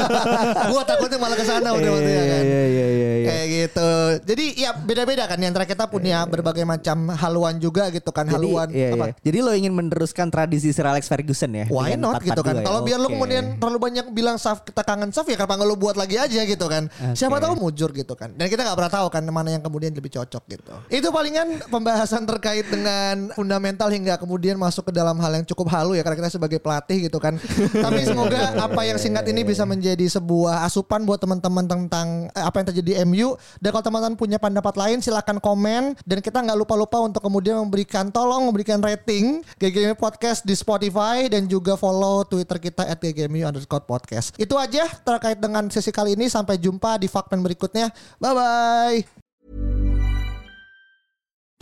gue 0.72 0.82
takutnya 0.88 1.18
malah 1.20 1.36
ke 1.36 1.44
sana 1.46 1.68
udah 1.74 1.90
waktu 1.92 2.10
ya 2.10 2.24
kan. 2.24 2.42
Iya 2.42 2.62
iya 2.64 2.86
iya. 2.86 2.86
iya. 2.92 3.26
Kayak 3.28 3.46
gitu. 3.52 3.90
Jadi 4.32 4.44
ya 4.58 4.70
beda-beda 4.76 5.24
kan. 5.28 5.38
Antara 5.42 5.66
kita 5.68 5.84
punya 5.90 6.24
berbagai 6.24 6.64
macam 6.64 7.12
haluan 7.12 7.60
juga 7.60 7.92
gitu 7.92 8.08
kan. 8.10 8.24
Haluan 8.30 8.72
iya, 8.72 8.96
apa? 8.96 9.12
iya. 9.12 9.14
Jadi 9.20 9.38
lo 9.44 9.52
ingin 9.52 9.72
meneruskan 9.74 10.32
tradisi 10.32 10.72
Sir 10.72 10.88
Alex 10.88 11.10
Ferguson 11.10 11.52
ya? 11.52 11.64
Why 11.68 11.98
not 11.98 12.24
gitu 12.24 12.40
4-4-2 12.40 12.46
kan. 12.46 12.54
ya? 12.60 12.64
Kalau 12.64 12.80
biar 12.84 12.98
Oke. 13.02 13.10
kemudian 13.12 13.44
terlalu 13.60 13.78
banyak 13.78 14.06
bilang 14.14 14.36
Saf 14.40 14.64
kita 14.64 14.82
kangen 14.82 15.10
Saf 15.12 15.28
ya 15.28 15.36
kenapa 15.36 15.60
lu 15.62 15.76
buat 15.76 15.94
lagi 15.98 16.16
aja 16.16 16.40
gitu 16.42 16.66
kan. 16.66 16.88
Siapa 17.12 17.38
tahu 17.38 17.58
mujur 17.58 17.92
gitu 17.92 18.14
kan. 18.16 18.32
Dan 18.34 18.48
kita 18.48 18.64
nggak 18.64 18.76
pernah 18.78 18.92
tahu 18.92 19.06
kan 19.12 19.22
mana 19.28 19.54
yang 19.54 19.62
kemudian 19.64 19.92
lebih 19.92 20.12
cocok 20.12 20.42
gitu. 20.48 20.72
Itu 20.88 21.08
palingan 21.12 21.68
pembahasan 21.68 22.24
terkait 22.24 22.66
dengan 22.68 23.32
fundamental 23.36 23.88
hingga 23.92 24.16
kemudian 24.16 24.56
masuk 24.56 24.90
ke 24.90 24.92
dalam 24.94 25.16
hal 25.20 25.32
yang 25.40 25.46
cukup 25.48 25.68
halu 25.82 25.98
ya 25.98 26.06
karena 26.06 26.22
kita 26.22 26.30
sebagai 26.38 26.62
pelatih 26.62 27.10
gitu 27.10 27.18
kan. 27.18 27.36
Tapi 27.84 28.00
semoga 28.06 28.54
apa 28.54 28.80
yang 28.86 28.96
singkat 28.96 29.26
ini 29.28 29.42
bisa 29.42 29.66
menjadi 29.66 30.06
sebuah 30.06 30.62
asupan 30.64 31.02
buat 31.02 31.18
teman-teman 31.18 31.66
tentang 31.66 32.30
eh, 32.30 32.44
apa 32.46 32.62
yang 32.62 32.66
terjadi 32.70 32.88
di 32.88 32.94
MU. 33.04 33.34
Dan 33.58 33.74
kalau 33.74 33.84
teman-teman 33.84 34.14
punya 34.14 34.38
pendapat 34.38 34.74
lain 34.78 35.02
silahkan 35.02 35.42
komen 35.42 35.98
dan 36.06 36.18
kita 36.22 36.38
nggak 36.38 36.58
lupa-lupa 36.62 37.02
untuk 37.02 37.26
kemudian 37.26 37.58
memberikan 37.66 38.14
tolong 38.14 38.46
memberikan 38.46 38.78
rating 38.78 39.42
GGMU 39.58 39.98
Podcast 39.98 40.46
di 40.46 40.54
Spotify 40.54 41.26
dan 41.26 41.50
juga 41.50 41.74
follow 41.74 42.22
Twitter 42.22 42.62
kita 42.62 42.86
at 42.86 43.02
GGMU 43.02 43.42
underscore 43.42 43.82
podcast. 43.82 44.36
Itu 44.38 44.54
aja 44.54 44.86
terkait 45.02 45.42
dengan 45.42 45.66
sesi 45.72 45.90
kali 45.90 46.14
ini. 46.14 46.30
Sampai 46.30 46.56
jumpa 46.62 46.96
di 47.02 47.10
Fakten 47.10 47.42
berikutnya. 47.42 47.90
Bye 48.22 48.32
bye. 48.32 48.98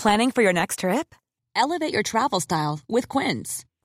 Planning 0.01 0.31
for 0.33 0.41
your 0.41 0.57
next 0.57 0.81
trip? 0.81 1.15
Elevate 1.55 1.93
your 1.93 2.03
travel 2.03 2.41
style 2.41 2.81
with 2.89 3.09
Quince. 3.09 3.69